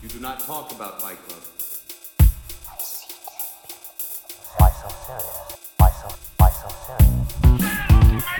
You 0.00 0.08
do 0.08 0.20
not 0.20 0.38
talk 0.38 0.70
about 0.70 1.02
Fight 1.02 1.18
Club. 1.26 1.42
Why 4.56 4.70
so 4.70 4.88
serious? 5.04 5.56
Why 5.76 5.90
so, 5.90 6.08
why 6.36 6.50
so 6.50 6.68
serious? 6.86 7.32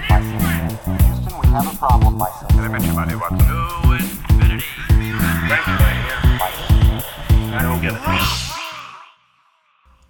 Why 0.08 0.20
so 0.22 0.38
serious? 0.38 1.02
Houston, 1.02 1.34
we 1.40 1.46
have 1.48 1.66
a 1.66 1.76
problem. 1.76 2.16
Why 2.16 2.30
so 2.38 2.46
serious? 2.54 2.72
Everybody 2.72 3.16
wants 3.16 3.42
to 3.42 3.50
infinity. 3.92 4.64
Why 6.38 6.50
so 6.54 6.62
serious? 6.68 7.04
I 7.54 7.62
don't 7.62 7.80
get 7.82 7.94
it. 7.94 8.00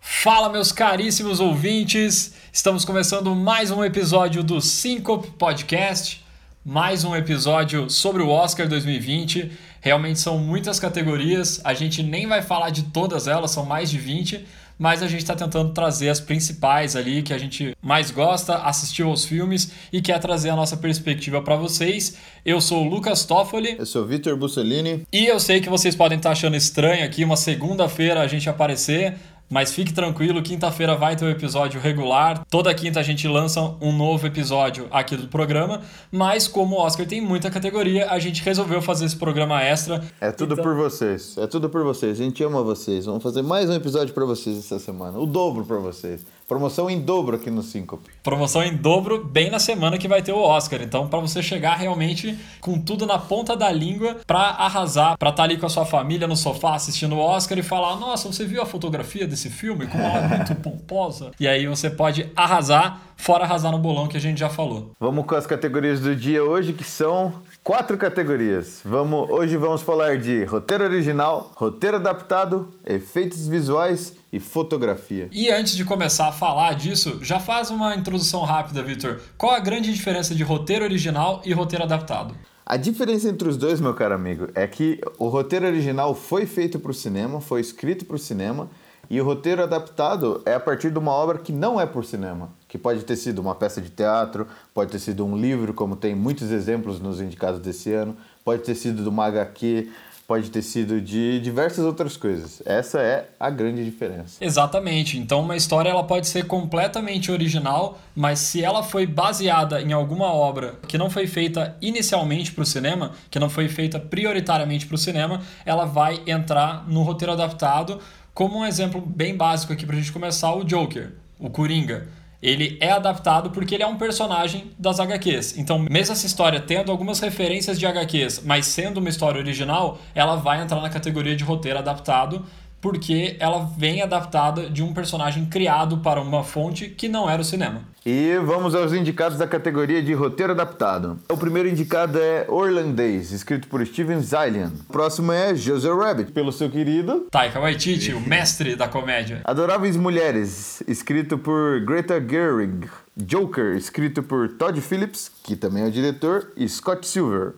Fala, 0.03 0.51
meus 0.51 0.71
caríssimos 0.71 1.41
ouvintes! 1.41 2.35
Estamos 2.53 2.85
começando 2.85 3.35
mais 3.35 3.71
um 3.71 3.83
episódio 3.83 4.43
do 4.43 4.61
Syncope 4.61 5.31
Podcast, 5.39 6.23
mais 6.63 7.05
um 7.05 7.17
episódio 7.17 7.89
sobre 7.89 8.23
o 8.23 8.29
Oscar 8.29 8.69
2020. 8.69 9.51
Realmente 9.81 10.19
são 10.19 10.39
muitas 10.39 10.81
categorias, 10.81 11.61
a 11.65 11.75
gente 11.75 12.03
nem 12.03 12.27
vai 12.27 12.43
falar 12.43 12.71
de 12.71 12.85
todas 12.85 13.29
elas, 13.29 13.51
são 13.51 13.65
mais 13.65 13.91
de 13.91 13.99
20, 13.99 14.45
mas 14.79 15.03
a 15.03 15.09
gente 15.09 15.23
está 15.23 15.35
tentando 15.35 15.73
trazer 15.73 16.09
as 16.09 16.21
principais 16.21 16.95
ali 16.95 17.23
que 17.23 17.33
a 17.33 17.39
gente 17.39 17.77
mais 17.83 18.11
gosta, 18.11 18.59
assistiu 18.59 19.09
aos 19.09 19.25
filmes 19.25 19.73
e 19.93 20.01
quer 20.01 20.19
trazer 20.21 20.51
a 20.51 20.57
nossa 20.57 20.77
perspectiva 20.77 21.43
para 21.43 21.57
vocês. 21.57 22.17
Eu 22.45 22.61
sou 22.61 22.85
o 22.85 22.89
Lucas 22.89 23.25
Toffoli 23.25 23.77
Eu 23.79 23.87
sou 23.87 24.07
Vitor 24.07 24.37
Bussolini. 24.37 25.03
e 25.13 25.27
eu 25.27 25.41
sei 25.41 25.61
que 25.61 25.69
vocês 25.69 25.97
podem 25.97 26.19
estar 26.19 26.31
achando 26.31 26.57
estranho 26.57 27.05
aqui 27.05 27.25
uma 27.25 27.37
segunda-feira 27.37 28.21
a 28.21 28.29
gente 28.29 28.49
aparecer, 28.49 29.17
mas 29.49 29.73
fique 29.73 29.93
tranquilo, 29.93 30.43
quinta-feira 30.43 30.95
vai 30.97 31.17
ter 31.17 31.25
o 31.25 31.29
um 31.29 31.31
episódio 31.31 31.81
regular. 31.81 32.45
Toda 32.51 32.73
quinta 32.75 33.01
a 33.01 33.03
gente 33.03 33.27
lança 33.27 33.61
um 33.81 33.93
novo 33.97 34.27
episódio 34.27 34.87
aqui 34.91 35.17
do 35.17 35.29
programa, 35.29 35.81
mas 36.13 36.47
como 36.47 36.77
o 36.77 36.81
Oscar 36.81 37.07
tem 37.07 37.21
muita 37.21 37.51
categoria, 37.51 38.11
a 38.11 38.19
gente 38.19 38.43
resolveu 38.43 38.83
fazer 38.83 39.07
esse 39.07 39.17
programa 39.17 39.63
extra. 39.63 40.03
É 40.21 40.31
tudo 40.31 40.53
Então- 40.55 40.65
por 40.65 40.75
vocês. 40.75 41.37
É 41.39 41.47
tudo 41.47 41.69
por 41.69 41.83
vocês. 41.85 42.21
A 42.21 42.25
gente 42.25 42.43
ama 42.45 42.63
vocês. 42.63 43.07
Vamos 43.07 43.23
fazer 43.23 43.43
mais 43.43 43.69
um 43.71 43.75
episódio 43.75 44.13
pra 44.15 44.25
vocês 44.25 44.59
essa 44.59 44.79
semana. 44.79 45.19
O 45.19 45.27
dobro 45.27 45.65
pra 45.65 45.79
vocês. 45.79 46.25
Promoção 46.49 46.89
em 46.89 46.99
dobro 46.99 47.37
aqui 47.37 47.51
no 47.51 47.63
Syncope. 47.63 48.09
Promoção 48.23 48.63
em 48.63 48.75
dobro 48.75 49.23
bem 49.23 49.51
na 49.51 49.59
semana 49.59 49.99
que 49.99 50.09
vai 50.09 50.23
ter 50.23 50.33
o 50.33 50.41
Oscar. 50.41 50.81
Então, 50.81 51.07
para 51.07 51.21
você 51.21 51.43
chegar 51.43 51.75
realmente 51.75 52.39
com 52.63 52.81
tudo 52.81 53.05
na 53.05 53.19
ponta 53.19 53.55
da 53.55 53.71
língua 53.71 54.17
para 54.27 54.39
arrasar, 54.39 55.19
para 55.19 55.29
estar 55.29 55.43
ali 55.43 55.59
com 55.59 55.67
a 55.67 55.69
sua 55.69 55.85
família 55.85 56.27
no 56.27 56.35
sofá 56.35 56.75
assistindo 56.75 57.17
o 57.17 57.19
Oscar 57.19 57.59
e 57.59 57.63
falar: 57.63 57.97
"Nossa, 57.97 58.33
você 58.33 58.47
viu 58.47 58.63
a 58.63 58.67
fotografia 58.67 59.27
desse 59.27 59.51
filme? 59.51 59.87
Como 59.87 60.03
ela 60.03 60.25
é 60.25 60.37
muito 60.37 60.55
pomposa". 60.55 61.33
E 61.39 61.47
aí 61.47 61.67
você 61.67 61.91
pode 61.91 62.33
arrasar, 62.35 62.99
fora 63.15 63.45
arrasar 63.45 63.71
no 63.71 63.79
bolão 63.79 64.09
que 64.09 64.17
a 64.17 64.21
gente 64.21 64.41
já 64.41 64.49
falou. 64.49 64.93
Vamos 64.99 65.27
com 65.27 65.35
as 65.35 65.47
categorias 65.47 66.01
do 66.01 66.17
dia 66.17 66.43
hoje, 66.43 66.73
que 66.73 66.85
são 66.85 67.43
quatro 67.63 67.99
categorias. 67.99 68.81
Vamos, 68.87 69.29
hoje 69.29 69.55
vamos 69.59 69.83
falar 69.83 70.17
de 70.17 70.45
roteiro 70.45 70.85
original, 70.85 71.53
roteiro 71.57 71.99
adaptado, 71.99 72.71
efeitos 72.87 73.47
visuais 73.47 74.17
e 74.33 74.39
fotografia. 74.39 75.29
E 75.33 75.51
antes 75.51 75.75
de 75.75 75.85
começar 75.85 76.29
a 76.29 76.33
falar 76.33 76.75
disso, 76.75 77.19
já 77.23 77.41
faz 77.41 77.71
uma 77.71 77.95
introdução 77.95 78.43
rápida, 78.43 78.83
Victor. 78.83 79.21
Qual 79.37 79.53
a 79.53 79.61
grande 79.61 79.93
diferença 79.93 80.35
de 80.35 80.43
roteiro 80.43 80.85
original 80.85 81.41
e 81.45 81.53
roteiro 81.53 81.85
adaptado? 81.85 82.35
A 82.65 82.77
diferença 82.77 83.29
entre 83.29 83.49
os 83.49 83.57
dois, 83.57 83.81
meu 83.81 83.95
caro 83.95 84.15
amigo, 84.15 84.49
é 84.55 84.67
que 84.67 85.01
o 85.19 85.29
roteiro 85.29 85.67
original 85.67 86.15
foi 86.15 86.45
feito 86.45 86.79
para 86.79 86.91
o 86.91 86.95
cinema, 86.95 87.41
foi 87.41 87.63
escrito 87.63 88.05
para 88.05 88.17
o 88.17 88.19
cinema, 88.19 88.69
e 89.11 89.19
o 89.19 89.25
roteiro 89.25 89.63
adaptado 89.63 90.43
é 90.45 90.53
a 90.53 90.61
partir 90.61 90.91
de 90.91 90.99
uma 90.99 91.13
obra 91.13 91.39
que 91.39 91.51
não 91.51 91.81
é 91.81 91.87
por 91.87 92.05
cinema, 92.05 92.51
que 92.69 92.77
pode 92.77 93.05
ter 93.07 93.17
sido 93.17 93.39
uma 93.39 93.55
peça 93.55 93.81
de 93.81 93.89
teatro, 93.89 94.47
pode 94.75 94.91
ter 94.93 94.99
sido 94.99 95.25
um 95.25 95.35
livro, 95.35 95.73
como 95.73 95.97
tem 95.97 96.15
muitos 96.15 96.51
exemplos 96.51 97.01
nos 97.01 97.19
indicados 97.19 97.59
desse 97.59 97.91
ano, 97.91 98.15
pode 98.45 98.63
ter 98.63 98.75
sido 98.75 99.03
de 99.03 99.09
uma 99.09 99.25
HQ, 99.25 99.91
pode 100.29 100.51
ter 100.51 100.61
sido 100.61 101.01
de 101.01 101.41
diversas 101.41 101.87
outras 101.87 102.15
coisas. 102.15 102.63
Essa 102.67 103.01
é 103.01 103.31
a 103.41 103.49
grande 103.49 103.83
diferença. 103.83 104.45
Exatamente. 104.45 105.17
Então, 105.17 105.41
uma 105.41 105.57
história 105.57 105.89
ela 105.89 106.05
pode 106.05 106.29
ser 106.29 106.47
completamente 106.47 107.33
original, 107.33 107.99
mas 108.15 108.39
se 108.39 108.63
ela 108.63 108.83
foi 108.83 109.07
baseada 109.07 109.81
em 109.81 109.91
alguma 109.95 110.27
obra 110.27 110.75
que 110.87 110.99
não 110.99 111.09
foi 111.09 111.27
feita 111.27 111.75
inicialmente 111.81 112.53
para 112.53 112.61
o 112.61 112.67
cinema, 112.67 113.13
que 113.31 113.39
não 113.39 113.49
foi 113.49 113.71
feita 113.71 113.99
prioritariamente 113.99 114.85
para 114.87 114.97
o 114.97 114.99
cinema, 114.99 115.41
ela 115.65 115.87
vai 115.87 116.23
entrar 116.27 116.87
no 116.87 117.03
roteiro 117.05 117.33
adaptado. 117.33 117.99
Como 118.35 118.59
um 118.59 118.67
exemplo 118.67 119.01
bem 119.01 119.35
básico 119.35 119.73
aqui 119.73 119.87
para 119.87 119.97
a 119.97 119.99
gente 119.99 120.13
começar, 120.13 120.53
o 120.53 120.63
Joker, 120.63 121.15
o 121.39 121.49
Coringa. 121.49 122.07
Ele 122.41 122.79
é 122.81 122.93
adaptado 122.93 123.51
porque 123.51 123.75
ele 123.75 123.83
é 123.83 123.87
um 123.87 123.97
personagem 123.97 124.71
das 124.79 125.01
HQs. 125.01 125.59
Então, 125.59 125.79
mesmo 125.79 126.13
essa 126.13 126.27
história 126.27 126.61
tendo 126.61 126.93
algumas 126.93 127.19
referências 127.19 127.79
de 127.79 127.87
HQs, 127.87 128.43
mas 128.45 128.67
sendo 128.67 128.99
uma 128.99 129.09
história 129.09 129.41
original, 129.41 129.99
ela 130.15 130.37
vai 130.37 130.63
entrar 130.63 130.81
na 130.81 130.89
categoria 130.89 131.35
de 131.35 131.43
roteiro 131.43 131.79
adaptado, 131.79 132.45
porque 132.81 133.37
ela 133.39 133.69
vem 133.77 134.03
adaptada 134.03 134.69
de 134.71 134.83
um 134.83 134.93
personagem 134.93 135.47
criado 135.47 135.99
para 135.99 136.21
uma 136.21 136.45
fonte 136.45 136.89
que 136.89 137.09
não 137.09 137.29
era 137.29 137.43
o 137.43 137.45
cinema. 137.45 137.83
E 138.07 138.39
vamos 138.45 138.75
aos 138.75 138.93
indicados 138.93 139.37
da 139.37 139.47
categoria 139.47 140.03
de 140.03 140.15
roteiro 140.15 140.53
adaptado. 140.53 141.19
O 141.29 141.37
primeiro 141.37 141.69
indicado 141.69 142.19
é 142.19 142.47
Orlandês, 142.49 143.33
escrito 143.33 143.69
por 143.69 143.85
Steven 143.85 144.21
Zaillian. 144.21 144.73
O 144.89 144.93
próximo 144.93 145.33
é 145.33 145.55
Jojo 145.55 145.99
Rabbit, 145.99 146.33
pelo 146.33 146.53
seu 146.53 146.71
querido 146.71 147.27
Taika 147.31 147.61
Waititi, 147.61 148.15
o 148.15 148.21
mestre 148.21 148.77
da 148.77 148.89
comédia. 148.89 149.41
Adoráveis 149.45 149.97
Mulheres, 149.97 150.83
escrito 150.89 151.37
por 151.37 151.81
Greta 151.85 152.19
Gerwig. 152.19 152.89
Joker, 153.15 153.77
escrito 153.77 154.23
por 154.23 154.49
Todd 154.51 154.81
Phillips, 154.81 155.31
que 155.43 155.57
também 155.57 155.83
é 155.83 155.87
o 155.89 155.91
diretor, 155.91 156.53
e 156.57 156.69
Scott 156.69 157.07
Silver. 157.07 157.53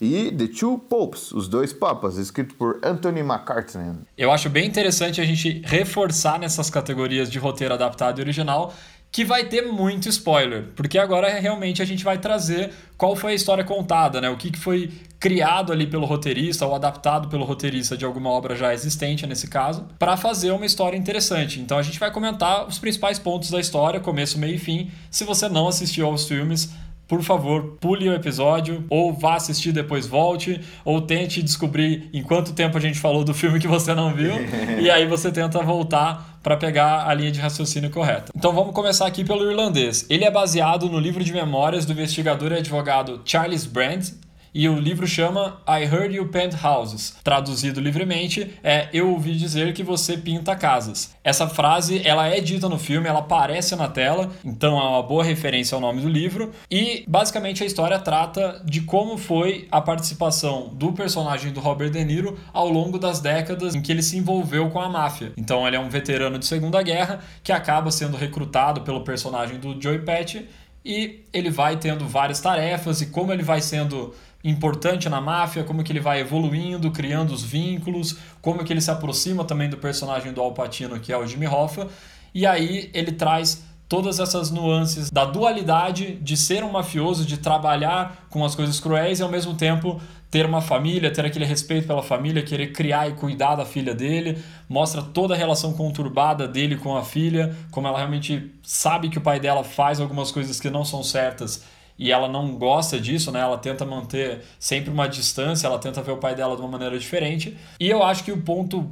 E 0.00 0.30
The 0.30 0.48
Two 0.48 0.78
Popes, 0.78 1.32
Os 1.32 1.48
Dois 1.48 1.72
Papas, 1.72 2.16
escrito 2.16 2.54
por 2.54 2.78
Anthony 2.82 3.20
McCartney. 3.20 3.94
Eu 4.16 4.30
acho 4.30 4.50
bem 4.50 4.66
interessante 4.66 5.20
a 5.20 5.24
gente 5.24 5.62
reforçar 5.64 6.38
nessas 6.38 6.68
categorias 6.68 7.30
de 7.30 7.38
roteiro 7.38 7.74
adaptado 7.74 8.18
e 8.18 8.22
original 8.22 8.74
que 9.10 9.24
vai 9.24 9.44
ter 9.44 9.62
muito 9.62 10.08
spoiler, 10.10 10.64
porque 10.74 10.98
agora 10.98 11.40
realmente 11.40 11.80
a 11.80 11.86
gente 11.86 12.04
vai 12.04 12.18
trazer 12.18 12.70
qual 12.98 13.16
foi 13.16 13.32
a 13.32 13.34
história 13.34 13.64
contada, 13.64 14.20
né? 14.20 14.28
O 14.28 14.36
que 14.36 14.54
foi 14.58 14.92
criado 15.18 15.72
ali 15.72 15.86
pelo 15.86 16.04
roteirista 16.04 16.66
ou 16.66 16.74
adaptado 16.74 17.28
pelo 17.28 17.44
roteirista 17.44 17.96
de 17.96 18.04
alguma 18.04 18.28
obra 18.28 18.54
já 18.54 18.74
existente 18.74 19.26
nesse 19.26 19.48
caso, 19.48 19.86
para 19.98 20.18
fazer 20.18 20.50
uma 20.50 20.66
história 20.66 20.98
interessante. 20.98 21.60
Então 21.60 21.78
a 21.78 21.82
gente 21.82 21.98
vai 21.98 22.10
comentar 22.10 22.68
os 22.68 22.78
principais 22.78 23.18
pontos 23.18 23.50
da 23.50 23.58
história, 23.58 24.00
começo, 24.00 24.38
meio 24.38 24.56
e 24.56 24.58
fim. 24.58 24.90
Se 25.10 25.24
você 25.24 25.48
não 25.48 25.66
assistiu 25.66 26.06
aos 26.06 26.28
filmes, 26.28 26.68
por 27.08 27.22
favor, 27.22 27.76
pule 27.80 28.08
o 28.08 28.14
episódio, 28.14 28.84
ou 28.90 29.12
vá 29.12 29.36
assistir 29.36 29.72
depois 29.72 30.06
volte, 30.06 30.60
ou 30.84 31.00
tente 31.00 31.42
descobrir 31.42 32.08
em 32.12 32.22
quanto 32.22 32.52
tempo 32.52 32.76
a 32.76 32.80
gente 32.80 32.98
falou 32.98 33.22
do 33.22 33.32
filme 33.32 33.60
que 33.60 33.68
você 33.68 33.94
não 33.94 34.12
viu, 34.12 34.32
e 34.80 34.90
aí 34.90 35.06
você 35.06 35.30
tenta 35.30 35.62
voltar 35.62 36.38
para 36.42 36.56
pegar 36.56 37.08
a 37.08 37.14
linha 37.14 37.30
de 37.30 37.40
raciocínio 37.40 37.90
correta. 37.90 38.32
Então 38.36 38.52
vamos 38.52 38.74
começar 38.74 39.06
aqui 39.06 39.24
pelo 39.24 39.50
irlandês. 39.50 40.06
Ele 40.08 40.24
é 40.24 40.30
baseado 40.30 40.88
no 40.88 40.98
livro 40.98 41.22
de 41.22 41.32
memórias 41.32 41.84
do 41.84 41.92
investigador 41.92 42.52
e 42.52 42.58
advogado 42.58 43.20
Charles 43.24 43.66
Brand, 43.66 44.10
e 44.56 44.70
o 44.70 44.80
livro 44.80 45.06
chama 45.06 45.60
I 45.68 45.84
Heard 45.84 46.16
You 46.16 46.28
Paint 46.28 46.54
Houses. 46.64 47.14
Traduzido 47.22 47.78
livremente, 47.78 48.58
é 48.64 48.88
Eu 48.90 49.10
ouvi 49.10 49.36
dizer 49.36 49.74
que 49.74 49.82
você 49.82 50.16
pinta 50.16 50.56
casas. 50.56 51.14
Essa 51.22 51.46
frase, 51.46 52.00
ela 52.02 52.26
é 52.26 52.40
dita 52.40 52.66
no 52.66 52.78
filme, 52.78 53.06
ela 53.06 53.18
aparece 53.18 53.76
na 53.76 53.86
tela, 53.86 54.30
então 54.42 54.78
é 54.80 54.82
uma 54.82 55.02
boa 55.02 55.22
referência 55.22 55.74
ao 55.74 55.80
nome 55.82 56.00
do 56.00 56.08
livro. 56.08 56.52
E 56.70 57.04
basicamente 57.06 57.62
a 57.62 57.66
história 57.66 57.98
trata 57.98 58.62
de 58.64 58.80
como 58.80 59.18
foi 59.18 59.68
a 59.70 59.78
participação 59.82 60.70
do 60.72 60.90
personagem 60.90 61.52
do 61.52 61.60
Robert 61.60 61.90
De 61.90 62.02
Niro 62.02 62.38
ao 62.50 62.66
longo 62.66 62.98
das 62.98 63.20
décadas 63.20 63.74
em 63.74 63.82
que 63.82 63.92
ele 63.92 64.02
se 64.02 64.16
envolveu 64.16 64.70
com 64.70 64.80
a 64.80 64.88
máfia. 64.88 65.34
Então 65.36 65.66
ele 65.66 65.76
é 65.76 65.80
um 65.80 65.90
veterano 65.90 66.38
de 66.38 66.46
Segunda 66.46 66.82
Guerra 66.82 67.20
que 67.44 67.52
acaba 67.52 67.90
sendo 67.90 68.16
recrutado 68.16 68.80
pelo 68.80 69.04
personagem 69.04 69.58
do 69.58 69.78
Joey 69.78 69.98
Pesci 69.98 70.46
e 70.86 71.24
ele 71.32 71.50
vai 71.50 71.76
tendo 71.76 72.06
várias 72.06 72.38
tarefas 72.38 73.00
e 73.00 73.06
como 73.06 73.32
ele 73.32 73.42
vai 73.42 73.60
sendo 73.60 74.14
importante 74.48 75.08
na 75.08 75.20
máfia, 75.20 75.64
como 75.64 75.82
que 75.82 75.92
ele 75.92 76.00
vai 76.00 76.20
evoluindo, 76.20 76.90
criando 76.90 77.32
os 77.32 77.42
vínculos, 77.42 78.16
como 78.40 78.64
que 78.64 78.72
ele 78.72 78.80
se 78.80 78.90
aproxima 78.90 79.44
também 79.44 79.68
do 79.68 79.76
personagem 79.76 80.32
do 80.32 80.40
Al 80.40 80.52
Pacino, 80.52 81.00
que 81.00 81.12
é 81.12 81.16
o 81.16 81.26
Jimmy 81.26 81.46
Hoffa, 81.46 81.88
e 82.34 82.46
aí 82.46 82.90
ele 82.94 83.12
traz 83.12 83.64
todas 83.88 84.18
essas 84.18 84.50
nuances 84.50 85.10
da 85.10 85.24
dualidade 85.24 86.16
de 86.16 86.36
ser 86.36 86.64
um 86.64 86.70
mafioso, 86.70 87.24
de 87.24 87.38
trabalhar 87.38 88.26
com 88.28 88.44
as 88.44 88.54
coisas 88.54 88.80
cruéis 88.80 89.20
e 89.20 89.22
ao 89.22 89.28
mesmo 89.28 89.54
tempo 89.54 90.00
ter 90.30 90.44
uma 90.44 90.60
família, 90.60 91.10
ter 91.10 91.24
aquele 91.24 91.44
respeito 91.44 91.86
pela 91.86 92.02
família, 92.02 92.42
querer 92.42 92.72
criar 92.72 93.08
e 93.08 93.12
cuidar 93.12 93.54
da 93.54 93.64
filha 93.64 93.94
dele, 93.94 94.42
mostra 94.68 95.00
toda 95.00 95.34
a 95.34 95.36
relação 95.36 95.72
conturbada 95.72 96.48
dele 96.48 96.76
com 96.76 96.96
a 96.96 97.04
filha, 97.04 97.56
como 97.70 97.86
ela 97.86 97.98
realmente 97.98 98.52
sabe 98.62 99.08
que 99.08 99.18
o 99.18 99.20
pai 99.20 99.38
dela 99.38 99.62
faz 99.62 100.00
algumas 100.00 100.32
coisas 100.32 100.60
que 100.60 100.68
não 100.68 100.84
são 100.84 101.02
certas 101.02 101.62
e 101.98 102.12
ela 102.12 102.28
não 102.28 102.56
gosta 102.56 103.00
disso, 103.00 103.30
né? 103.32 103.40
Ela 103.40 103.58
tenta 103.58 103.84
manter 103.84 104.42
sempre 104.58 104.90
uma 104.90 105.08
distância, 105.08 105.66
ela 105.66 105.78
tenta 105.78 106.02
ver 106.02 106.12
o 106.12 106.18
pai 106.18 106.34
dela 106.34 106.54
de 106.54 106.62
uma 106.62 106.68
maneira 106.68 106.98
diferente. 106.98 107.56
E 107.80 107.88
eu 107.88 108.02
acho 108.02 108.24
que 108.24 108.32
o 108.32 108.42
ponto 108.42 108.90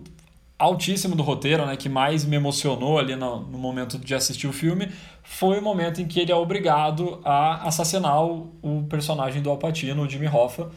altíssimo 0.59 1.15
do 1.15 1.23
roteiro, 1.23 1.67
né, 1.67 1.77
que 1.77 1.89
mais 1.89 2.25
me 2.25 2.37
emocionou 2.37 2.99
ali 2.99 3.17
no, 3.17 3.41
no 3.41 3.59
momento 3.59 3.99
de 3.99 4.15
assistir 4.15 4.47
o 4.47 4.53
filme, 4.53 4.89
foi 5.23 5.59
o 5.59 5.62
momento 5.62 6.01
em 6.01 6.06
que 6.06 6.21
ele 6.21 6.33
é 6.33 6.37
obrigado 6.37 7.21
a 7.25 7.67
assassinar 7.67 8.25
o, 8.25 8.53
o 8.62 8.85
personagem 8.89 9.43
do 9.43 9.51
Al 9.51 9.59
Pacino, 9.59 10.03
o 10.03 10.09
Jimmy 10.09 10.29
Hoffa, 10.29 10.71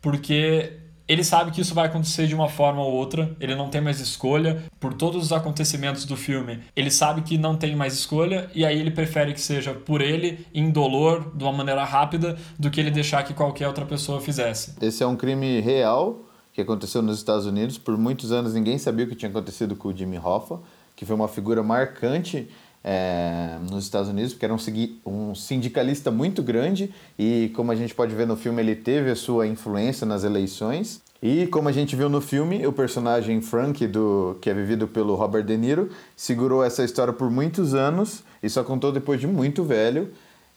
porque 0.00 0.72
ele 1.08 1.24
sabe 1.24 1.50
que 1.50 1.60
isso 1.60 1.74
vai 1.74 1.86
acontecer 1.86 2.26
de 2.26 2.34
uma 2.34 2.48
forma 2.48 2.82
ou 2.82 2.92
outra, 2.92 3.34
ele 3.40 3.54
não 3.54 3.70
tem 3.70 3.80
mais 3.80 3.98
escolha. 3.98 4.62
Por 4.78 4.92
todos 4.92 5.24
os 5.24 5.32
acontecimentos 5.32 6.04
do 6.04 6.16
filme, 6.16 6.60
ele 6.76 6.90
sabe 6.90 7.22
que 7.22 7.38
não 7.38 7.56
tem 7.56 7.74
mais 7.74 7.94
escolha 7.94 8.50
e 8.54 8.64
aí 8.64 8.78
ele 8.78 8.90
prefere 8.90 9.32
que 9.32 9.40
seja 9.40 9.72
por 9.72 10.02
ele, 10.02 10.46
indolor, 10.54 11.34
de 11.34 11.42
uma 11.42 11.52
maneira 11.52 11.82
rápida, 11.82 12.36
do 12.58 12.70
que 12.70 12.78
ele 12.78 12.90
deixar 12.90 13.22
que 13.22 13.32
qualquer 13.32 13.66
outra 13.66 13.86
pessoa 13.86 14.20
fizesse. 14.20 14.74
Esse 14.82 15.02
é 15.02 15.06
um 15.06 15.16
crime 15.16 15.60
real 15.60 16.20
que 16.52 16.60
aconteceu 16.60 17.00
nos 17.00 17.18
Estados 17.18 17.46
Unidos. 17.46 17.78
Por 17.78 17.96
muitos 17.96 18.30
anos 18.30 18.52
ninguém 18.52 18.76
sabia 18.76 19.06
o 19.06 19.08
que 19.08 19.14
tinha 19.14 19.30
acontecido 19.30 19.74
com 19.74 19.88
o 19.88 19.96
Jimmy 19.96 20.18
Hoffa, 20.18 20.60
que 20.94 21.06
foi 21.06 21.16
uma 21.16 21.28
figura 21.28 21.62
marcante 21.62 22.48
é, 22.82 23.56
nos 23.70 23.84
Estados 23.84 24.08
Unidos, 24.08 24.32
porque 24.32 24.44
era 24.44 24.54
um, 24.54 24.58
um 25.04 25.34
sindicalista 25.34 26.10
muito 26.10 26.42
grande 26.42 26.92
e, 27.18 27.50
como 27.54 27.72
a 27.72 27.74
gente 27.74 27.94
pode 27.94 28.14
ver 28.14 28.26
no 28.26 28.36
filme, 28.36 28.62
ele 28.62 28.76
teve 28.76 29.10
a 29.10 29.16
sua 29.16 29.46
influência 29.46 30.06
nas 30.06 30.24
eleições. 30.24 31.02
E, 31.20 31.48
como 31.48 31.68
a 31.68 31.72
gente 31.72 31.96
viu 31.96 32.08
no 32.08 32.20
filme, 32.20 32.64
o 32.66 32.72
personagem 32.72 33.40
Frank, 33.40 33.84
do, 33.88 34.36
que 34.40 34.48
é 34.48 34.54
vivido 34.54 34.86
pelo 34.86 35.16
Robert 35.16 35.44
De 35.44 35.56
Niro, 35.56 35.90
segurou 36.16 36.62
essa 36.62 36.84
história 36.84 37.12
por 37.12 37.28
muitos 37.28 37.74
anos 37.74 38.22
e 38.42 38.48
só 38.48 38.62
contou 38.62 38.92
depois 38.92 39.20
de 39.20 39.26
muito 39.26 39.64
velho. 39.64 40.10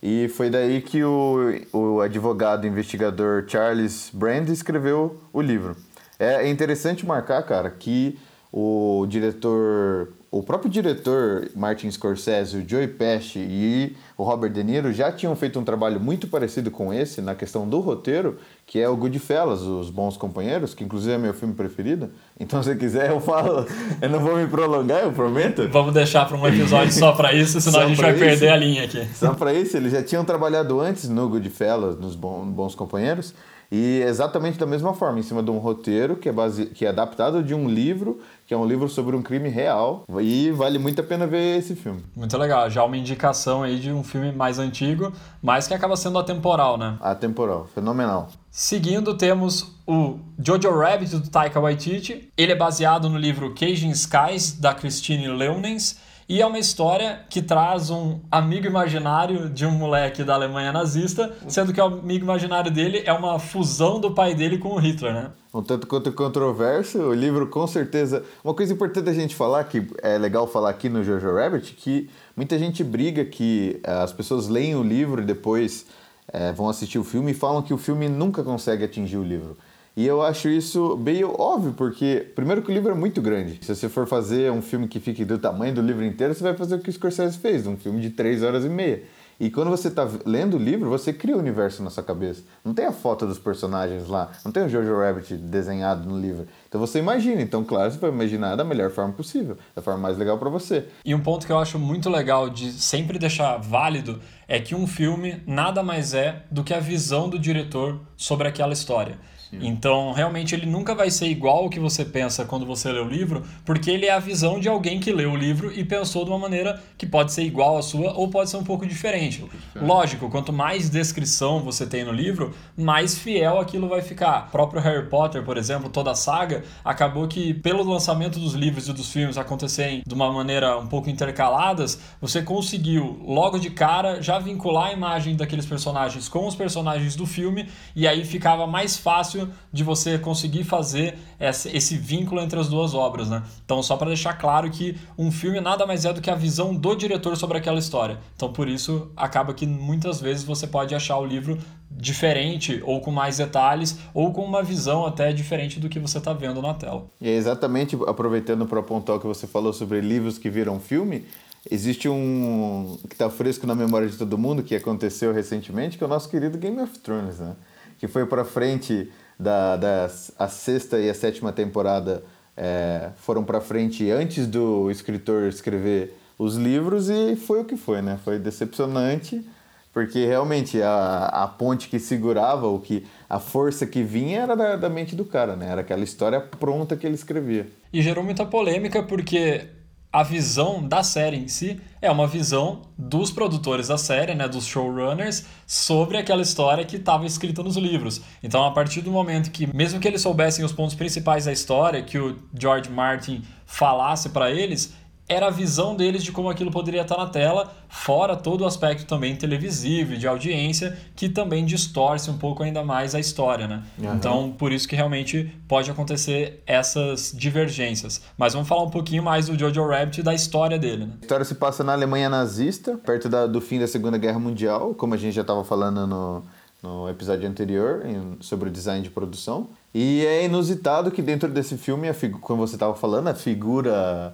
E 0.03 0.27
foi 0.29 0.49
daí 0.49 0.81
que 0.81 1.03
o, 1.03 1.37
o 1.73 2.01
advogado 2.01 2.65
investigador 2.65 3.45
Charles 3.47 4.11
Brand 4.13 4.49
escreveu 4.49 5.19
o 5.33 5.41
livro. 5.41 5.75
É 6.19 6.47
interessante 6.47 7.05
marcar, 7.05 7.41
cara, 7.43 7.69
que 7.71 8.17
o 8.51 9.05
diretor, 9.07 10.09
o 10.31 10.41
próprio 10.41 10.71
diretor 10.71 11.49
Martin 11.53 11.91
Scorsese, 11.91 12.55
o 12.55 12.67
Joey 12.67 12.87
Pesci 12.87 13.39
e 13.39 13.97
o 14.17 14.23
Robert 14.23 14.49
De 14.49 14.63
Niro 14.63 14.93
já 14.93 15.11
tinham 15.11 15.35
feito 15.35 15.59
um 15.59 15.63
trabalho 15.65 15.99
muito 15.99 16.25
parecido 16.25 16.71
com 16.71 16.93
esse 16.93 17.21
na 17.21 17.35
questão 17.35 17.67
do 17.67 17.81
roteiro, 17.81 18.37
que 18.65 18.79
é 18.79 18.87
o 18.87 18.95
Goodfellas, 18.95 19.61
Os 19.61 19.89
Bons 19.89 20.15
Companheiros, 20.15 20.73
que 20.73 20.85
inclusive 20.85 21.11
é 21.13 21.17
meu 21.17 21.33
filme 21.33 21.53
preferido. 21.53 22.11
Então, 22.39 22.63
se 22.63 22.73
quiser, 22.77 23.09
eu 23.09 23.19
falo. 23.19 23.65
Eu 24.01 24.09
não 24.09 24.21
vou 24.21 24.37
me 24.37 24.47
prolongar, 24.47 25.03
eu 25.03 25.11
prometo. 25.11 25.67
Vamos 25.67 25.93
deixar 25.93 26.25
para 26.25 26.37
um 26.37 26.47
episódio 26.47 26.93
só 26.93 27.11
para 27.11 27.33
isso, 27.33 27.59
senão 27.59 27.79
Só 27.79 27.85
a 27.85 27.89
gente 27.89 27.99
vai 27.99 28.11
isso? 28.11 28.19
perder 28.19 28.49
a 28.49 28.55
linha 28.55 28.85
aqui. 28.85 29.05
Só 29.13 29.33
para 29.33 29.53
isso, 29.53 29.75
eles 29.75 29.91
já 29.91 30.01
tinham 30.01 30.23
trabalhado 30.23 30.79
antes 30.79 31.09
no 31.09 31.27
Goodfellas, 31.27 31.99
nos 31.99 32.15
Bons 32.15 32.73
Companheiros, 32.73 33.33
e 33.71 34.01
exatamente 34.01 34.59
da 34.59 34.65
mesma 34.65 34.93
forma, 34.93 35.19
em 35.19 35.23
cima 35.23 35.41
de 35.41 35.49
um 35.49 35.57
roteiro 35.57 36.15
que 36.17 36.27
é, 36.27 36.31
base... 36.31 36.65
que 36.65 36.85
é 36.85 36.89
adaptado 36.89 37.41
de 37.41 37.53
um 37.53 37.69
livro, 37.69 38.19
que 38.45 38.53
é 38.53 38.57
um 38.57 38.65
livro 38.65 38.89
sobre 38.89 39.15
um 39.15 39.21
crime 39.21 39.47
real, 39.47 40.03
e 40.19 40.51
vale 40.51 40.77
muito 40.77 40.99
a 40.99 41.03
pena 41.03 41.25
ver 41.25 41.57
esse 41.57 41.75
filme. 41.75 42.03
Muito 42.15 42.37
legal, 42.37 42.69
já 42.69 42.83
uma 42.83 42.97
indicação 42.97 43.63
aí 43.63 43.79
de 43.79 43.91
um 43.91 44.03
filme 44.03 44.31
mais 44.31 44.59
antigo, 44.59 45.13
mas 45.41 45.67
que 45.67 45.73
acaba 45.73 45.95
sendo 45.95 46.19
atemporal, 46.19 46.77
né? 46.77 46.97
Atemporal, 46.99 47.67
fenomenal. 47.73 48.27
Seguindo, 48.49 49.15
temos 49.15 49.73
o 49.87 50.19
Jojo 50.37 50.77
Rabbit 50.77 51.15
do 51.15 51.29
Taika 51.29 51.59
Waititi. 51.59 52.29
Ele 52.37 52.51
é 52.51 52.55
baseado 52.55 53.09
no 53.09 53.17
livro 53.17 53.55
Caging 53.55 53.91
Skies, 53.91 54.59
da 54.59 54.73
Christine 54.73 55.29
Leonens, 55.29 55.97
e 56.31 56.41
é 56.41 56.45
uma 56.45 56.59
história 56.59 57.25
que 57.29 57.41
traz 57.41 57.89
um 57.89 58.21
amigo 58.31 58.65
imaginário 58.65 59.49
de 59.49 59.65
um 59.65 59.71
moleque 59.71 60.23
da 60.23 60.33
Alemanha 60.33 60.71
nazista, 60.71 61.35
sendo 61.45 61.73
que 61.73 61.81
o 61.81 61.83
amigo 61.83 62.23
imaginário 62.23 62.71
dele 62.71 63.03
é 63.05 63.11
uma 63.11 63.37
fusão 63.37 63.99
do 63.99 64.11
pai 64.11 64.33
dele 64.33 64.57
com 64.57 64.69
o 64.69 64.77
Hitler, 64.77 65.13
né? 65.13 65.31
Um 65.53 65.61
tanto 65.61 65.85
quanto 65.87 66.09
controverso, 66.13 66.99
o 66.99 67.13
livro 67.13 67.47
com 67.47 67.67
certeza. 67.67 68.23
Uma 68.45 68.53
coisa 68.53 68.71
importante 68.71 69.09
a 69.09 69.13
gente 69.13 69.35
falar, 69.35 69.65
que 69.65 69.85
é 70.01 70.17
legal 70.17 70.47
falar 70.47 70.69
aqui 70.69 70.87
no 70.87 71.03
Jojo 71.03 71.35
Rabbit, 71.35 71.73
que 71.73 72.09
muita 72.33 72.57
gente 72.57 72.81
briga 72.81 73.25
que 73.25 73.81
eh, 73.83 73.91
as 73.91 74.13
pessoas 74.13 74.47
leem 74.47 74.73
o 74.73 74.83
livro 74.83 75.21
e 75.21 75.25
depois 75.25 75.85
eh, 76.31 76.53
vão 76.53 76.69
assistir 76.69 76.97
o 76.97 77.03
filme 77.03 77.31
e 77.31 77.33
falam 77.33 77.61
que 77.61 77.73
o 77.73 77.77
filme 77.77 78.07
nunca 78.07 78.41
consegue 78.41 78.85
atingir 78.85 79.17
o 79.17 79.23
livro. 79.23 79.57
E 79.95 80.07
eu 80.07 80.21
acho 80.21 80.47
isso 80.47 80.97
meio 80.97 81.35
óbvio, 81.37 81.73
porque, 81.73 82.31
primeiro, 82.33 82.61
que 82.61 82.71
o 82.71 82.73
livro 82.73 82.91
é 82.91 82.95
muito 82.95 83.21
grande. 83.21 83.59
Se 83.61 83.75
você 83.75 83.89
for 83.89 84.07
fazer 84.07 84.49
um 84.51 84.61
filme 84.61 84.87
que 84.87 84.99
fique 84.99 85.25
do 85.25 85.37
tamanho 85.37 85.75
do 85.75 85.81
livro 85.81 86.05
inteiro, 86.05 86.33
você 86.33 86.43
vai 86.43 86.55
fazer 86.55 86.75
o 86.75 86.79
que 86.79 86.89
o 86.89 86.93
Scorsese 86.93 87.37
fez, 87.37 87.67
um 87.67 87.75
filme 87.75 87.99
de 87.99 88.09
três 88.11 88.41
horas 88.41 88.63
e 88.63 88.69
meia. 88.69 89.03
E 89.41 89.49
quando 89.49 89.71
você 89.71 89.87
está 89.87 90.07
lendo 90.23 90.55
o 90.55 90.59
livro, 90.59 90.87
você 90.87 91.11
cria 91.11 91.35
o 91.35 91.39
universo 91.39 91.81
na 91.81 91.89
sua 91.89 92.03
cabeça. 92.03 92.43
Não 92.63 92.75
tem 92.75 92.85
a 92.85 92.91
foto 92.91 93.25
dos 93.25 93.39
personagens 93.39 94.07
lá, 94.07 94.29
não 94.45 94.51
tem 94.51 94.63
o 94.63 94.69
Jojo 94.69 94.95
Rabbit 94.95 95.35
desenhado 95.35 96.07
no 96.07 96.19
livro. 96.19 96.47
Então 96.69 96.79
você 96.79 96.99
imagina. 96.99 97.41
Então, 97.41 97.63
claro, 97.63 97.91
você 97.91 97.97
vai 97.97 98.11
imaginar 98.11 98.55
da 98.55 98.63
melhor 98.63 98.91
forma 98.91 99.11
possível, 99.11 99.57
da 99.75 99.81
forma 99.81 99.99
mais 99.99 100.15
legal 100.15 100.37
para 100.37 100.47
você. 100.47 100.85
E 101.03 101.15
um 101.15 101.19
ponto 101.19 101.47
que 101.47 101.51
eu 101.51 101.57
acho 101.57 101.79
muito 101.79 102.07
legal 102.07 102.51
de 102.51 102.71
sempre 102.71 103.17
deixar 103.17 103.57
válido 103.57 104.21
é 104.47 104.59
que 104.59 104.75
um 104.75 104.85
filme 104.85 105.41
nada 105.47 105.81
mais 105.81 106.13
é 106.13 106.43
do 106.51 106.63
que 106.63 106.71
a 106.71 106.79
visão 106.79 107.27
do 107.27 107.39
diretor 107.39 107.99
sobre 108.15 108.47
aquela 108.47 108.73
história. 108.73 109.17
Então, 109.59 110.11
realmente, 110.13 110.55
ele 110.55 110.65
nunca 110.65 110.95
vai 110.95 111.11
ser 111.11 111.27
igual 111.27 111.63
ao 111.63 111.69
que 111.69 111.79
você 111.79 112.05
pensa 112.05 112.45
quando 112.45 112.65
você 112.65 112.91
lê 112.91 112.99
o 112.99 113.07
livro, 113.07 113.43
porque 113.65 113.91
ele 113.91 114.05
é 114.05 114.11
a 114.11 114.19
visão 114.19 114.59
de 114.59 114.69
alguém 114.69 114.99
que 114.99 115.11
leu 115.11 115.31
o 115.31 115.35
livro 115.35 115.71
e 115.73 115.83
pensou 115.83 116.23
de 116.23 116.31
uma 116.31 116.39
maneira 116.39 116.81
que 116.97 117.05
pode 117.05 117.33
ser 117.33 117.43
igual 117.43 117.77
à 117.77 117.81
sua 117.81 118.13
ou 118.13 118.29
pode 118.29 118.49
ser 118.49 118.57
um 118.57 118.63
pouco 118.63 118.85
diferente. 118.85 119.43
Lógico, 119.75 120.29
quanto 120.29 120.53
mais 120.53 120.89
descrição 120.89 121.59
você 121.59 121.85
tem 121.85 122.03
no 122.03 122.11
livro, 122.11 122.53
mais 122.77 123.17
fiel 123.17 123.59
aquilo 123.59 123.89
vai 123.89 124.01
ficar. 124.01 124.47
O 124.47 124.51
próprio 124.51 124.81
Harry 124.81 125.07
Potter, 125.07 125.43
por 125.43 125.57
exemplo, 125.57 125.89
toda 125.89 126.11
a 126.11 126.15
saga, 126.15 126.63
acabou 126.83 127.27
que, 127.27 127.53
pelo 127.53 127.83
lançamento 127.83 128.39
dos 128.39 128.53
livros 128.53 128.87
e 128.87 128.93
dos 128.93 129.11
filmes 129.11 129.37
acontecerem 129.37 130.03
de 130.05 130.13
uma 130.13 130.31
maneira 130.31 130.77
um 130.77 130.87
pouco 130.87 131.09
intercaladas, 131.09 131.99
você 132.21 132.41
conseguiu, 132.41 133.19
logo 133.25 133.57
de 133.59 133.69
cara, 133.69 134.21
já 134.21 134.39
vincular 134.39 134.87
a 134.87 134.93
imagem 134.93 135.35
daqueles 135.35 135.65
personagens 135.65 136.29
com 136.29 136.47
os 136.47 136.55
personagens 136.55 137.15
do 137.15 137.25
filme, 137.25 137.67
e 137.95 138.07
aí 138.07 138.23
ficava 138.23 138.65
mais 138.65 138.97
fácil 138.97 139.40
de 139.71 139.83
você 139.83 140.17
conseguir 140.17 140.63
fazer 140.63 141.17
esse 141.39 141.97
vínculo 141.97 142.41
entre 142.41 142.59
as 142.59 142.67
duas 142.67 142.93
obras, 142.93 143.29
né? 143.29 143.43
Então, 143.63 143.81
só 143.81 143.97
para 143.97 144.07
deixar 144.07 144.33
claro 144.33 144.69
que 144.69 144.97
um 145.17 145.31
filme 145.31 145.59
nada 145.59 145.85
mais 145.85 146.05
é 146.05 146.13
do 146.13 146.21
que 146.21 146.29
a 146.29 146.35
visão 146.35 146.75
do 146.75 146.95
diretor 146.95 147.35
sobre 147.37 147.57
aquela 147.57 147.79
história. 147.79 148.19
Então, 148.35 148.51
por 148.51 148.67
isso, 148.67 149.11
acaba 149.15 149.53
que 149.53 149.65
muitas 149.65 150.19
vezes 150.19 150.43
você 150.43 150.67
pode 150.67 150.93
achar 150.93 151.17
o 151.17 151.25
livro 151.25 151.57
diferente, 151.89 152.81
ou 152.85 153.01
com 153.01 153.11
mais 153.11 153.37
detalhes, 153.37 153.97
ou 154.13 154.31
com 154.31 154.43
uma 154.43 154.63
visão 154.63 155.05
até 155.05 155.31
diferente 155.33 155.79
do 155.79 155.89
que 155.89 155.99
você 155.99 156.17
está 156.17 156.33
vendo 156.33 156.61
na 156.61 156.73
tela. 156.73 157.05
E 157.19 157.29
é 157.29 157.33
exatamente, 157.33 157.97
aproveitando 158.07 158.65
para 158.65 158.79
apontar 158.79 159.17
o 159.17 159.19
que 159.19 159.27
você 159.27 159.45
falou 159.45 159.73
sobre 159.73 159.99
livros 159.99 160.37
que 160.37 160.49
viram 160.49 160.79
filme, 160.79 161.25
existe 161.69 162.07
um 162.09 162.97
que 163.07 163.13
está 163.13 163.29
fresco 163.29 163.67
na 163.67 163.75
memória 163.75 164.07
de 164.07 164.17
todo 164.17 164.37
mundo, 164.37 164.63
que 164.63 164.73
aconteceu 164.73 165.33
recentemente, 165.33 165.97
que 165.97 166.03
é 166.03 166.07
o 166.07 166.09
nosso 166.09 166.29
querido 166.29 166.57
Game 166.57 166.79
of 166.81 166.97
Thrones, 166.99 167.39
né? 167.39 167.55
Que 167.99 168.07
foi 168.07 168.25
para 168.25 168.43
frente 168.43 169.11
da, 169.41 169.75
da 169.75 170.09
a 170.37 170.47
sexta 170.47 170.99
e 170.99 171.09
a 171.09 171.13
sétima 171.13 171.51
temporada 171.51 172.23
é, 172.55 173.09
foram 173.17 173.43
para 173.43 173.59
frente 173.59 174.09
antes 174.11 174.45
do 174.45 174.91
escritor 174.91 175.47
escrever 175.47 176.15
os 176.37 176.55
livros 176.55 177.09
e 177.09 177.35
foi 177.35 177.61
o 177.61 177.65
que 177.65 177.75
foi, 177.75 178.01
né? 178.01 178.19
Foi 178.23 178.37
decepcionante, 178.37 179.43
porque 179.91 180.25
realmente 180.25 180.81
a, 180.81 181.25
a 181.25 181.47
ponte 181.47 181.89
que 181.89 181.99
segurava, 181.99 182.67
o 182.67 182.79
que 182.79 183.05
a 183.29 183.39
força 183.39 183.85
que 183.87 184.03
vinha 184.03 184.41
era 184.41 184.55
da, 184.55 184.75
da 184.75 184.89
mente 184.89 185.15
do 185.15 185.25
cara, 185.25 185.55
né? 185.55 185.69
Era 185.69 185.81
aquela 185.81 186.03
história 186.03 186.39
pronta 186.39 186.95
que 186.95 187.05
ele 187.05 187.15
escrevia. 187.15 187.67
E 187.91 188.01
gerou 188.01 188.23
muita 188.23 188.45
polêmica 188.45 189.01
porque 189.01 189.67
a 190.13 190.23
visão 190.23 190.85
da 190.85 191.03
série 191.03 191.37
em 191.37 191.47
si 191.47 191.79
é 192.01 192.11
uma 192.11 192.27
visão 192.27 192.81
dos 192.97 193.31
produtores 193.31 193.87
da 193.87 193.97
série, 193.97 194.35
né, 194.35 194.47
dos 194.47 194.65
showrunners, 194.65 195.45
sobre 195.65 196.17
aquela 196.17 196.41
história 196.41 196.83
que 196.83 196.97
estava 196.97 197.25
escrita 197.25 197.63
nos 197.63 197.77
livros. 197.77 198.21
Então, 198.43 198.65
a 198.65 198.71
partir 198.71 199.01
do 199.01 199.11
momento 199.11 199.51
que, 199.51 199.73
mesmo 199.73 199.99
que 199.99 200.07
eles 200.07 200.21
soubessem 200.21 200.65
os 200.65 200.73
pontos 200.73 200.95
principais 200.95 201.45
da 201.45 201.51
história, 201.53 202.01
que 202.03 202.17
o 202.17 202.37
George 202.59 202.89
Martin 202.89 203.43
falasse 203.65 204.29
para 204.29 204.51
eles, 204.51 204.93
era 205.31 205.47
a 205.47 205.49
visão 205.49 205.95
deles 205.95 206.23
de 206.23 206.31
como 206.31 206.49
aquilo 206.49 206.69
poderia 206.71 207.01
estar 207.03 207.17
na 207.17 207.27
tela, 207.27 207.71
fora 207.87 208.35
todo 208.35 208.61
o 208.61 208.65
aspecto 208.67 209.05
também 209.05 209.35
televisivo 209.35 210.13
e 210.13 210.17
de 210.17 210.27
audiência, 210.27 210.97
que 211.15 211.29
também 211.29 211.65
distorce 211.65 212.29
um 212.29 212.37
pouco 212.37 212.63
ainda 212.63 212.83
mais 212.83 213.15
a 213.15 213.19
história, 213.19 213.67
né? 213.67 213.83
Aham. 214.03 214.15
Então, 214.15 214.51
por 214.57 214.71
isso 214.71 214.87
que 214.87 214.95
realmente 214.95 215.53
pode 215.67 215.89
acontecer 215.89 216.61
essas 216.67 217.31
divergências. 217.35 218.21
Mas 218.37 218.53
vamos 218.53 218.67
falar 218.67 218.83
um 218.83 218.89
pouquinho 218.89 219.23
mais 219.23 219.47
do 219.47 219.57
Jojo 219.57 219.85
Rabbit 219.87 220.19
e 220.19 220.23
da 220.23 220.33
história 220.33 220.77
dele, 220.77 221.05
né? 221.05 221.13
A 221.21 221.21
história 221.21 221.45
se 221.45 221.55
passa 221.55 221.83
na 221.83 221.93
Alemanha 221.93 222.29
nazista, 222.29 222.97
perto 222.97 223.29
da- 223.29 223.47
do 223.47 223.61
fim 223.61 223.79
da 223.79 223.87
Segunda 223.87 224.17
Guerra 224.17 224.39
Mundial, 224.39 224.93
como 224.95 225.13
a 225.13 225.17
gente 225.17 225.33
já 225.33 225.41
estava 225.41 225.63
falando 225.63 226.05
no, 226.07 226.43
no 226.83 227.09
episódio 227.09 227.47
anterior, 227.47 228.05
em- 228.05 228.37
sobre 228.41 228.69
o 228.69 228.71
design 228.71 229.01
de 229.01 229.09
produção. 229.09 229.69
E 229.93 230.25
é 230.25 230.45
inusitado 230.45 231.11
que 231.11 231.21
dentro 231.21 231.49
desse 231.49 231.77
filme, 231.77 232.07
a 232.09 232.15
como 232.41 232.65
você 232.65 232.75
estava 232.75 232.95
falando, 232.95 233.27
a 233.27 233.33
figura 233.33 234.33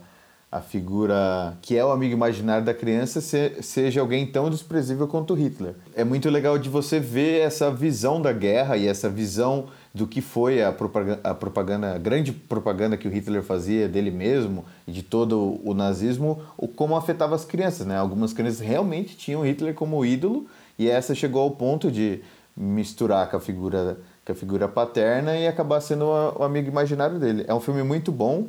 a 0.50 0.62
figura 0.62 1.58
que 1.62 1.76
é 1.76 1.84
o 1.84 1.92
amigo 1.92 2.14
imaginário 2.14 2.64
da 2.66 2.74
criança 2.74 3.20
se- 3.20 3.62
seja 3.62 4.00
alguém 4.00 4.26
tão 4.26 4.50
desprezível 4.50 5.08
quanto 5.08 5.34
Hitler. 5.34 5.76
É 5.94 6.04
muito 6.06 6.30
legal 6.30 6.58
de 6.58 6.70
você 6.70 7.00
ver 7.00 7.42
essa 7.42 7.70
visão 7.70 8.22
da 8.22 8.32
guerra 8.32 8.78
e 8.78 8.88
essa 8.88 9.10
visão 9.10 9.66
do 9.94 10.08
que 10.08 10.22
foi 10.22 10.64
a 10.64 10.72
propaganda, 10.72 11.20
a 11.24 11.34
propaganda, 11.34 11.96
a 11.96 11.98
grande 11.98 12.32
propaganda 12.32 12.96
que 12.96 13.08
o 13.08 13.12
Hitler 13.12 13.44
fazia 13.44 13.90
dele 13.90 14.12
mesmo 14.12 14.64
e 14.88 14.92
de 14.92 15.04
todo 15.04 15.60
o 15.66 15.74
nazismo, 15.74 16.40
o 16.58 16.68
como 16.68 16.96
afetava 16.96 17.36
as 17.36 17.44
crianças, 17.44 17.86
né? 17.86 17.98
Algumas 17.98 18.32
crianças 18.32 18.60
realmente 18.62 19.18
tinham 19.18 19.46
Hitler 19.46 19.74
como 19.74 20.06
ídolo 20.06 20.46
e 20.80 20.90
essa 20.90 21.14
chegou 21.14 21.42
ao 21.42 21.52
ponto 21.52 21.92
de 21.92 22.22
misturar 22.56 23.30
com 23.30 23.38
a 23.38 23.40
figura 23.40 23.98
com 24.26 24.32
a 24.34 24.36
figura 24.36 24.68
paterna 24.68 25.38
e 25.38 25.48
acabar 25.48 25.80
sendo 25.80 26.04
o, 26.06 26.40
o 26.40 26.44
amigo 26.44 26.68
imaginário 26.68 27.18
dele. 27.18 27.46
É 27.48 27.54
um 27.54 27.62
filme 27.62 27.82
muito 27.82 28.12
bom 28.12 28.48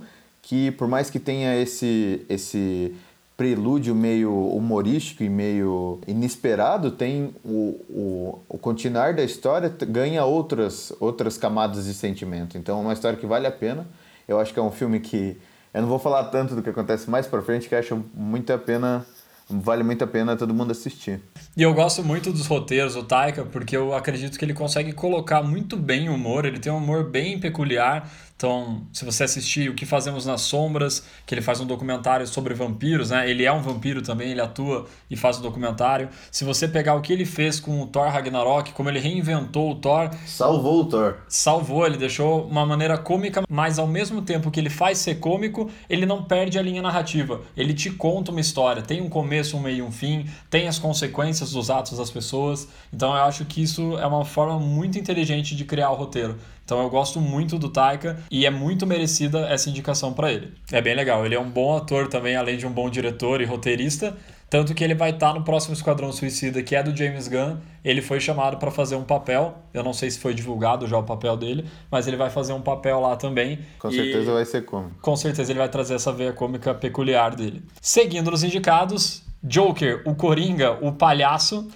que 0.49 0.71
por 0.71 0.88
mais 0.88 1.11
que 1.11 1.21
tenha 1.21 1.55
esse 1.61 2.25
esse 2.26 2.95
prelúdio 3.37 3.95
meio 3.95 4.33
humorístico 4.33 5.23
e 5.23 5.28
meio 5.28 6.00
inesperado, 6.09 6.90
tem 6.90 7.35
o, 7.45 7.78
o, 7.88 8.38
o 8.49 8.59
continuar 8.59 9.14
da 9.14 9.23
história 9.23 9.69
ganha 9.69 10.25
outras 10.25 10.90
outras 10.99 11.37
camadas 11.37 11.85
de 11.85 11.93
sentimento. 11.93 12.57
Então 12.57 12.78
é 12.78 12.81
uma 12.81 12.95
história 12.95 13.19
que 13.19 13.26
vale 13.26 13.47
a 13.47 13.50
pena. 13.50 13.87
Eu 14.26 14.40
acho 14.40 14.55
que 14.55 14.59
é 14.59 14.62
um 14.62 14.71
filme 14.71 15.00
que 15.00 15.37
eu 15.75 15.83
não 15.83 15.88
vou 15.88 15.99
falar 15.99 16.25
tanto 16.25 16.55
do 16.55 16.62
que 16.62 16.71
acontece 16.71 17.11
mais 17.11 17.26
para 17.26 17.43
frente, 17.43 17.69
que 17.69 17.75
acho 17.75 18.02
muito 18.14 18.50
a 18.50 18.57
pena 18.57 19.05
vale 19.50 19.83
muito 19.83 20.05
a 20.05 20.07
pena 20.07 20.37
todo 20.37 20.52
mundo 20.52 20.73
assistir. 20.73 21.21
E 21.57 21.62
eu 21.62 21.73
gosto 21.73 22.05
muito 22.05 22.31
dos 22.33 22.47
roteiros 22.47 22.95
do 22.95 23.02
Taika, 23.02 23.45
porque 23.45 23.76
eu 23.76 23.95
acredito 23.95 24.38
que 24.38 24.45
ele 24.45 24.52
consegue 24.52 24.93
colocar 24.93 25.43
muito 25.43 25.76
bem 25.76 26.09
o 26.09 26.14
humor, 26.14 26.45
ele 26.45 26.59
tem 26.59 26.71
um 26.71 26.76
humor 26.76 27.05
bem 27.05 27.38
peculiar. 27.38 28.11
Então, 28.38 28.83
se 28.92 29.04
você 29.04 29.25
assistir 29.25 29.68
O 29.68 29.75
que 29.75 29.85
Fazemos 29.85 30.25
nas 30.25 30.42
Sombras, 30.42 31.02
que 31.26 31.35
ele 31.35 31.42
faz 31.42 31.61
um 31.61 31.66
documentário 31.66 32.25
sobre 32.25 32.54
vampiros, 32.54 33.11
né? 33.11 33.28
Ele 33.28 33.45
é 33.45 33.52
um 33.52 33.61
vampiro 33.61 34.00
também, 34.00 34.30
ele 34.30 34.40
atua 34.40 34.87
e 35.11 35.16
faz 35.16 35.38
o 35.38 35.40
um 35.40 35.42
documentário. 35.42 36.09
Se 36.30 36.45
você 36.45 36.68
pegar 36.68 36.95
o 36.95 37.00
que 37.00 37.12
ele 37.12 37.25
fez 37.25 37.59
com 37.59 37.83
o 37.83 37.87
Thor 37.88 38.09
Ragnarok, 38.09 38.73
como 38.75 38.88
ele 38.88 39.00
reinventou 39.00 39.73
o 39.73 39.75
Thor. 39.75 40.11
Salvou 40.25 40.83
o 40.83 40.85
Thor. 40.85 41.16
Salvou, 41.26 41.85
ele 41.85 41.97
deixou 41.97 42.47
uma 42.47 42.64
maneira 42.64 42.97
cômica, 42.97 43.42
mas 43.50 43.76
ao 43.76 43.88
mesmo 43.88 44.23
tempo 44.23 44.52
que 44.52 44.61
ele 44.61 44.71
faz 44.71 44.99
ser 44.99 45.16
cômico, 45.16 45.68
ele 45.90 46.07
não 46.07 46.23
perde 46.23 46.61
a 46.61 46.62
linha 46.62 46.80
narrativa. 46.80 47.40
Ele 47.57 47.75
te 47.75 47.90
conta 47.90 48.30
uma 48.30 48.40
história, 48.40 48.83
tem 48.83 49.00
um 49.00 49.09
começo, 49.09 49.57
um 49.57 49.61
meio 49.61 49.78
e 49.78 49.83
um 49.83 49.90
fim, 49.90 50.26
tem 50.49 50.68
as 50.68 50.78
consequências 50.78 51.50
dos 51.50 51.71
atos 51.71 51.99
das 51.99 52.09
pessoas. 52.11 52.68
Então 52.92 53.16
eu 53.16 53.23
acho 53.25 53.45
que 53.47 53.61
isso 53.61 53.99
é 53.99 54.07
uma 54.07 54.25
forma 54.25 54.61
muito 54.61 54.97
inteligente 54.97 55.57
de 55.57 55.64
criar 55.64 55.90
o 55.90 55.97
roteiro. 55.97 56.38
Então 56.68 56.82
eu 56.82 56.90
gosto 56.90 57.18
muito 57.18 57.58
do 57.58 57.70
Taika 57.70 58.18
e 58.30 58.44
é 58.44 58.50
muito 58.50 58.87
merecida 58.87 59.48
essa 59.48 59.70
indicação 59.70 60.12
para 60.12 60.30
ele. 60.30 60.52
É 60.70 60.82
bem 60.82 60.94
legal, 60.94 61.25
ele 61.25 61.34
é 61.34 61.40
um 61.40 61.48
bom 61.48 61.75
ator 61.75 62.08
também, 62.08 62.37
além 62.37 62.58
de 62.58 62.66
um 62.66 62.70
bom 62.70 62.90
diretor 62.90 63.40
e 63.40 63.46
roteirista. 63.46 64.14
Tanto 64.50 64.75
que 64.75 64.84
ele 64.84 64.94
vai 64.94 65.08
estar 65.08 65.32
tá 65.32 65.38
no 65.38 65.42
próximo 65.42 65.72
Esquadrão 65.72 66.12
Suicida, 66.12 66.62
que 66.62 66.76
é 66.76 66.82
do 66.82 66.94
James 66.94 67.26
Gunn. 67.26 67.56
Ele 67.82 68.02
foi 68.02 68.20
chamado 68.20 68.58
para 68.58 68.70
fazer 68.70 68.96
um 68.96 69.02
papel. 69.02 69.54
Eu 69.72 69.82
não 69.82 69.94
sei 69.94 70.10
se 70.10 70.18
foi 70.18 70.34
divulgado 70.34 70.87
já 70.87 70.98
o 70.98 71.02
papel 71.02 71.38
dele, 71.38 71.64
mas 71.90 72.06
ele 72.06 72.18
vai 72.18 72.28
fazer 72.28 72.52
um 72.52 72.60
papel 72.60 73.00
lá 73.00 73.16
também. 73.16 73.60
Com 73.78 73.90
certeza 73.90 74.30
vai 74.30 74.44
ser 74.44 74.62
cômico. 74.66 75.00
Com 75.00 75.16
certeza 75.16 75.50
ele 75.50 75.60
vai 75.60 75.70
trazer 75.70 75.94
essa 75.94 76.12
veia 76.12 76.34
cômica 76.34 76.75
peculiar 76.75 77.34
dele. 77.34 77.62
Seguindo 77.80 78.30
nos 78.30 78.44
indicados, 78.44 79.22
Joker, 79.42 80.02
o 80.04 80.14
Coringa, 80.14 80.72
o 80.82 80.92
palhaço 80.92 81.66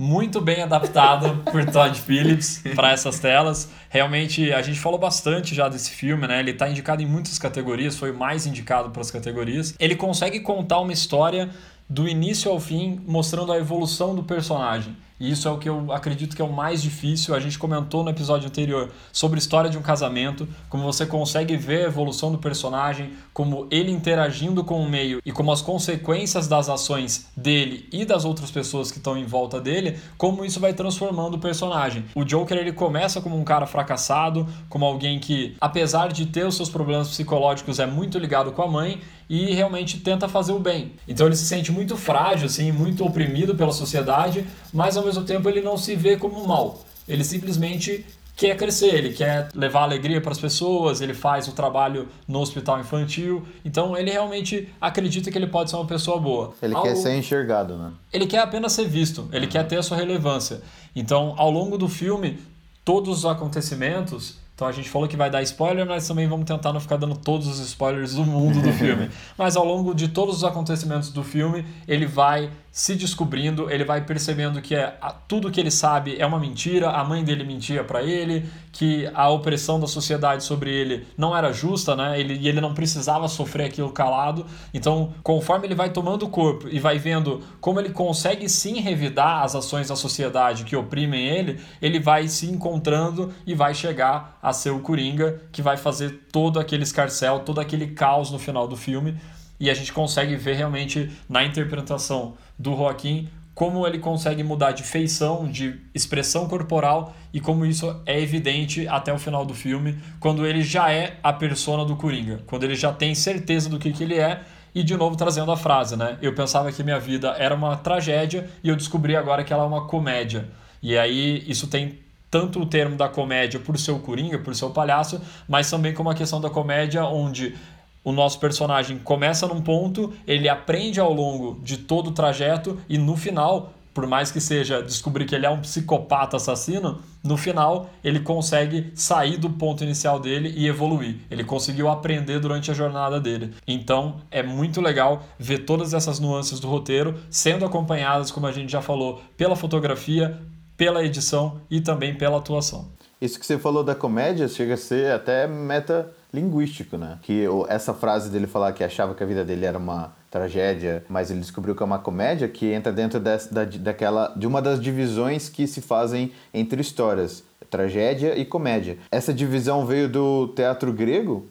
muito 0.00 0.40
bem 0.40 0.62
adaptado 0.62 1.42
por 1.52 1.62
Todd 1.66 2.00
Phillips 2.00 2.62
para 2.74 2.90
essas 2.90 3.18
telas. 3.18 3.68
Realmente, 3.90 4.50
a 4.50 4.62
gente 4.62 4.80
falou 4.80 4.98
bastante 4.98 5.54
já 5.54 5.68
desse 5.68 5.90
filme, 5.90 6.26
né? 6.26 6.40
Ele 6.40 6.52
está 6.52 6.70
indicado 6.70 7.02
em 7.02 7.06
muitas 7.06 7.38
categorias, 7.38 7.98
foi 7.98 8.10
mais 8.10 8.46
indicado 8.46 8.88
para 8.88 9.02
as 9.02 9.10
categorias. 9.10 9.74
Ele 9.78 9.94
consegue 9.94 10.40
contar 10.40 10.80
uma 10.80 10.92
história 10.92 11.50
do 11.86 12.08
início 12.08 12.50
ao 12.50 12.58
fim, 12.58 12.98
mostrando 13.06 13.52
a 13.52 13.58
evolução 13.58 14.14
do 14.14 14.22
personagem. 14.22 14.96
E 15.20 15.30
isso 15.30 15.46
é 15.46 15.50
o 15.50 15.58
que 15.58 15.68
eu 15.68 15.92
acredito 15.92 16.34
que 16.34 16.40
é 16.40 16.44
o 16.44 16.50
mais 16.50 16.82
difícil. 16.82 17.34
A 17.34 17.40
gente 17.40 17.58
comentou 17.58 18.02
no 18.02 18.08
episódio 18.08 18.48
anterior 18.48 18.90
sobre 19.12 19.36
a 19.36 19.38
história 19.38 19.68
de 19.68 19.76
um 19.76 19.82
casamento, 19.82 20.48
como 20.70 20.82
você 20.82 21.04
consegue 21.04 21.58
ver 21.58 21.84
a 21.84 21.88
evolução 21.88 22.32
do 22.32 22.38
personagem, 22.38 23.12
como 23.34 23.68
ele 23.70 23.92
interagindo 23.92 24.64
com 24.64 24.82
o 24.82 24.88
meio 24.88 25.20
e 25.24 25.30
como 25.30 25.52
as 25.52 25.60
consequências 25.60 26.48
das 26.48 26.70
ações 26.70 27.28
dele 27.36 27.86
e 27.92 28.06
das 28.06 28.24
outras 28.24 28.50
pessoas 28.50 28.90
que 28.90 28.96
estão 28.96 29.16
em 29.16 29.26
volta 29.26 29.60
dele, 29.60 29.98
como 30.16 30.42
isso 30.42 30.58
vai 30.58 30.72
transformando 30.72 31.34
o 31.34 31.38
personagem. 31.38 32.04
O 32.14 32.24
Joker 32.24 32.56
ele 32.56 32.72
começa 32.72 33.20
como 33.20 33.38
um 33.38 33.44
cara 33.44 33.66
fracassado, 33.66 34.48
como 34.70 34.86
alguém 34.86 35.18
que, 35.18 35.54
apesar 35.60 36.12
de 36.12 36.24
ter 36.24 36.46
os 36.46 36.56
seus 36.56 36.70
problemas 36.70 37.08
psicológicos, 37.08 37.78
é 37.78 37.84
muito 37.84 38.18
ligado 38.18 38.52
com 38.52 38.62
a 38.62 38.68
mãe 38.68 39.00
e 39.30 39.54
realmente 39.54 40.00
tenta 40.00 40.28
fazer 40.28 40.52
o 40.52 40.58
bem. 40.58 40.90
Então 41.06 41.28
ele 41.28 41.36
se 41.36 41.46
sente 41.46 41.70
muito 41.70 41.96
frágil, 41.96 42.46
assim, 42.46 42.72
muito 42.72 43.04
oprimido 43.04 43.54
pela 43.54 43.70
sociedade, 43.70 44.44
mas 44.72 44.96
ao 44.96 45.04
mesmo 45.04 45.22
tempo 45.22 45.48
ele 45.48 45.60
não 45.60 45.78
se 45.78 45.94
vê 45.94 46.16
como 46.16 46.44
mal. 46.44 46.82
Ele 47.06 47.22
simplesmente 47.22 48.04
quer 48.36 48.56
crescer, 48.56 48.92
ele 48.92 49.12
quer 49.12 49.48
levar 49.54 49.82
alegria 49.82 50.20
para 50.20 50.32
as 50.32 50.38
pessoas, 50.40 51.00
ele 51.00 51.14
faz 51.14 51.46
o 51.46 51.52
trabalho 51.52 52.08
no 52.26 52.40
hospital 52.40 52.80
infantil. 52.80 53.46
Então 53.64 53.96
ele 53.96 54.10
realmente 54.10 54.68
acredita 54.80 55.30
que 55.30 55.38
ele 55.38 55.46
pode 55.46 55.70
ser 55.70 55.76
uma 55.76 55.86
pessoa 55.86 56.18
boa. 56.18 56.52
Ele 56.60 56.74
ao... 56.74 56.82
quer 56.82 56.96
ser 56.96 57.16
enxergado, 57.16 57.76
né? 57.76 57.92
Ele 58.12 58.26
quer 58.26 58.40
apenas 58.40 58.72
ser 58.72 58.88
visto, 58.88 59.28
ele 59.32 59.46
quer 59.46 59.62
ter 59.64 59.76
a 59.76 59.82
sua 59.82 59.96
relevância. 59.96 60.60
Então, 60.96 61.34
ao 61.36 61.52
longo 61.52 61.78
do 61.78 61.88
filme, 61.88 62.40
todos 62.84 63.18
os 63.18 63.26
acontecimentos 63.26 64.39
então 64.60 64.68
a 64.68 64.72
gente 64.72 64.90
falou 64.90 65.08
que 65.08 65.16
vai 65.16 65.30
dar 65.30 65.40
spoiler, 65.40 65.86
mas 65.86 66.06
também 66.06 66.28
vamos 66.28 66.44
tentar 66.44 66.70
não 66.70 66.80
ficar 66.80 66.98
dando 66.98 67.16
todos 67.16 67.46
os 67.48 67.60
spoilers 67.60 68.16
do 68.16 68.26
mundo 68.26 68.60
do 68.60 68.70
filme. 68.70 69.08
mas 69.38 69.56
ao 69.56 69.64
longo 69.64 69.94
de 69.94 70.08
todos 70.08 70.36
os 70.36 70.44
acontecimentos 70.44 71.10
do 71.10 71.24
filme, 71.24 71.64
ele 71.88 72.04
vai 72.04 72.50
se 72.72 72.94
descobrindo, 72.94 73.68
ele 73.68 73.84
vai 73.84 74.04
percebendo 74.04 74.62
que 74.62 74.76
é, 74.76 74.96
tudo 75.26 75.50
que 75.50 75.58
ele 75.58 75.72
sabe 75.72 76.16
é 76.20 76.24
uma 76.24 76.38
mentira, 76.38 76.90
a 76.90 77.02
mãe 77.02 77.24
dele 77.24 77.42
mentia 77.42 77.82
para 77.82 78.00
ele, 78.00 78.48
que 78.70 79.10
a 79.12 79.28
opressão 79.28 79.80
da 79.80 79.88
sociedade 79.88 80.44
sobre 80.44 80.70
ele 80.70 81.06
não 81.16 81.36
era 81.36 81.52
justa, 81.52 81.96
né? 81.96 82.18
Ele, 82.20 82.34
e 82.34 82.48
ele 82.48 82.60
não 82.60 82.72
precisava 82.72 83.26
sofrer 83.26 83.64
aquilo 83.66 83.90
calado. 83.90 84.46
Então, 84.72 85.12
conforme 85.22 85.66
ele 85.66 85.74
vai 85.74 85.90
tomando 85.90 86.26
o 86.26 86.28
corpo 86.28 86.68
e 86.68 86.78
vai 86.78 86.96
vendo 86.96 87.42
como 87.60 87.80
ele 87.80 87.90
consegue 87.90 88.48
sim 88.48 88.80
revidar 88.80 89.42
as 89.42 89.56
ações 89.56 89.88
da 89.88 89.96
sociedade 89.96 90.64
que 90.64 90.76
oprimem 90.76 91.26
ele, 91.26 91.60
ele 91.82 91.98
vai 91.98 92.28
se 92.28 92.46
encontrando 92.46 93.32
e 93.44 93.52
vai 93.52 93.74
chegar 93.74 94.38
a 94.40 94.52
ser 94.52 94.70
o 94.70 94.78
Coringa, 94.78 95.42
que 95.50 95.60
vai 95.60 95.76
fazer 95.76 96.26
todo 96.30 96.60
aquele 96.60 96.84
escarcel, 96.84 97.40
todo 97.40 97.60
aquele 97.60 97.88
caos 97.88 98.30
no 98.30 98.38
final 98.38 98.68
do 98.68 98.76
filme. 98.76 99.18
E 99.58 99.68
a 99.68 99.74
gente 99.74 99.92
consegue 99.92 100.36
ver 100.36 100.54
realmente 100.54 101.10
na 101.28 101.44
interpretação 101.44 102.34
do 102.60 102.76
Joaquim 102.76 103.28
como 103.60 103.86
ele 103.86 103.98
consegue 103.98 104.42
mudar 104.42 104.72
de 104.72 104.82
feição, 104.82 105.46
de 105.46 105.78
expressão 105.94 106.48
corporal 106.48 107.14
e 107.30 107.40
como 107.40 107.66
isso 107.66 107.94
é 108.06 108.18
evidente 108.18 108.88
até 108.88 109.12
o 109.12 109.18
final 109.18 109.44
do 109.44 109.52
filme, 109.52 109.98
quando 110.18 110.46
ele 110.46 110.62
já 110.62 110.90
é 110.90 111.18
a 111.22 111.30
persona 111.30 111.84
do 111.84 111.94
Coringa, 111.94 112.40
quando 112.46 112.64
ele 112.64 112.74
já 112.74 112.90
tem 112.90 113.14
certeza 113.14 113.68
do 113.68 113.78
que, 113.78 113.92
que 113.92 114.02
ele 114.02 114.14
é 114.14 114.40
e 114.74 114.82
de 114.82 114.96
novo 114.96 115.14
trazendo 115.14 115.52
a 115.52 115.58
frase, 115.58 115.94
né? 115.94 116.16
Eu 116.22 116.34
pensava 116.34 116.72
que 116.72 116.82
minha 116.82 116.98
vida 116.98 117.36
era 117.38 117.54
uma 117.54 117.76
tragédia 117.76 118.48
e 118.64 118.68
eu 118.70 118.76
descobri 118.76 119.14
agora 119.14 119.44
que 119.44 119.52
ela 119.52 119.64
é 119.64 119.66
uma 119.66 119.86
comédia. 119.86 120.48
E 120.82 120.96
aí 120.96 121.44
isso 121.46 121.66
tem 121.66 121.98
tanto 122.30 122.60
o 122.60 122.66
termo 122.66 122.96
da 122.96 123.10
comédia 123.10 123.60
por 123.60 123.78
ser 123.78 123.90
o 123.90 123.98
Coringa, 123.98 124.38
por 124.38 124.54
ser 124.54 124.64
o 124.64 124.70
palhaço, 124.70 125.20
mas 125.46 125.68
também 125.68 125.92
como 125.92 126.08
a 126.08 126.14
questão 126.14 126.40
da 126.40 126.48
comédia 126.48 127.04
onde 127.04 127.54
o 128.04 128.12
nosso 128.12 128.38
personagem 128.38 128.98
começa 128.98 129.46
num 129.46 129.60
ponto, 129.60 130.12
ele 130.26 130.48
aprende 130.48 130.98
ao 131.00 131.12
longo 131.12 131.60
de 131.62 131.76
todo 131.76 132.08
o 132.08 132.12
trajeto 132.12 132.78
e 132.88 132.96
no 132.96 133.16
final, 133.16 133.72
por 133.92 134.06
mais 134.06 134.30
que 134.30 134.40
seja 134.40 134.82
descobrir 134.82 135.26
que 135.26 135.34
ele 135.34 135.46
é 135.46 135.50
um 135.50 135.60
psicopata 135.60 136.36
assassino, 136.36 137.00
no 137.22 137.36
final 137.36 137.90
ele 138.02 138.20
consegue 138.20 138.90
sair 138.94 139.36
do 139.36 139.50
ponto 139.50 139.84
inicial 139.84 140.18
dele 140.18 140.52
e 140.56 140.66
evoluir. 140.66 141.16
Ele 141.30 141.44
conseguiu 141.44 141.88
aprender 141.88 142.40
durante 142.40 142.70
a 142.70 142.74
jornada 142.74 143.20
dele. 143.20 143.52
Então 143.66 144.16
é 144.30 144.42
muito 144.42 144.80
legal 144.80 145.22
ver 145.38 145.58
todas 145.58 145.92
essas 145.92 146.18
nuances 146.18 146.58
do 146.58 146.68
roteiro 146.68 147.16
sendo 147.28 147.64
acompanhadas, 147.64 148.30
como 148.30 148.46
a 148.46 148.52
gente 148.52 148.72
já 148.72 148.80
falou, 148.80 149.20
pela 149.36 149.54
fotografia, 149.54 150.40
pela 150.76 151.04
edição 151.04 151.60
e 151.70 151.82
também 151.82 152.14
pela 152.14 152.38
atuação. 152.38 152.88
Isso 153.20 153.38
que 153.38 153.44
você 153.44 153.58
falou 153.58 153.84
da 153.84 153.94
comédia 153.94 154.48
chega 154.48 154.72
a 154.72 154.78
ser 154.78 155.12
até 155.12 155.46
meta 155.46 156.10
linguístico, 156.32 156.96
né? 156.96 157.18
Que 157.22 157.44
essa 157.68 157.92
frase 157.92 158.30
dele 158.30 158.46
falar 158.46 158.72
que 158.72 158.84
achava 158.84 159.14
que 159.14 159.22
a 159.22 159.26
vida 159.26 159.44
dele 159.44 159.66
era 159.66 159.78
uma 159.78 160.12
tragédia, 160.30 161.04
mas 161.08 161.30
ele 161.30 161.40
descobriu 161.40 161.74
que 161.74 161.82
é 161.82 161.86
uma 161.86 161.98
comédia 161.98 162.48
que 162.48 162.66
entra 162.66 162.92
dentro 162.92 163.18
da, 163.18 163.36
daquela, 163.80 164.32
de 164.36 164.46
uma 164.46 164.62
das 164.62 164.80
divisões 164.80 165.48
que 165.48 165.66
se 165.66 165.80
fazem 165.80 166.32
entre 166.54 166.80
histórias, 166.80 167.42
tragédia 167.68 168.38
e 168.38 168.44
comédia. 168.44 168.98
Essa 169.10 169.34
divisão 169.34 169.84
veio 169.84 170.08
do 170.08 170.48
teatro 170.48 170.92
grego, 170.92 171.46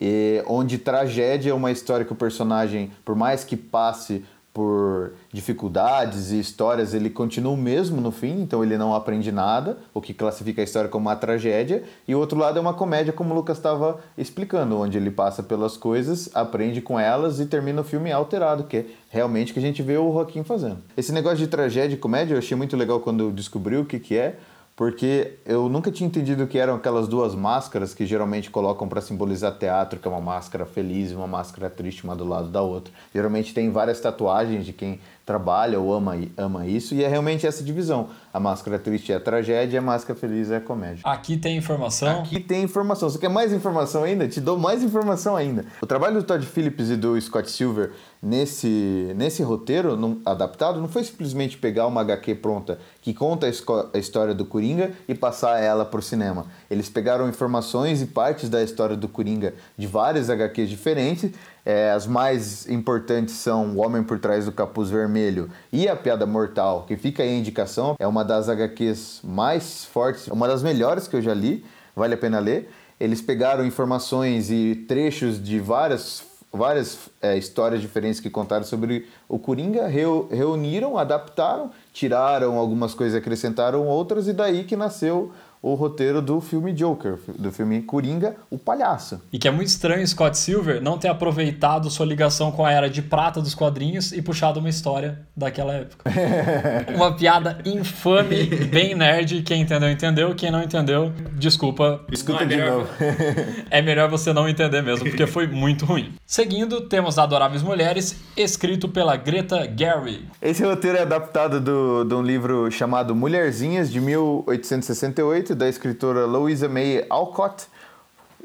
e, 0.00 0.42
onde 0.46 0.78
tragédia 0.78 1.50
é 1.50 1.54
uma 1.54 1.70
história 1.70 2.06
que 2.06 2.12
o 2.12 2.16
personagem, 2.16 2.90
por 3.04 3.14
mais 3.14 3.44
que 3.44 3.56
passe 3.56 4.24
por 4.52 5.12
dificuldades 5.32 6.32
e 6.32 6.40
histórias, 6.40 6.92
ele 6.92 7.08
continua 7.08 7.52
o 7.52 7.56
mesmo 7.56 8.00
no 8.00 8.10
fim, 8.10 8.40
então 8.40 8.64
ele 8.64 8.76
não 8.76 8.94
aprende 8.94 9.30
nada, 9.30 9.78
o 9.94 10.00
que 10.00 10.12
classifica 10.12 10.60
a 10.60 10.64
história 10.64 10.88
como 10.88 11.08
uma 11.08 11.16
tragédia, 11.16 11.84
e 12.06 12.14
o 12.14 12.18
outro 12.18 12.38
lado 12.38 12.58
é 12.58 12.60
uma 12.60 12.74
comédia, 12.74 13.12
como 13.12 13.32
o 13.32 13.36
Lucas 13.36 13.58
estava 13.58 14.00
explicando, 14.18 14.76
onde 14.78 14.98
ele 14.98 15.10
passa 15.10 15.42
pelas 15.42 15.76
coisas, 15.76 16.28
aprende 16.34 16.80
com 16.80 16.98
elas 16.98 17.38
e 17.38 17.46
termina 17.46 17.80
o 17.80 17.84
filme 17.84 18.10
alterado, 18.10 18.64
que 18.64 18.78
é 18.78 18.86
realmente 19.08 19.52
o 19.52 19.54
que 19.54 19.60
a 19.60 19.62
gente 19.62 19.82
vê 19.82 19.96
o 19.96 20.12
Joaquim 20.12 20.42
fazendo. 20.42 20.78
Esse 20.96 21.12
negócio 21.12 21.38
de 21.38 21.46
tragédia 21.46 21.94
e 21.94 21.98
comédia 21.98 22.34
eu 22.34 22.38
achei 22.38 22.56
muito 22.56 22.76
legal 22.76 23.00
quando 23.00 23.30
descobriu 23.30 23.82
o 23.82 23.84
que, 23.84 24.00
que 24.00 24.16
é, 24.16 24.36
porque 24.80 25.34
eu 25.44 25.68
nunca 25.68 25.92
tinha 25.92 26.06
entendido 26.06 26.46
que 26.46 26.58
eram 26.58 26.76
aquelas 26.76 27.06
duas 27.06 27.34
máscaras 27.34 27.92
que 27.92 28.06
geralmente 28.06 28.48
colocam 28.48 28.88
para 28.88 29.02
simbolizar 29.02 29.58
teatro, 29.58 30.00
que 30.00 30.08
é 30.08 30.10
uma 30.10 30.22
máscara 30.22 30.64
feliz 30.64 31.10
e 31.10 31.14
uma 31.14 31.26
máscara 31.26 31.68
triste, 31.68 32.02
uma 32.02 32.16
do 32.16 32.24
lado 32.24 32.48
da 32.48 32.62
outra. 32.62 32.90
Geralmente 33.12 33.52
tem 33.52 33.70
várias 33.70 34.00
tatuagens 34.00 34.64
de 34.64 34.72
quem 34.72 34.98
trabalha 35.30 35.78
ou 35.78 35.94
ama, 35.94 36.16
ama 36.36 36.66
isso, 36.66 36.92
e 36.92 37.04
é 37.04 37.08
realmente 37.08 37.46
essa 37.46 37.62
divisão. 37.62 38.08
A 38.34 38.40
máscara 38.40 38.80
triste 38.80 39.12
é 39.12 39.14
a 39.14 39.20
tragédia, 39.20 39.78
a 39.78 39.82
máscara 39.82 40.18
feliz 40.18 40.50
é 40.50 40.56
a 40.56 40.60
comédia. 40.60 41.02
Aqui 41.04 41.36
tem 41.36 41.56
informação. 41.56 42.22
Aqui 42.22 42.40
tem 42.40 42.64
informação. 42.64 43.08
Você 43.08 43.16
quer 43.18 43.28
mais 43.30 43.52
informação 43.52 44.02
ainda? 44.02 44.26
Te 44.26 44.40
dou 44.40 44.58
mais 44.58 44.82
informação 44.82 45.36
ainda. 45.36 45.64
O 45.80 45.86
trabalho 45.86 46.16
do 46.16 46.24
Todd 46.24 46.44
Phillips 46.44 46.90
e 46.90 46.96
do 46.96 47.20
Scott 47.20 47.48
Silver 47.48 47.92
nesse, 48.20 49.12
nesse 49.16 49.42
roteiro 49.42 49.96
não- 49.96 50.18
adaptado 50.26 50.80
não 50.80 50.88
foi 50.88 51.04
simplesmente 51.04 51.56
pegar 51.58 51.86
uma 51.86 52.00
HQ 52.00 52.34
pronta 52.36 52.78
que 53.00 53.14
conta 53.14 53.46
a, 53.48 53.50
a 53.94 53.98
história 53.98 54.34
do 54.34 54.44
Coringa 54.44 54.90
e 55.08 55.14
passar 55.14 55.60
ela 55.60 55.84
para 55.84 56.00
o 56.00 56.02
cinema. 56.02 56.46
Eles 56.68 56.88
pegaram 56.88 57.28
informações 57.28 58.02
e 58.02 58.06
partes 58.06 58.48
da 58.48 58.62
história 58.62 58.96
do 58.96 59.06
Coringa 59.08 59.54
de 59.78 59.86
várias 59.86 60.28
HQs 60.28 60.68
diferentes. 60.68 61.30
É, 61.64 61.90
as 61.90 62.06
mais 62.06 62.68
importantes 62.68 63.34
são 63.34 63.76
O 63.76 63.84
Homem 63.84 64.02
por 64.02 64.18
Trás 64.18 64.46
do 64.46 64.52
Capuz 64.52 64.88
Vermelho 64.90 65.50
e 65.72 65.88
A 65.88 65.94
Piada 65.96 66.24
Mortal, 66.26 66.84
que 66.88 66.96
fica 66.96 67.22
aí 67.22 67.28
a 67.28 67.38
indicação. 67.38 67.96
É 67.98 68.06
uma 68.06 68.24
das 68.24 68.48
HQs 68.48 69.20
mais 69.22 69.84
fortes, 69.84 70.26
uma 70.28 70.48
das 70.48 70.62
melhores 70.62 71.06
que 71.06 71.16
eu 71.16 71.22
já 71.22 71.34
li, 71.34 71.64
vale 71.94 72.14
a 72.14 72.18
pena 72.18 72.38
ler. 72.38 72.70
Eles 72.98 73.20
pegaram 73.22 73.64
informações 73.64 74.50
e 74.50 74.84
trechos 74.88 75.42
de 75.42 75.58
várias 75.60 76.28
várias 76.52 76.98
é, 77.22 77.38
histórias 77.38 77.80
diferentes 77.80 78.18
que 78.18 78.28
contaram 78.28 78.64
sobre 78.64 79.06
o 79.28 79.38
Coringa, 79.38 79.86
reu- 79.86 80.26
reuniram, 80.32 80.98
adaptaram, 80.98 81.70
tiraram 81.92 82.58
algumas 82.58 82.92
coisas, 82.92 83.16
acrescentaram 83.16 83.86
outras, 83.86 84.26
e 84.26 84.32
daí 84.32 84.64
que 84.64 84.74
nasceu 84.74 85.30
o 85.62 85.74
roteiro 85.74 86.22
do 86.22 86.40
filme 86.40 86.72
Joker, 86.72 87.18
do 87.38 87.52
filme 87.52 87.82
Coringa, 87.82 88.36
o 88.50 88.58
Palhaço. 88.58 89.20
E 89.32 89.38
que 89.38 89.46
é 89.46 89.50
muito 89.50 89.68
estranho 89.68 90.06
Scott 90.06 90.38
Silver 90.38 90.80
não 90.80 90.96
ter 90.96 91.08
aproveitado 91.08 91.90
sua 91.90 92.06
ligação 92.06 92.50
com 92.50 92.64
a 92.64 92.72
era 92.72 92.88
de 92.88 93.02
prata 93.02 93.40
dos 93.42 93.54
quadrinhos 93.54 94.10
e 94.12 94.22
puxado 94.22 94.58
uma 94.58 94.68
história 94.70 95.20
daquela 95.36 95.74
época. 95.74 96.10
uma 96.96 97.14
piada 97.14 97.58
infame, 97.64 98.44
bem 98.70 98.94
nerd. 98.94 99.42
Quem 99.42 99.62
entendeu, 99.62 99.90
entendeu. 99.90 100.34
Quem 100.34 100.50
não 100.50 100.62
entendeu, 100.62 101.12
desculpa. 101.34 102.00
Escuta 102.10 102.38
Não 102.38 102.46
é 102.46 102.48
de 102.48 102.56
melhor- 102.56 102.78
novo. 102.78 102.90
É 103.70 103.82
melhor 103.82 104.08
você 104.10 104.32
não 104.32 104.48
entender 104.48 104.82
mesmo, 104.82 105.08
porque 105.08 105.26
foi 105.26 105.46
muito 105.46 105.84
ruim. 105.84 106.12
Seguindo, 106.26 106.80
temos 106.82 107.18
Adoráveis 107.18 107.62
Mulheres, 107.62 108.16
escrito 108.36 108.88
pela 108.88 109.14
Greta 109.16 109.70
Gerwig. 109.76 110.24
Esse 110.40 110.64
roteiro 110.64 110.96
é 110.98 111.02
adaptado 111.02 111.60
do, 111.60 112.04
de 112.04 112.14
um 112.14 112.22
livro 112.22 112.70
chamado 112.70 113.14
Mulherzinhas, 113.14 113.90
de 113.92 114.00
1868, 114.00 115.49
da 115.54 115.68
escritora 115.68 116.26
Louisa 116.26 116.68
May 116.68 117.04
Alcott. 117.08 117.66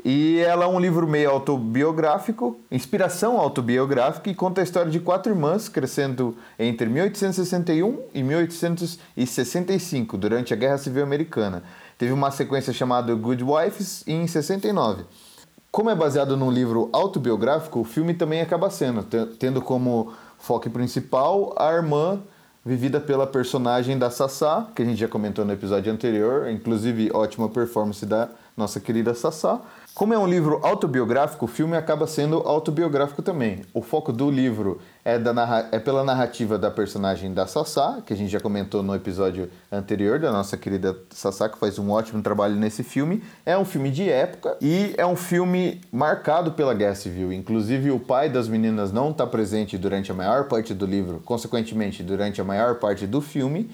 E 0.03 0.39
ela 0.39 0.65
é 0.65 0.67
um 0.67 0.79
livro 0.79 1.07
meio 1.07 1.29
autobiográfico, 1.31 2.59
inspiração 2.69 3.39
autobiográfica, 3.39 4.29
e 4.29 4.35
conta 4.35 4.59
a 4.61 4.63
história 4.63 4.91
de 4.91 4.99
quatro 4.99 5.31
irmãs 5.31 5.69
crescendo 5.69 6.35
entre 6.59 6.87
1861 6.87 8.01
e 8.13 8.21
1865, 8.21 10.17
durante 10.17 10.53
a 10.53 10.57
Guerra 10.57 10.77
Civil 10.77 11.01
Americana. 11.03 11.63
Teve 11.97 12.11
uma 12.11 12.29
sequência 12.29 12.73
chamada 12.73 13.15
Good 13.15 13.43
Wives 13.43 14.03
em 14.05 14.27
69. 14.27 15.05
Como 15.71 15.89
é 15.89 15.95
baseado 15.95 16.37
num 16.37 16.51
livro 16.51 16.89
autobiográfico, 16.93 17.79
o 17.79 17.83
filme 17.85 18.13
também 18.13 18.41
acaba 18.41 18.69
sendo, 18.69 19.01
te- 19.03 19.25
tendo 19.39 19.61
como 19.61 20.13
foco 20.37 20.69
principal 20.69 21.53
a 21.57 21.71
irmã 21.73 22.21
vivida 22.65 22.99
pela 22.99 23.27
personagem 23.27 23.95
da 23.95 24.09
Sassá, 24.09 24.67
que 24.75 24.81
a 24.81 24.85
gente 24.85 24.99
já 24.99 25.07
comentou 25.07 25.45
no 25.45 25.53
episódio 25.53 25.93
anterior, 25.93 26.49
inclusive 26.49 27.11
ótima 27.13 27.47
performance 27.47 28.03
da 28.07 28.29
nossa 28.57 28.79
querida 28.79 29.13
Sassá. 29.13 29.61
Como 29.93 30.15
é 30.15 30.17
um 30.17 30.25
livro 30.25 30.59
autobiográfico, 30.63 31.45
o 31.45 31.47
filme 31.47 31.77
acaba 31.77 32.07
sendo 32.07 32.37
autobiográfico 32.37 33.21
também. 33.21 33.61
O 33.71 33.83
foco 33.83 34.11
do 34.11 34.31
livro 34.31 34.81
é, 35.05 35.19
da 35.19 35.67
é 35.71 35.77
pela 35.77 36.03
narrativa 36.03 36.57
da 36.57 36.71
personagem 36.71 37.31
da 37.31 37.45
Sassá, 37.45 38.01
que 38.03 38.11
a 38.11 38.17
gente 38.17 38.31
já 38.31 38.39
comentou 38.39 38.81
no 38.81 38.95
episódio 38.95 39.51
anterior, 39.71 40.19
da 40.19 40.31
nossa 40.31 40.57
querida 40.57 40.97
Sassá, 41.11 41.47
que 41.47 41.59
faz 41.59 41.77
um 41.77 41.91
ótimo 41.91 42.23
trabalho 42.23 42.55
nesse 42.55 42.81
filme. 42.81 43.23
É 43.45 43.55
um 43.55 43.63
filme 43.63 43.91
de 43.91 44.09
época 44.09 44.57
e 44.59 44.95
é 44.97 45.05
um 45.05 45.15
filme 45.15 45.79
marcado 45.91 46.53
pela 46.53 46.73
Guerra 46.73 46.95
Civil. 46.95 47.31
Inclusive, 47.31 47.91
o 47.91 47.99
pai 47.99 48.29
das 48.29 48.47
meninas 48.47 48.91
não 48.91 49.11
está 49.11 49.27
presente 49.27 49.77
durante 49.77 50.11
a 50.11 50.15
maior 50.15 50.45
parte 50.45 50.73
do 50.73 50.87
livro, 50.87 51.21
consequentemente, 51.23 52.01
durante 52.01 52.41
a 52.41 52.43
maior 52.43 52.79
parte 52.79 53.05
do 53.05 53.21
filme. 53.21 53.69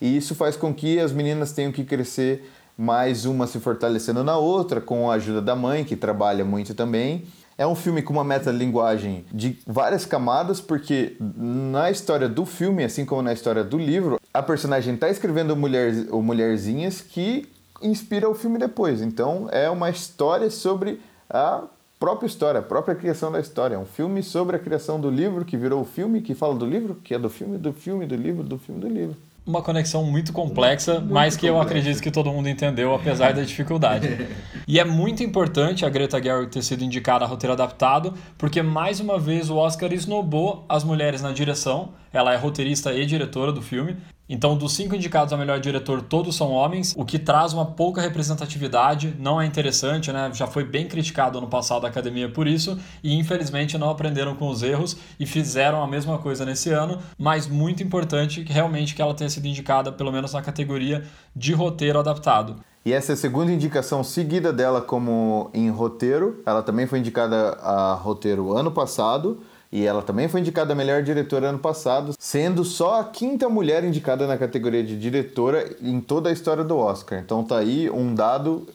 E 0.00 0.16
isso 0.16 0.36
faz 0.36 0.56
com 0.56 0.72
que 0.72 1.00
as 1.00 1.10
meninas 1.10 1.50
tenham 1.50 1.72
que 1.72 1.82
crescer 1.82 2.48
mais 2.78 3.24
uma 3.24 3.48
se 3.48 3.58
fortalecendo 3.58 4.22
na 4.22 4.36
outra, 4.36 4.80
com 4.80 5.10
a 5.10 5.14
ajuda 5.14 5.42
da 5.42 5.56
mãe, 5.56 5.82
que 5.82 5.96
trabalha 5.96 6.44
muito 6.44 6.74
também. 6.74 7.24
É 7.58 7.66
um 7.66 7.74
filme 7.74 8.02
com 8.02 8.12
uma 8.12 8.24
metalinguagem 8.24 9.24
de 9.32 9.58
várias 9.66 10.04
camadas, 10.04 10.60
porque 10.60 11.16
na 11.18 11.90
história 11.90 12.28
do 12.28 12.44
filme, 12.44 12.84
assim 12.84 13.06
como 13.06 13.22
na 13.22 13.32
história 13.32 13.64
do 13.64 13.78
livro, 13.78 14.20
a 14.32 14.42
personagem 14.42 14.94
está 14.94 15.08
escrevendo 15.08 15.56
mulher, 15.56 15.92
Mulherzinhas 16.10 17.00
que 17.00 17.48
inspira 17.80 18.28
o 18.28 18.34
filme 18.34 18.58
depois. 18.58 19.00
Então 19.00 19.48
é 19.50 19.70
uma 19.70 19.88
história 19.88 20.50
sobre 20.50 21.00
a 21.30 21.62
própria 21.98 22.26
história, 22.26 22.60
a 22.60 22.62
própria 22.62 22.94
criação 22.94 23.32
da 23.32 23.40
história. 23.40 23.76
É 23.76 23.78
um 23.78 23.86
filme 23.86 24.22
sobre 24.22 24.56
a 24.56 24.58
criação 24.58 25.00
do 25.00 25.10
livro, 25.10 25.42
que 25.42 25.56
virou 25.56 25.80
o 25.80 25.86
filme, 25.86 26.20
que 26.20 26.34
fala 26.34 26.54
do 26.54 26.66
livro, 26.66 26.94
que 26.96 27.14
é 27.14 27.18
do 27.18 27.30
filme, 27.30 27.56
do 27.56 27.72
filme, 27.72 28.04
do 28.04 28.16
livro, 28.16 28.42
do 28.42 28.58
filme, 28.58 28.80
do 28.82 28.88
livro. 28.88 29.16
Uma 29.46 29.62
conexão 29.62 30.02
muito 30.04 30.32
complexa, 30.32 31.00
mas 31.00 31.36
que 31.36 31.46
eu 31.46 31.60
acredito 31.60 32.02
que 32.02 32.10
todo 32.10 32.32
mundo 32.32 32.48
entendeu, 32.48 32.92
apesar 32.92 33.32
da 33.32 33.42
dificuldade. 33.42 34.26
E 34.68 34.80
é 34.80 34.84
muito 34.84 35.22
importante 35.22 35.86
a 35.86 35.88
Greta 35.88 36.20
Gerwig 36.20 36.50
ter 36.50 36.60
sido 36.60 36.82
indicada 36.82 37.24
a 37.24 37.28
roteiro 37.28 37.52
adaptado, 37.52 38.12
porque 38.36 38.60
mais 38.62 38.98
uma 38.98 39.16
vez 39.16 39.48
o 39.48 39.54
Oscar 39.54 39.92
esnobou 39.92 40.64
as 40.68 40.82
mulheres 40.82 41.22
na 41.22 41.30
direção. 41.30 41.90
Ela 42.12 42.34
é 42.34 42.36
roteirista 42.36 42.92
e 42.92 43.06
diretora 43.06 43.52
do 43.52 43.62
filme. 43.62 43.96
Então, 44.28 44.56
dos 44.56 44.72
cinco 44.72 44.96
indicados 44.96 45.32
a 45.32 45.36
melhor 45.36 45.60
diretor, 45.60 46.02
todos 46.02 46.34
são 46.34 46.50
homens, 46.50 46.92
o 46.96 47.04
que 47.04 47.16
traz 47.16 47.52
uma 47.52 47.64
pouca 47.64 48.00
representatividade, 48.00 49.14
não 49.20 49.40
é 49.40 49.46
interessante, 49.46 50.12
né? 50.12 50.30
Já 50.34 50.48
foi 50.48 50.64
bem 50.64 50.88
criticado 50.88 51.38
ano 51.38 51.46
passado 51.46 51.86
a 51.86 51.88
academia 51.88 52.28
por 52.28 52.48
isso, 52.48 52.76
e 53.04 53.16
infelizmente 53.16 53.78
não 53.78 53.88
aprenderam 53.88 54.34
com 54.34 54.48
os 54.48 54.64
erros 54.64 54.96
e 55.20 55.26
fizeram 55.26 55.80
a 55.80 55.86
mesma 55.86 56.18
coisa 56.18 56.44
nesse 56.44 56.70
ano, 56.70 56.98
mas 57.16 57.46
muito 57.46 57.84
importante 57.84 58.44
realmente 58.48 58.96
que 58.96 59.02
ela 59.02 59.14
tenha 59.14 59.30
sido 59.30 59.46
indicada, 59.46 59.92
pelo 59.92 60.10
menos 60.10 60.32
na 60.32 60.42
categoria 60.42 61.04
de 61.34 61.52
roteiro 61.52 62.00
adaptado. 62.00 62.56
E 62.84 62.92
essa 62.92 63.12
é 63.12 63.14
a 63.14 63.16
segunda 63.16 63.50
indicação 63.50 64.04
seguida 64.04 64.52
dela 64.52 64.80
como 64.80 65.50
em 65.52 65.68
roteiro. 65.70 66.40
Ela 66.46 66.62
também 66.62 66.86
foi 66.86 67.00
indicada 67.00 67.50
a 67.60 67.94
roteiro 67.94 68.56
ano 68.56 68.70
passado. 68.70 69.40
E 69.76 69.84
ela 69.84 70.00
também 70.00 70.26
foi 70.26 70.40
indicada 70.40 70.72
a 70.72 70.74
melhor 70.74 71.02
diretora 71.02 71.50
ano 71.50 71.58
passado, 71.58 72.14
sendo 72.18 72.64
só 72.64 72.98
a 72.98 73.04
quinta 73.04 73.46
mulher 73.46 73.84
indicada 73.84 74.26
na 74.26 74.38
categoria 74.38 74.82
de 74.82 74.98
diretora 74.98 75.68
em 75.82 76.00
toda 76.00 76.30
a 76.30 76.32
história 76.32 76.64
do 76.64 76.78
Oscar. 76.78 77.18
Então 77.18 77.44
tá 77.44 77.58
aí 77.58 77.90
um 77.90 78.14
dado 78.14 78.66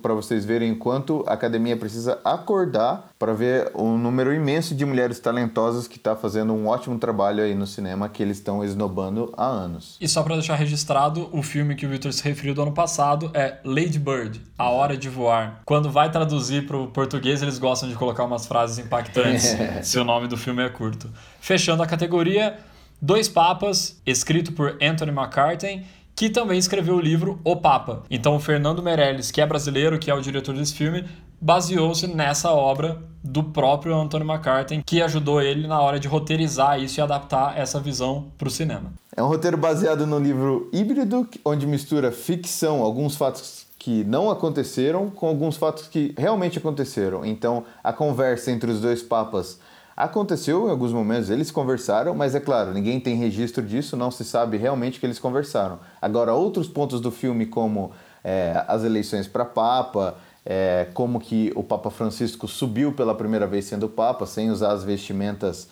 para 0.00 0.14
vocês 0.14 0.44
verem 0.44 0.74
quanto 0.76 1.24
a 1.26 1.32
academia 1.32 1.76
precisa 1.76 2.20
acordar 2.24 3.10
para 3.18 3.34
ver 3.34 3.70
o 3.74 3.96
número 3.98 4.32
imenso 4.32 4.76
de 4.76 4.84
mulheres 4.84 5.18
talentosas 5.18 5.88
que 5.88 5.96
está 5.96 6.14
fazendo 6.14 6.52
um 6.52 6.68
ótimo 6.68 6.96
trabalho 6.98 7.42
aí 7.42 7.54
no 7.54 7.66
cinema 7.66 8.08
que 8.08 8.22
eles 8.22 8.38
estão 8.38 8.64
esnobando 8.64 9.34
há 9.36 9.44
anos. 9.44 9.96
E 10.00 10.06
só 10.06 10.22
para 10.22 10.34
deixar 10.34 10.54
registrado, 10.54 11.28
o 11.32 11.42
filme 11.42 11.74
que 11.74 11.84
o 11.84 11.88
Victor 11.88 12.12
se 12.12 12.22
referiu 12.22 12.54
do 12.54 12.62
ano 12.62 12.72
passado 12.72 13.30
é 13.34 13.58
Lady 13.64 13.98
Bird, 13.98 14.40
A 14.56 14.70
Hora 14.70 14.96
de 14.96 15.08
Voar. 15.08 15.62
Quando 15.64 15.90
vai 15.90 16.10
traduzir 16.12 16.66
para 16.66 16.76
o 16.76 16.86
português, 16.86 17.42
eles 17.42 17.58
gostam 17.58 17.88
de 17.88 17.96
colocar 17.96 18.24
umas 18.24 18.46
frases 18.46 18.78
impactantes, 18.78 19.56
se 19.82 19.98
o 19.98 20.04
nome 20.04 20.28
do 20.28 20.36
filme 20.36 20.64
é 20.64 20.68
curto. 20.68 21.10
Fechando 21.40 21.82
a 21.82 21.86
categoria, 21.86 22.56
Dois 23.02 23.28
Papas, 23.28 24.00
escrito 24.06 24.52
por 24.52 24.78
Anthony 24.80 25.10
McCartney, 25.10 25.84
que 26.16 26.30
também 26.30 26.58
escreveu 26.58 26.96
o 26.96 27.00
livro 27.00 27.38
O 27.44 27.56
Papa. 27.56 28.02
Então, 28.10 28.34
o 28.34 28.40
Fernando 28.40 28.82
Meirelles, 28.82 29.30
que 29.30 29.42
é 29.42 29.46
brasileiro, 29.46 29.98
que 29.98 30.10
é 30.10 30.14
o 30.14 30.20
diretor 30.22 30.54
desse 30.54 30.74
filme, 30.74 31.04
baseou-se 31.38 32.06
nessa 32.06 32.50
obra 32.52 33.02
do 33.22 33.44
próprio 33.44 33.94
Anthony 33.94 34.24
McCartney, 34.24 34.82
que 34.82 35.02
ajudou 35.02 35.42
ele 35.42 35.68
na 35.68 35.78
hora 35.78 36.00
de 36.00 36.08
roteirizar 36.08 36.80
isso 36.80 36.98
e 36.98 37.02
adaptar 37.02 37.58
essa 37.58 37.78
visão 37.78 38.28
para 38.38 38.48
o 38.48 38.50
cinema. 38.50 38.94
É 39.14 39.22
um 39.22 39.26
roteiro 39.26 39.58
baseado 39.58 40.06
no 40.06 40.18
livro 40.18 40.70
híbrido, 40.72 41.28
onde 41.44 41.66
mistura 41.66 42.10
ficção, 42.10 42.80
alguns 42.82 43.14
fatos 43.14 43.66
que 43.78 44.02
não 44.04 44.30
aconteceram, 44.30 45.10
com 45.10 45.28
alguns 45.28 45.56
fatos 45.58 45.86
que 45.86 46.14
realmente 46.16 46.58
aconteceram. 46.58 47.26
Então, 47.26 47.64
a 47.84 47.92
conversa 47.92 48.50
entre 48.50 48.70
os 48.70 48.80
dois 48.80 49.02
papas 49.02 49.60
aconteceu 49.96 50.66
em 50.66 50.70
alguns 50.70 50.92
momentos, 50.92 51.30
eles 51.30 51.50
conversaram, 51.50 52.14
mas 52.14 52.34
é 52.34 52.40
claro, 52.40 52.74
ninguém 52.74 53.00
tem 53.00 53.16
registro 53.16 53.64
disso, 53.64 53.96
não 53.96 54.10
se 54.10 54.24
sabe 54.24 54.56
realmente 54.58 55.00
que 55.00 55.06
eles 55.06 55.18
conversaram. 55.18 55.78
Agora, 56.02 56.34
outros 56.34 56.68
pontos 56.68 57.00
do 57.00 57.10
filme, 57.10 57.46
como 57.46 57.92
é, 58.22 58.62
as 58.68 58.84
eleições 58.84 59.26
para 59.26 59.44
Papa, 59.44 60.16
é, 60.44 60.88
como 60.92 61.18
que 61.18 61.50
o 61.56 61.62
Papa 61.62 61.90
Francisco 61.90 62.46
subiu 62.46 62.92
pela 62.92 63.14
primeira 63.14 63.46
vez 63.46 63.64
sendo 63.64 63.88
Papa, 63.88 64.26
sem 64.26 64.50
usar 64.50 64.72
as 64.72 64.84
vestimentas 64.84 65.68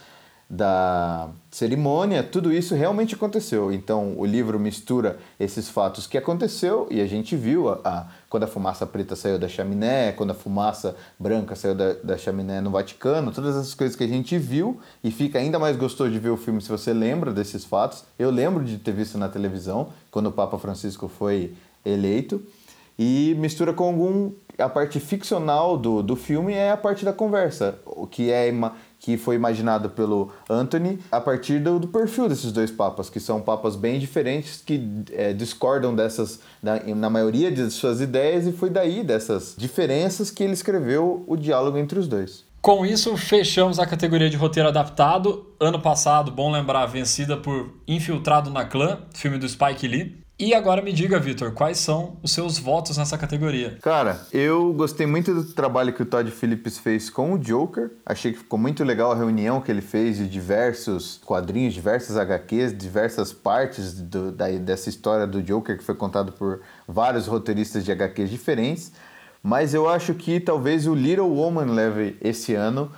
da 0.48 1.28
cerimônia, 1.50 2.22
tudo 2.22 2.52
isso 2.52 2.74
realmente 2.74 3.14
aconteceu. 3.14 3.72
Então 3.72 4.14
o 4.16 4.24
livro 4.24 4.58
mistura 4.58 5.18
esses 5.38 5.68
fatos 5.68 6.06
que 6.06 6.18
aconteceu 6.18 6.86
e 6.90 7.00
a 7.00 7.06
gente 7.06 7.34
viu 7.34 7.68
a, 7.70 7.80
a 7.84 8.06
quando 8.34 8.42
a 8.42 8.48
fumaça 8.48 8.84
preta 8.84 9.14
saiu 9.14 9.38
da 9.38 9.46
chaminé, 9.46 10.10
quando 10.10 10.32
a 10.32 10.34
fumaça 10.34 10.96
branca 11.16 11.54
saiu 11.54 11.72
da, 11.72 11.92
da 11.92 12.18
chaminé 12.18 12.60
no 12.60 12.68
Vaticano, 12.68 13.30
todas 13.30 13.54
essas 13.54 13.74
coisas 13.74 13.94
que 13.94 14.02
a 14.02 14.08
gente 14.08 14.36
viu 14.36 14.80
e 15.04 15.12
fica 15.12 15.38
ainda 15.38 15.56
mais 15.56 15.76
gostoso 15.76 16.10
de 16.10 16.18
ver 16.18 16.30
o 16.30 16.36
filme 16.36 16.60
se 16.60 16.68
você 16.68 16.92
lembra 16.92 17.32
desses 17.32 17.64
fatos. 17.64 18.02
Eu 18.18 18.32
lembro 18.32 18.64
de 18.64 18.76
ter 18.78 18.90
visto 18.90 19.16
na 19.16 19.28
televisão 19.28 19.90
quando 20.10 20.26
o 20.26 20.32
Papa 20.32 20.58
Francisco 20.58 21.06
foi 21.06 21.54
eleito 21.86 22.42
e 22.98 23.36
mistura 23.38 23.72
com 23.72 23.84
algum 23.84 24.32
a 24.58 24.68
parte 24.68 24.98
ficcional 24.98 25.78
do, 25.78 26.02
do 26.02 26.16
filme 26.16 26.54
é 26.54 26.72
a 26.72 26.76
parte 26.76 27.04
da 27.04 27.12
conversa, 27.12 27.78
o 27.86 28.04
que 28.04 28.32
é 28.32 28.48
que 29.04 29.18
foi 29.18 29.34
imaginado 29.34 29.90
pelo 29.90 30.32
Anthony 30.48 30.98
a 31.12 31.20
partir 31.20 31.58
do, 31.58 31.78
do 31.78 31.88
perfil 31.88 32.26
desses 32.26 32.50
dois 32.50 32.70
papas, 32.70 33.10
que 33.10 33.20
são 33.20 33.38
papas 33.38 33.76
bem 33.76 33.98
diferentes, 33.98 34.62
que 34.64 35.04
é, 35.12 35.34
discordam 35.34 35.94
dessas, 35.94 36.40
na, 36.62 36.80
na 36.82 37.10
maioria 37.10 37.52
de 37.52 37.70
suas 37.70 38.00
ideias, 38.00 38.46
e 38.46 38.52
foi 38.52 38.70
daí 38.70 39.04
dessas 39.04 39.54
diferenças 39.58 40.30
que 40.30 40.42
ele 40.42 40.54
escreveu 40.54 41.22
o 41.26 41.36
diálogo 41.36 41.76
entre 41.76 41.98
os 41.98 42.08
dois. 42.08 42.46
Com 42.62 42.86
isso, 42.86 43.14
fechamos 43.18 43.78
a 43.78 43.86
categoria 43.86 44.30
de 44.30 44.38
roteiro 44.38 44.70
adaptado. 44.70 45.52
Ano 45.60 45.82
passado, 45.82 46.32
bom 46.32 46.50
lembrar, 46.50 46.86
vencida 46.86 47.36
por 47.36 47.74
Infiltrado 47.86 48.48
na 48.48 48.64
Clã, 48.64 49.00
filme 49.12 49.36
do 49.36 49.46
Spike 49.46 49.86
Lee. 49.86 50.23
E 50.44 50.52
agora 50.52 50.82
me 50.82 50.92
diga, 50.92 51.18
Vitor, 51.18 51.52
quais 51.52 51.78
são 51.78 52.18
os 52.22 52.30
seus 52.30 52.58
votos 52.58 52.98
nessa 52.98 53.16
categoria? 53.16 53.78
Cara, 53.80 54.20
eu 54.30 54.74
gostei 54.74 55.06
muito 55.06 55.32
do 55.32 55.42
trabalho 55.54 55.90
que 55.90 56.02
o 56.02 56.04
Todd 56.04 56.30
Phillips 56.30 56.76
fez 56.76 57.08
com 57.08 57.32
o 57.32 57.38
Joker. 57.38 57.92
Achei 58.04 58.30
que 58.30 58.40
ficou 58.40 58.58
muito 58.58 58.84
legal 58.84 59.10
a 59.10 59.14
reunião 59.14 59.62
que 59.62 59.72
ele 59.72 59.80
fez 59.80 60.18
de 60.18 60.28
diversos 60.28 61.18
quadrinhos, 61.24 61.72
diversas 61.72 62.18
HQs, 62.18 62.76
diversas 62.76 63.32
partes 63.32 63.94
do, 63.94 64.30
da, 64.30 64.50
dessa 64.50 64.90
história 64.90 65.26
do 65.26 65.42
Joker 65.42 65.78
que 65.78 65.82
foi 65.82 65.94
contado 65.94 66.32
por 66.32 66.60
vários 66.86 67.26
roteiristas 67.26 67.82
de 67.82 67.90
HQs 67.92 68.28
diferentes. 68.28 68.92
Mas 69.42 69.72
eu 69.72 69.88
acho 69.88 70.12
que 70.12 70.38
talvez 70.40 70.86
o 70.86 70.94
Little 70.94 71.30
Woman 71.30 71.72
leve 71.72 72.18
esse 72.20 72.54
ano, 72.54 72.92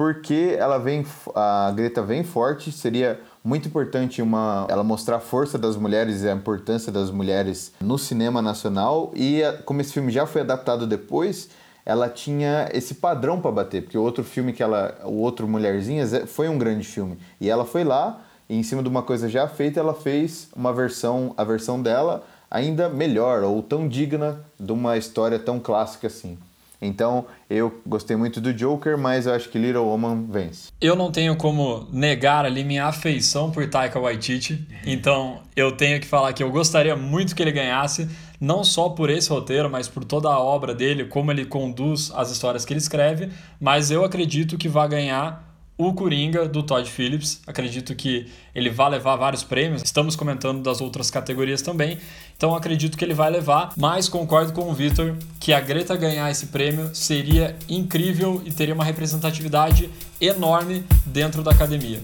porque 0.00 0.56
ela 0.58 0.78
vem, 0.78 1.04
a 1.34 1.70
Greta 1.76 2.00
vem 2.00 2.24
forte, 2.24 2.72
seria 2.72 3.20
muito 3.44 3.68
importante 3.68 4.22
uma, 4.22 4.66
ela 4.70 4.82
mostrar 4.82 5.16
a 5.16 5.20
força 5.20 5.58
das 5.58 5.76
mulheres 5.76 6.22
e 6.22 6.28
a 6.30 6.32
importância 6.32 6.90
das 6.90 7.10
mulheres 7.10 7.74
no 7.82 7.98
cinema 7.98 8.40
nacional. 8.40 9.12
E 9.14 9.42
como 9.66 9.82
esse 9.82 9.92
filme 9.92 10.10
já 10.10 10.24
foi 10.24 10.40
adaptado 10.40 10.86
depois, 10.86 11.50
ela 11.84 12.08
tinha 12.08 12.70
esse 12.72 12.94
padrão 12.94 13.42
para 13.42 13.52
bater, 13.52 13.82
porque 13.82 13.98
o 13.98 14.02
outro 14.02 14.24
filme 14.24 14.54
que 14.54 14.62
ela, 14.62 14.98
o 15.04 15.18
outro 15.18 15.46
Mulherzinhas 15.46 16.14
é, 16.14 16.24
foi 16.24 16.48
um 16.48 16.56
grande 16.56 16.86
filme. 16.86 17.18
E 17.38 17.50
ela 17.50 17.66
foi 17.66 17.84
lá 17.84 18.22
e 18.48 18.56
em 18.56 18.62
cima 18.62 18.82
de 18.82 18.88
uma 18.88 19.02
coisa 19.02 19.28
já 19.28 19.46
feita, 19.48 19.80
ela 19.80 19.92
fez 19.92 20.48
uma 20.56 20.72
versão, 20.72 21.34
a 21.36 21.44
versão 21.44 21.82
dela 21.82 22.24
ainda 22.50 22.88
melhor 22.88 23.42
ou 23.42 23.62
tão 23.62 23.86
digna 23.86 24.40
de 24.58 24.72
uma 24.72 24.96
história 24.96 25.38
tão 25.38 25.60
clássica 25.60 26.06
assim. 26.06 26.38
Então, 26.80 27.26
eu 27.48 27.80
gostei 27.86 28.16
muito 28.16 28.40
do 28.40 28.54
Joker, 28.54 28.96
mas 28.96 29.26
eu 29.26 29.34
acho 29.34 29.48
que 29.50 29.58
Little 29.58 29.84
Woman 29.84 30.26
vence. 30.30 30.72
Eu 30.80 30.96
não 30.96 31.12
tenho 31.12 31.36
como 31.36 31.86
negar 31.92 32.44
ali 32.44 32.64
minha 32.64 32.86
afeição 32.86 33.50
por 33.50 33.68
Taika 33.68 34.00
Waititi, 34.00 34.66
então 34.86 35.40
eu 35.54 35.72
tenho 35.72 36.00
que 36.00 36.06
falar 36.06 36.32
que 36.32 36.42
eu 36.42 36.50
gostaria 36.50 36.96
muito 36.96 37.36
que 37.36 37.42
ele 37.42 37.52
ganhasse, 37.52 38.08
não 38.40 38.64
só 38.64 38.88
por 38.88 39.10
esse 39.10 39.28
roteiro, 39.28 39.68
mas 39.68 39.88
por 39.88 40.04
toda 40.04 40.28
a 40.28 40.38
obra 40.38 40.74
dele, 40.74 41.04
como 41.04 41.30
ele 41.30 41.44
conduz 41.44 42.10
as 42.14 42.30
histórias 42.30 42.64
que 42.64 42.72
ele 42.72 42.80
escreve, 42.80 43.30
mas 43.60 43.90
eu 43.90 44.04
acredito 44.04 44.56
que 44.56 44.68
vai 44.68 44.88
ganhar 44.88 45.49
o 45.80 45.94
Coringa 45.94 46.46
do 46.46 46.62
Todd 46.62 46.88
Phillips. 46.88 47.40
Acredito 47.46 47.94
que 47.94 48.26
ele 48.54 48.68
vai 48.68 48.90
levar 48.90 49.16
vários 49.16 49.42
prêmios. 49.42 49.82
Estamos 49.82 50.14
comentando 50.14 50.62
das 50.62 50.80
outras 50.80 51.10
categorias 51.10 51.62
também. 51.62 51.98
Então 52.36 52.54
acredito 52.54 52.98
que 52.98 53.04
ele 53.04 53.14
vai 53.14 53.30
levar, 53.30 53.72
mas 53.76 54.08
concordo 54.08 54.52
com 54.52 54.70
o 54.70 54.74
Victor 54.74 55.16
que 55.38 55.52
a 55.52 55.60
Greta 55.60 55.96
ganhar 55.96 56.30
esse 56.30 56.46
prêmio 56.46 56.94
seria 56.94 57.56
incrível 57.68 58.42
e 58.44 58.52
teria 58.52 58.74
uma 58.74 58.84
representatividade 58.84 59.88
enorme 60.20 60.84
dentro 61.06 61.42
da 61.42 61.50
academia. 61.50 62.00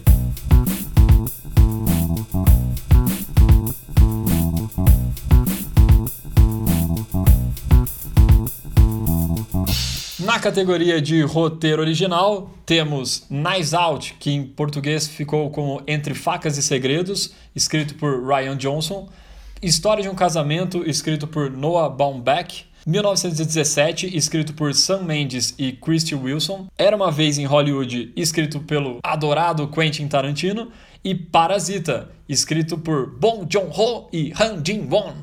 Na 10.36 10.40
categoria 10.40 11.00
de 11.00 11.22
roteiro 11.22 11.80
original, 11.80 12.50
temos 12.66 13.24
Nice 13.30 13.74
Out, 13.74 14.16
que 14.20 14.30
em 14.30 14.44
português 14.44 15.08
ficou 15.08 15.48
como 15.48 15.80
Entre 15.86 16.12
Facas 16.12 16.58
e 16.58 16.62
Segredos, 16.62 17.32
escrito 17.54 17.94
por 17.94 18.22
Ryan 18.22 18.54
Johnson. 18.54 19.08
História 19.62 20.02
de 20.02 20.10
um 20.10 20.14
Casamento, 20.14 20.86
escrito 20.86 21.26
por 21.26 21.50
Noah 21.50 21.88
Baumbach. 21.88 22.66
1917, 22.86 24.14
escrito 24.14 24.52
por 24.52 24.74
Sam 24.74 25.04
Mendes 25.04 25.54
e 25.58 25.72
Christy 25.72 26.14
Wilson. 26.14 26.66
Era 26.76 26.94
uma 26.94 27.10
vez 27.10 27.38
em 27.38 27.46
Hollywood, 27.46 28.12
escrito 28.14 28.60
pelo 28.60 28.98
adorado 29.02 29.66
Quentin 29.68 30.06
Tarantino 30.06 30.70
e 31.02 31.14
Parasita, 31.14 32.10
escrito 32.28 32.76
por 32.76 33.08
Bong 33.08 33.46
Joon-ho 33.50 34.08
e 34.12 34.32
Han 34.38 34.62
Jin-won. 34.62 35.14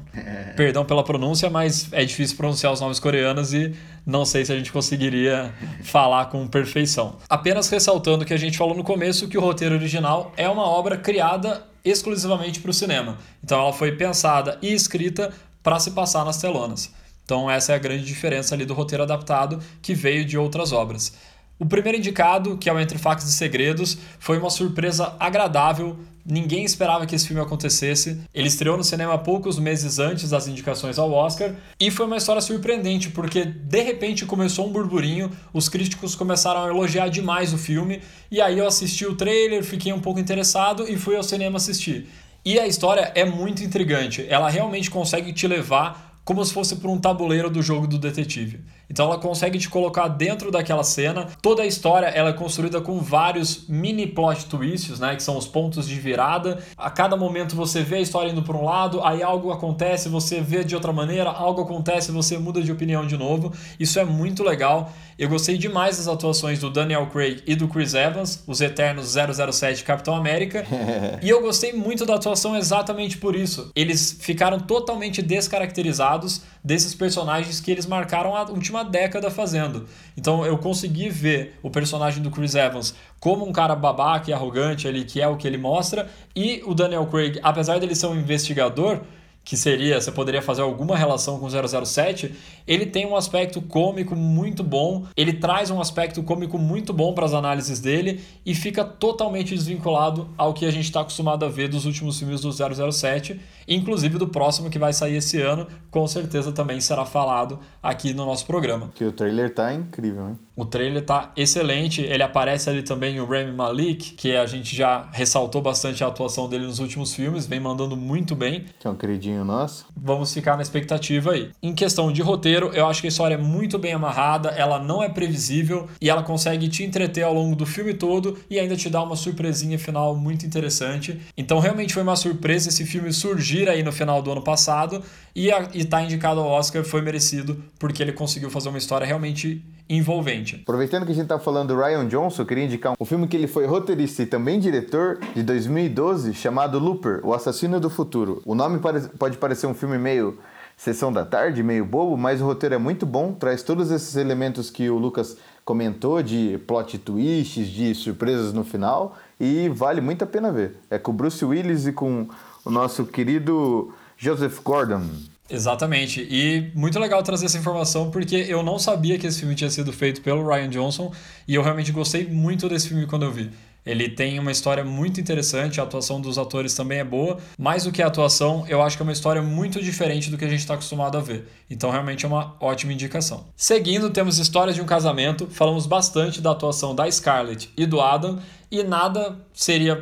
Perdão 0.57 0.83
pela 0.83 1.03
pronúncia, 1.03 1.49
mas 1.49 1.87
é 1.91 2.03
difícil 2.03 2.35
pronunciar 2.35 2.73
os 2.73 2.81
nomes 2.81 2.99
coreanos 2.99 3.53
e 3.53 3.73
não 4.05 4.25
sei 4.25 4.43
se 4.43 4.51
a 4.51 4.57
gente 4.57 4.71
conseguiria 4.71 5.53
falar 5.83 6.25
com 6.25 6.45
perfeição. 6.47 7.17
Apenas 7.29 7.69
ressaltando 7.69 8.25
que 8.25 8.33
a 8.33 8.37
gente 8.37 8.57
falou 8.57 8.75
no 8.75 8.83
começo 8.83 9.27
que 9.27 9.37
o 9.37 9.41
roteiro 9.41 9.75
original 9.75 10.33
é 10.35 10.47
uma 10.49 10.63
obra 10.63 10.97
criada 10.97 11.65
exclusivamente 11.85 12.59
para 12.59 12.71
o 12.71 12.73
cinema. 12.73 13.17
Então 13.43 13.59
ela 13.59 13.73
foi 13.73 13.93
pensada 13.93 14.57
e 14.61 14.73
escrita 14.73 15.33
para 15.61 15.79
se 15.79 15.91
passar 15.91 16.25
nas 16.25 16.37
telonas. 16.37 16.93
Então 17.23 17.49
essa 17.49 17.71
é 17.71 17.75
a 17.75 17.79
grande 17.79 18.03
diferença 18.03 18.53
ali 18.53 18.65
do 18.65 18.73
roteiro 18.73 19.03
adaptado 19.03 19.59
que 19.81 19.93
veio 19.93 20.25
de 20.25 20.37
outras 20.37 20.71
obras. 20.71 21.13
O 21.59 21.65
primeiro 21.65 21.97
indicado, 21.97 22.57
que 22.57 22.69
é 22.69 22.73
o 22.73 22.79
Entre 22.79 22.97
Facas 22.97 23.25
e 23.25 23.31
Segredos, 23.31 23.97
foi 24.19 24.37
uma 24.37 24.49
surpresa 24.49 25.15
agradável. 25.19 25.97
Ninguém 26.25 26.65
esperava 26.65 27.05
que 27.05 27.15
esse 27.15 27.27
filme 27.27 27.41
acontecesse. 27.41 28.21
Ele 28.33 28.47
estreou 28.47 28.75
no 28.75 28.83
cinema 28.83 29.17
poucos 29.17 29.59
meses 29.59 29.99
antes 29.99 30.29
das 30.31 30.47
indicações 30.47 30.97
ao 30.97 31.11
Oscar 31.11 31.53
e 31.79 31.91
foi 31.91 32.05
uma 32.05 32.17
história 32.17 32.41
surpreendente 32.41 33.09
porque 33.09 33.45
de 33.45 33.81
repente 33.81 34.25
começou 34.25 34.67
um 34.67 34.71
burburinho, 34.71 35.29
os 35.53 35.69
críticos 35.69 36.15
começaram 36.15 36.63
a 36.63 36.69
elogiar 36.69 37.09
demais 37.09 37.53
o 37.53 37.57
filme 37.57 38.01
e 38.31 38.41
aí 38.41 38.57
eu 38.57 38.67
assisti 38.67 39.05
o 39.05 39.15
trailer, 39.15 39.63
fiquei 39.63 39.93
um 39.93 39.99
pouco 39.99 40.19
interessado 40.19 40.89
e 40.89 40.97
fui 40.97 41.15
ao 41.15 41.23
cinema 41.23 41.57
assistir. 41.57 42.09
E 42.43 42.59
a 42.59 42.67
história 42.67 43.11
é 43.15 43.23
muito 43.23 43.63
intrigante. 43.63 44.25
Ela 44.27 44.49
realmente 44.49 44.89
consegue 44.89 45.31
te 45.31 45.47
levar 45.47 46.13
como 46.25 46.43
se 46.43 46.53
fosse 46.53 46.77
por 46.77 46.89
um 46.89 46.97
tabuleiro 46.97 47.49
do 47.49 47.61
jogo 47.61 47.85
do 47.85 47.97
detetive. 47.97 48.61
Então 48.89 49.07
ela 49.07 49.17
consegue 49.17 49.57
te 49.57 49.69
colocar 49.69 50.07
dentro 50.07 50.51
daquela 50.51 50.83
cena. 50.83 51.27
Toda 51.41 51.63
a 51.63 51.65
história 51.65 52.07
ela 52.07 52.29
é 52.29 52.33
construída 52.33 52.81
com 52.81 52.99
vários 52.99 53.67
mini 53.67 54.05
plot 54.05 54.45
twists, 54.45 54.99
né, 54.99 55.15
que 55.15 55.23
são 55.23 55.37
os 55.37 55.47
pontos 55.47 55.87
de 55.87 55.99
virada. 55.99 56.59
A 56.77 56.89
cada 56.89 57.15
momento 57.15 57.55
você 57.55 57.81
vê 57.81 57.97
a 57.97 58.01
história 58.01 58.31
indo 58.31 58.43
para 58.43 58.57
um 58.57 58.63
lado, 58.63 59.01
aí 59.03 59.23
algo 59.23 59.51
acontece, 59.51 60.09
você 60.09 60.41
vê 60.41 60.63
de 60.63 60.75
outra 60.75 60.91
maneira, 60.91 61.29
algo 61.29 61.61
acontece, 61.61 62.11
você 62.11 62.37
muda 62.37 62.61
de 62.61 62.71
opinião 62.71 63.05
de 63.05 63.17
novo. 63.17 63.51
Isso 63.79 63.99
é 63.99 64.05
muito 64.05 64.43
legal. 64.43 64.91
Eu 65.17 65.29
gostei 65.29 65.57
demais 65.57 65.97
das 65.97 66.07
atuações 66.07 66.59
do 66.59 66.69
Daniel 66.69 67.07
Craig 67.07 67.43
e 67.45 67.55
do 67.55 67.67
Chris 67.67 67.93
Evans, 67.93 68.43
os 68.47 68.61
eternos 68.61 69.15
007 69.15 69.83
Capitão 69.83 70.15
América. 70.15 70.65
e 71.21 71.29
eu 71.29 71.41
gostei 71.41 71.71
muito 71.71 72.05
da 72.05 72.15
atuação 72.15 72.55
exatamente 72.55 73.17
por 73.17 73.35
isso. 73.35 73.71
Eles 73.75 74.17
ficaram 74.19 74.59
totalmente 74.59 75.21
descaracterizados 75.21 76.41
desses 76.63 76.95
personagens 76.95 77.59
que 77.59 77.69
eles 77.69 77.85
marcaram 77.85 78.35
a 78.35 78.43
última 78.49 78.72
década 78.81 79.29
fazendo. 79.29 79.85
Então 80.15 80.45
eu 80.45 80.57
consegui 80.57 81.09
ver 81.09 81.59
o 81.61 81.69
personagem 81.69 82.23
do 82.23 82.31
Chris 82.31 82.55
Evans 82.55 82.95
como 83.19 83.45
um 83.45 83.51
cara 83.51 83.75
babaca 83.75 84.31
e 84.31 84.33
arrogante 84.33 84.87
ali, 84.87 85.03
que 85.03 85.21
é 85.21 85.27
o 85.27 85.35
que 85.35 85.45
ele 85.45 85.57
mostra, 85.57 86.09
e 86.33 86.63
o 86.65 86.73
Daniel 86.73 87.05
Craig, 87.07 87.39
apesar 87.43 87.77
dele 87.77 87.93
ser 87.93 88.07
um 88.07 88.15
investigador, 88.15 89.01
que 89.43 89.57
seria, 89.57 89.99
você 89.99 90.11
poderia 90.11 90.41
fazer 90.41 90.61
alguma 90.61 90.95
relação 90.95 91.37
com 91.37 91.47
007, 91.49 92.33
ele 92.65 92.85
tem 92.85 93.05
um 93.05 93.15
aspecto 93.15 93.61
cômico 93.61 94.15
muito 94.15 94.63
bom, 94.63 95.05
ele 95.17 95.33
traz 95.33 95.69
um 95.69 95.81
aspecto 95.81 96.23
cômico 96.23 96.57
muito 96.57 96.93
bom 96.93 97.13
para 97.13 97.25
as 97.25 97.33
análises 97.33 97.79
dele 97.79 98.21
e 98.45 98.55
fica 98.55 98.85
totalmente 98.85 99.53
desvinculado 99.53 100.29
ao 100.37 100.53
que 100.53 100.65
a 100.65 100.71
gente 100.71 100.85
está 100.85 101.01
acostumado 101.01 101.43
a 101.43 101.49
ver 101.49 101.67
dos 101.67 101.85
últimos 101.85 102.17
filmes 102.17 102.39
do 102.39 102.51
007, 102.51 103.39
inclusive 103.67 104.17
do 104.17 104.27
próximo 104.27 104.69
que 104.69 104.79
vai 104.79 104.93
sair 104.93 105.17
esse 105.17 105.41
ano, 105.41 105.67
com 105.91 106.07
certeza 106.07 106.51
também 106.51 106.79
será 106.79 107.05
falado 107.05 107.59
aqui 107.81 108.13
no 108.13 108.25
nosso 108.25 108.45
programa. 108.45 108.91
Que 108.95 109.03
o 109.03 109.11
trailer 109.11 109.53
tá 109.53 109.73
incrível, 109.73 110.29
hein? 110.29 110.39
O 110.55 110.65
trailer 110.65 111.03
tá 111.03 111.31
excelente. 111.35 112.01
Ele 112.01 112.21
aparece 112.21 112.69
ali 112.69 112.83
também 112.83 113.19
o 113.19 113.25
Rami 113.25 113.51
Malik, 113.51 114.13
que 114.13 114.35
a 114.35 114.45
gente 114.45 114.75
já 114.75 115.09
ressaltou 115.11 115.61
bastante 115.61 116.03
a 116.03 116.07
atuação 116.07 116.47
dele 116.47 116.65
nos 116.65 116.79
últimos 116.79 117.13
filmes, 117.13 117.47
vem 117.47 117.59
mandando 117.59 117.97
muito 117.97 118.35
bem. 118.35 118.65
Que 118.79 118.87
é 118.87 118.89
um 118.89 118.95
queridinho 118.95 119.43
nosso. 119.43 119.87
Vamos 119.95 120.31
ficar 120.31 120.55
na 120.55 120.61
expectativa 120.61 121.31
aí. 121.31 121.49
Em 121.61 121.73
questão 121.73 122.11
de 122.11 122.21
roteiro, 122.21 122.71
eu 122.73 122.85
acho 122.85 123.01
que 123.01 123.07
a 123.07 123.09
história 123.09 123.35
é 123.35 123.37
muito 123.37 123.79
bem 123.79 123.93
amarrada, 123.93 124.49
ela 124.49 124.77
não 124.77 125.01
é 125.01 125.09
previsível 125.09 125.89
e 125.99 126.09
ela 126.09 126.21
consegue 126.21 126.67
te 126.67 126.83
entreter 126.83 127.23
ao 127.23 127.33
longo 127.33 127.55
do 127.55 127.65
filme 127.65 127.93
todo 127.93 128.37
e 128.49 128.59
ainda 128.59 128.75
te 128.75 128.89
dar 128.89 129.01
uma 129.01 129.15
surpresinha 129.15 129.79
final 129.79 130.15
muito 130.15 130.45
interessante. 130.45 131.19
Então, 131.35 131.59
realmente 131.59 131.93
foi 131.93 132.03
uma 132.03 132.15
surpresa 132.15 132.69
esse 132.69 132.85
filme 132.85 133.11
surgir 133.11 133.67
aí 133.67 133.81
no 133.81 133.91
final 133.91 134.21
do 134.21 134.31
ano 134.31 134.41
passado 134.41 135.01
e 135.35 135.47
estar 135.47 135.97
tá 135.97 136.03
indicado 136.03 136.39
ao 136.39 136.47
Oscar 136.47 136.83
foi 136.83 137.01
merecido 137.01 137.63
porque 137.79 138.03
ele 138.03 138.11
conseguiu 138.11 138.51
fazer 138.51 138.69
uma 138.69 138.77
história 138.77 139.07
realmente 139.07 139.63
envolvente. 139.89 140.61
Aproveitando 140.63 141.05
que 141.05 141.11
a 141.11 141.15
gente 141.15 141.27
tá 141.27 141.39
falando 141.39 141.69
do 141.69 141.79
Ryan 141.79 142.07
Johnson, 142.07 142.41
eu 142.41 142.45
queria 142.45 142.65
indicar 142.65 142.93
um 142.99 143.05
filme 143.05 143.27
que 143.27 143.37
ele 143.37 143.47
foi 143.47 143.65
roteirista 143.65 144.23
e 144.23 144.25
também 144.25 144.59
diretor 144.59 145.19
de 145.35 145.43
2012, 145.43 146.33
chamado 146.33 146.79
Looper, 146.79 147.21
O 147.23 147.33
Assassino 147.33 147.79
do 147.79 147.89
Futuro. 147.89 148.41
O 148.45 148.55
nome 148.55 148.79
pode 149.17 149.37
parecer 149.37 149.67
um 149.67 149.73
filme 149.73 149.97
meio 149.97 150.37
sessão 150.75 151.13
da 151.13 151.23
tarde, 151.23 151.61
meio 151.61 151.85
bobo, 151.85 152.17
mas 152.17 152.41
o 152.41 152.45
roteiro 152.45 152.75
é 152.75 152.77
muito 152.77 153.05
bom, 153.05 153.33
traz 153.33 153.61
todos 153.61 153.91
esses 153.91 154.15
elementos 154.15 154.69
que 154.69 154.89
o 154.89 154.97
Lucas 154.97 155.37
comentou 155.63 156.21
de 156.21 156.59
plot 156.67 156.97
twists, 156.97 157.67
de 157.67 157.93
surpresas 157.93 158.51
no 158.51 158.63
final 158.63 159.17
e 159.39 159.69
vale 159.69 160.01
muito 160.01 160.23
a 160.23 160.27
pena 160.27 160.51
ver. 160.51 160.77
É 160.89 160.97
com 160.97 161.11
o 161.11 161.13
Bruce 161.13 161.43
Willis 161.45 161.85
e 161.85 161.93
com 161.93 162.27
o 162.65 162.71
nosso 162.71 163.05
querido 163.05 163.93
Joseph 164.17 164.59
Gordon. 164.63 165.03
Exatamente. 165.49 166.25
E 166.29 166.71
muito 166.73 166.97
legal 166.99 167.21
trazer 167.21 167.45
essa 167.45 167.57
informação 167.57 168.09
porque 168.09 168.35
eu 168.35 168.63
não 168.63 168.79
sabia 168.79 169.19
que 169.19 169.27
esse 169.27 169.39
filme 169.39 169.55
tinha 169.55 169.69
sido 169.69 169.91
feito 169.91 170.21
pelo 170.21 170.47
Ryan 170.47 170.69
Johnson 170.69 171.11
e 171.47 171.55
eu 171.55 171.61
realmente 171.61 171.91
gostei 171.91 172.25
muito 172.25 172.69
desse 172.69 172.87
filme 172.87 173.05
quando 173.05 173.23
eu 173.23 173.31
vi. 173.31 173.51
Ele 173.85 174.07
tem 174.07 174.39
uma 174.39 174.51
história 174.51 174.83
muito 174.83 175.19
interessante, 175.19 175.81
a 175.81 175.83
atuação 175.83 176.21
dos 176.21 176.37
atores 176.37 176.73
também 176.73 176.99
é 176.99 177.03
boa. 177.03 177.37
Mais 177.57 177.83
do 177.83 177.91
que 177.91 178.01
a 178.01 178.07
atuação, 178.07 178.65
eu 178.69 178.81
acho 178.81 178.95
que 178.95 179.03
é 179.03 179.05
uma 179.05 179.11
história 179.11 179.41
muito 179.41 179.81
diferente 179.81 180.29
do 180.31 180.37
que 180.37 180.45
a 180.45 180.47
gente 180.47 180.61
está 180.61 180.75
acostumado 180.75 181.17
a 181.17 181.21
ver. 181.21 181.49
Então, 181.69 181.91
realmente 181.91 182.23
é 182.23 182.27
uma 182.27 182.55
ótima 182.61 182.93
indicação. 182.93 183.45
Seguindo, 183.57 184.09
temos 184.09 184.37
Histórias 184.37 184.75
de 184.75 184.81
um 184.81 184.85
Casamento. 184.85 185.47
Falamos 185.47 185.85
bastante 185.85 186.39
da 186.39 186.51
atuação 186.51 186.95
da 186.95 187.11
Scarlett 187.11 187.69
e 187.75 187.85
do 187.85 187.99
Adam, 187.99 188.39
e 188.71 188.83
nada 188.83 189.37
seria 189.53 190.01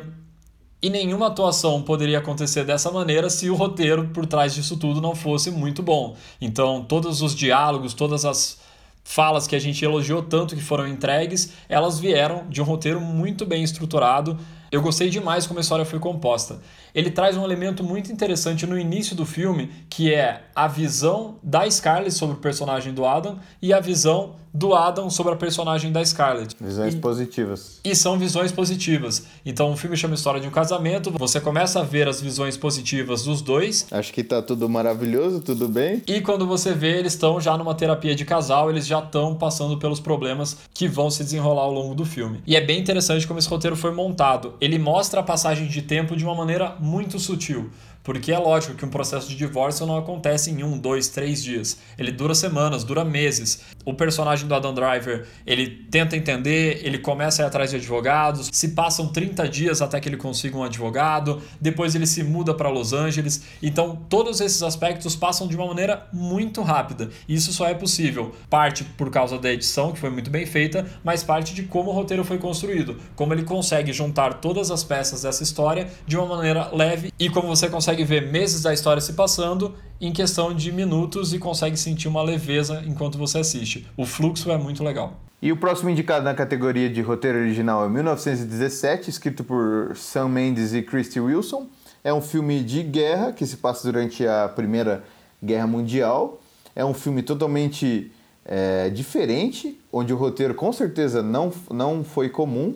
e 0.82 0.90
nenhuma 0.90 1.28
atuação 1.28 1.80
poderia 1.80 2.18
acontecer 2.18 2.64
dessa 2.64 2.90
maneira 2.90 3.30
se 3.30 3.48
o 3.48 3.54
roteiro 3.54 4.08
por 4.08 4.26
trás 4.26 4.52
disso 4.52 4.76
tudo 4.76 5.00
não 5.00 5.14
fosse 5.14 5.50
muito 5.50 5.82
bom. 5.82 6.16
Então, 6.40 6.84
todos 6.84 7.22
os 7.22 7.36
diálogos, 7.36 7.94
todas 7.94 8.24
as 8.24 8.58
falas 9.04 9.46
que 9.46 9.54
a 9.54 9.60
gente 9.60 9.84
elogiou 9.84 10.22
tanto 10.22 10.56
que 10.56 10.62
foram 10.62 10.86
entregues, 10.86 11.52
elas 11.68 11.98
vieram 11.98 12.48
de 12.48 12.60
um 12.60 12.64
roteiro 12.64 13.00
muito 13.00 13.46
bem 13.46 13.62
estruturado. 13.62 14.36
Eu 14.70 14.82
gostei 14.82 15.08
demais 15.08 15.46
como 15.46 15.58
a 15.58 15.62
história 15.62 15.84
foi 15.84 15.98
composta. 15.98 16.60
Ele 16.94 17.10
traz 17.10 17.36
um 17.36 17.44
elemento 17.44 17.82
muito 17.82 18.12
interessante 18.12 18.66
no 18.66 18.78
início 18.78 19.16
do 19.16 19.24
filme, 19.24 19.70
que 19.88 20.12
é 20.12 20.42
a 20.54 20.68
visão 20.68 21.36
da 21.42 21.68
Scarlett 21.70 22.12
sobre 22.12 22.36
o 22.36 22.38
personagem 22.38 22.92
do 22.92 23.04
Adam 23.04 23.38
e 23.60 23.72
a 23.72 23.80
visão 23.80 24.34
do 24.54 24.74
Adam 24.74 25.08
sobre 25.08 25.32
a 25.32 25.36
personagem 25.36 25.90
da 25.90 26.04
Scarlett. 26.04 26.54
Visões 26.60 26.94
e, 26.94 26.98
positivas. 26.98 27.80
E 27.82 27.96
são 27.96 28.18
visões 28.18 28.52
positivas. 28.52 29.26
Então 29.46 29.72
o 29.72 29.76
filme 29.76 29.96
chama 29.96 30.14
História 30.14 30.40
de 30.40 30.46
um 30.46 30.50
Casamento, 30.50 31.10
você 31.10 31.40
começa 31.40 31.80
a 31.80 31.82
ver 31.82 32.06
as 32.06 32.20
visões 32.20 32.56
positivas 32.56 33.24
dos 33.24 33.40
dois. 33.40 33.86
Acho 33.90 34.12
que 34.12 34.22
tá 34.22 34.42
tudo 34.42 34.68
maravilhoso, 34.68 35.40
tudo 35.40 35.68
bem. 35.68 36.02
E 36.06 36.20
quando 36.20 36.46
você 36.46 36.74
vê, 36.74 36.98
eles 36.98 37.14
estão 37.14 37.40
já 37.40 37.56
numa 37.56 37.74
terapia 37.74 38.14
de 38.14 38.24
casal, 38.24 38.68
eles 38.68 38.86
já 38.86 38.98
estão 38.98 39.34
passando 39.34 39.78
pelos 39.78 40.00
problemas 40.00 40.58
que 40.74 40.86
vão 40.86 41.10
se 41.10 41.24
desenrolar 41.24 41.62
ao 41.62 41.72
longo 41.72 41.94
do 41.94 42.04
filme. 42.04 42.42
E 42.46 42.54
é 42.54 42.60
bem 42.60 42.78
interessante 42.78 43.26
como 43.26 43.38
esse 43.38 43.48
roteiro 43.48 43.76
foi 43.76 43.92
montado. 43.92 44.54
Ele 44.60 44.78
mostra 44.78 45.20
a 45.20 45.22
passagem 45.22 45.66
de 45.66 45.80
tempo 45.80 46.14
de 46.14 46.24
uma 46.24 46.34
maneira 46.34 46.76
muito 46.82 47.18
sutil. 47.18 47.70
Porque 48.02 48.32
é 48.32 48.38
lógico 48.38 48.74
que 48.74 48.84
um 48.84 48.88
processo 48.88 49.28
de 49.28 49.36
divórcio 49.36 49.86
não 49.86 49.96
acontece 49.96 50.50
em 50.50 50.62
um, 50.64 50.76
dois, 50.76 51.08
três 51.08 51.42
dias. 51.42 51.78
Ele 51.96 52.10
dura 52.10 52.34
semanas, 52.34 52.82
dura 52.82 53.04
meses. 53.04 53.60
O 53.84 53.94
personagem 53.94 54.46
do 54.48 54.54
Adam 54.54 54.74
Driver, 54.74 55.26
ele 55.46 55.86
tenta 55.90 56.16
entender, 56.16 56.80
ele 56.84 56.98
começa 56.98 57.42
a 57.42 57.44
ir 57.44 57.48
atrás 57.48 57.70
de 57.70 57.76
advogados, 57.76 58.48
se 58.52 58.68
passam 58.68 59.08
30 59.08 59.48
dias 59.48 59.82
até 59.82 60.00
que 60.00 60.08
ele 60.08 60.16
consiga 60.16 60.56
um 60.56 60.64
advogado, 60.64 61.40
depois 61.60 61.94
ele 61.94 62.06
se 62.06 62.22
muda 62.22 62.54
para 62.54 62.68
Los 62.68 62.92
Angeles. 62.92 63.42
Então, 63.62 63.96
todos 64.08 64.40
esses 64.40 64.62
aspectos 64.62 65.14
passam 65.14 65.46
de 65.46 65.56
uma 65.56 65.66
maneira 65.66 66.08
muito 66.12 66.62
rápida. 66.62 67.10
E 67.28 67.34
isso 67.34 67.52
só 67.52 67.68
é 67.68 67.74
possível, 67.74 68.34
parte 68.48 68.84
por 68.84 69.10
causa 69.10 69.38
da 69.38 69.52
edição, 69.52 69.92
que 69.92 69.98
foi 69.98 70.10
muito 70.10 70.30
bem 70.30 70.46
feita, 70.46 70.86
mas 71.04 71.22
parte 71.22 71.54
de 71.54 71.64
como 71.64 71.90
o 71.90 71.94
roteiro 71.94 72.24
foi 72.24 72.38
construído, 72.38 72.96
como 73.14 73.32
ele 73.32 73.44
consegue 73.44 73.92
juntar 73.92 74.34
todas 74.34 74.70
as 74.70 74.82
peças 74.82 75.22
dessa 75.22 75.42
história 75.42 75.88
de 76.06 76.16
uma 76.16 76.26
maneira 76.26 76.70
leve 76.72 77.12
e 77.18 77.28
como 77.28 77.48
você 77.48 77.68
consegue 77.68 77.91
consegue 77.92 78.04
ver 78.04 78.32
meses 78.32 78.62
da 78.62 78.72
história 78.72 79.02
se 79.02 79.12
passando 79.12 79.74
em 80.00 80.12
questão 80.12 80.54
de 80.54 80.72
minutos 80.72 81.34
e 81.34 81.38
consegue 81.38 81.76
sentir 81.76 82.08
uma 82.08 82.22
leveza 82.22 82.82
enquanto 82.86 83.18
você 83.18 83.38
assiste. 83.38 83.86
O 83.98 84.06
fluxo 84.06 84.50
é 84.50 84.56
muito 84.56 84.82
legal. 84.82 85.20
E 85.42 85.52
o 85.52 85.56
próximo 85.58 85.90
indicado 85.90 86.24
na 86.24 86.32
categoria 86.32 86.88
de 86.88 87.02
roteiro 87.02 87.38
original 87.38 87.84
é 87.84 87.90
1917, 87.90 89.10
escrito 89.10 89.44
por 89.44 89.94
Sam 89.94 90.28
Mendes 90.28 90.72
e 90.72 90.80
Christy 90.80 91.20
Wilson. 91.20 91.66
É 92.02 92.14
um 92.14 92.22
filme 92.22 92.62
de 92.62 92.82
guerra 92.82 93.32
que 93.32 93.44
se 93.44 93.58
passa 93.58 93.82
durante 93.90 94.26
a 94.26 94.48
Primeira 94.48 95.04
Guerra 95.44 95.66
Mundial. 95.66 96.40
É 96.74 96.82
um 96.82 96.94
filme 96.94 97.22
totalmente 97.22 98.10
é, 98.46 98.88
diferente, 98.88 99.78
onde 99.92 100.14
o 100.14 100.16
roteiro 100.16 100.54
com 100.54 100.72
certeza 100.72 101.22
não, 101.22 101.52
não 101.70 102.02
foi 102.02 102.30
comum, 102.30 102.74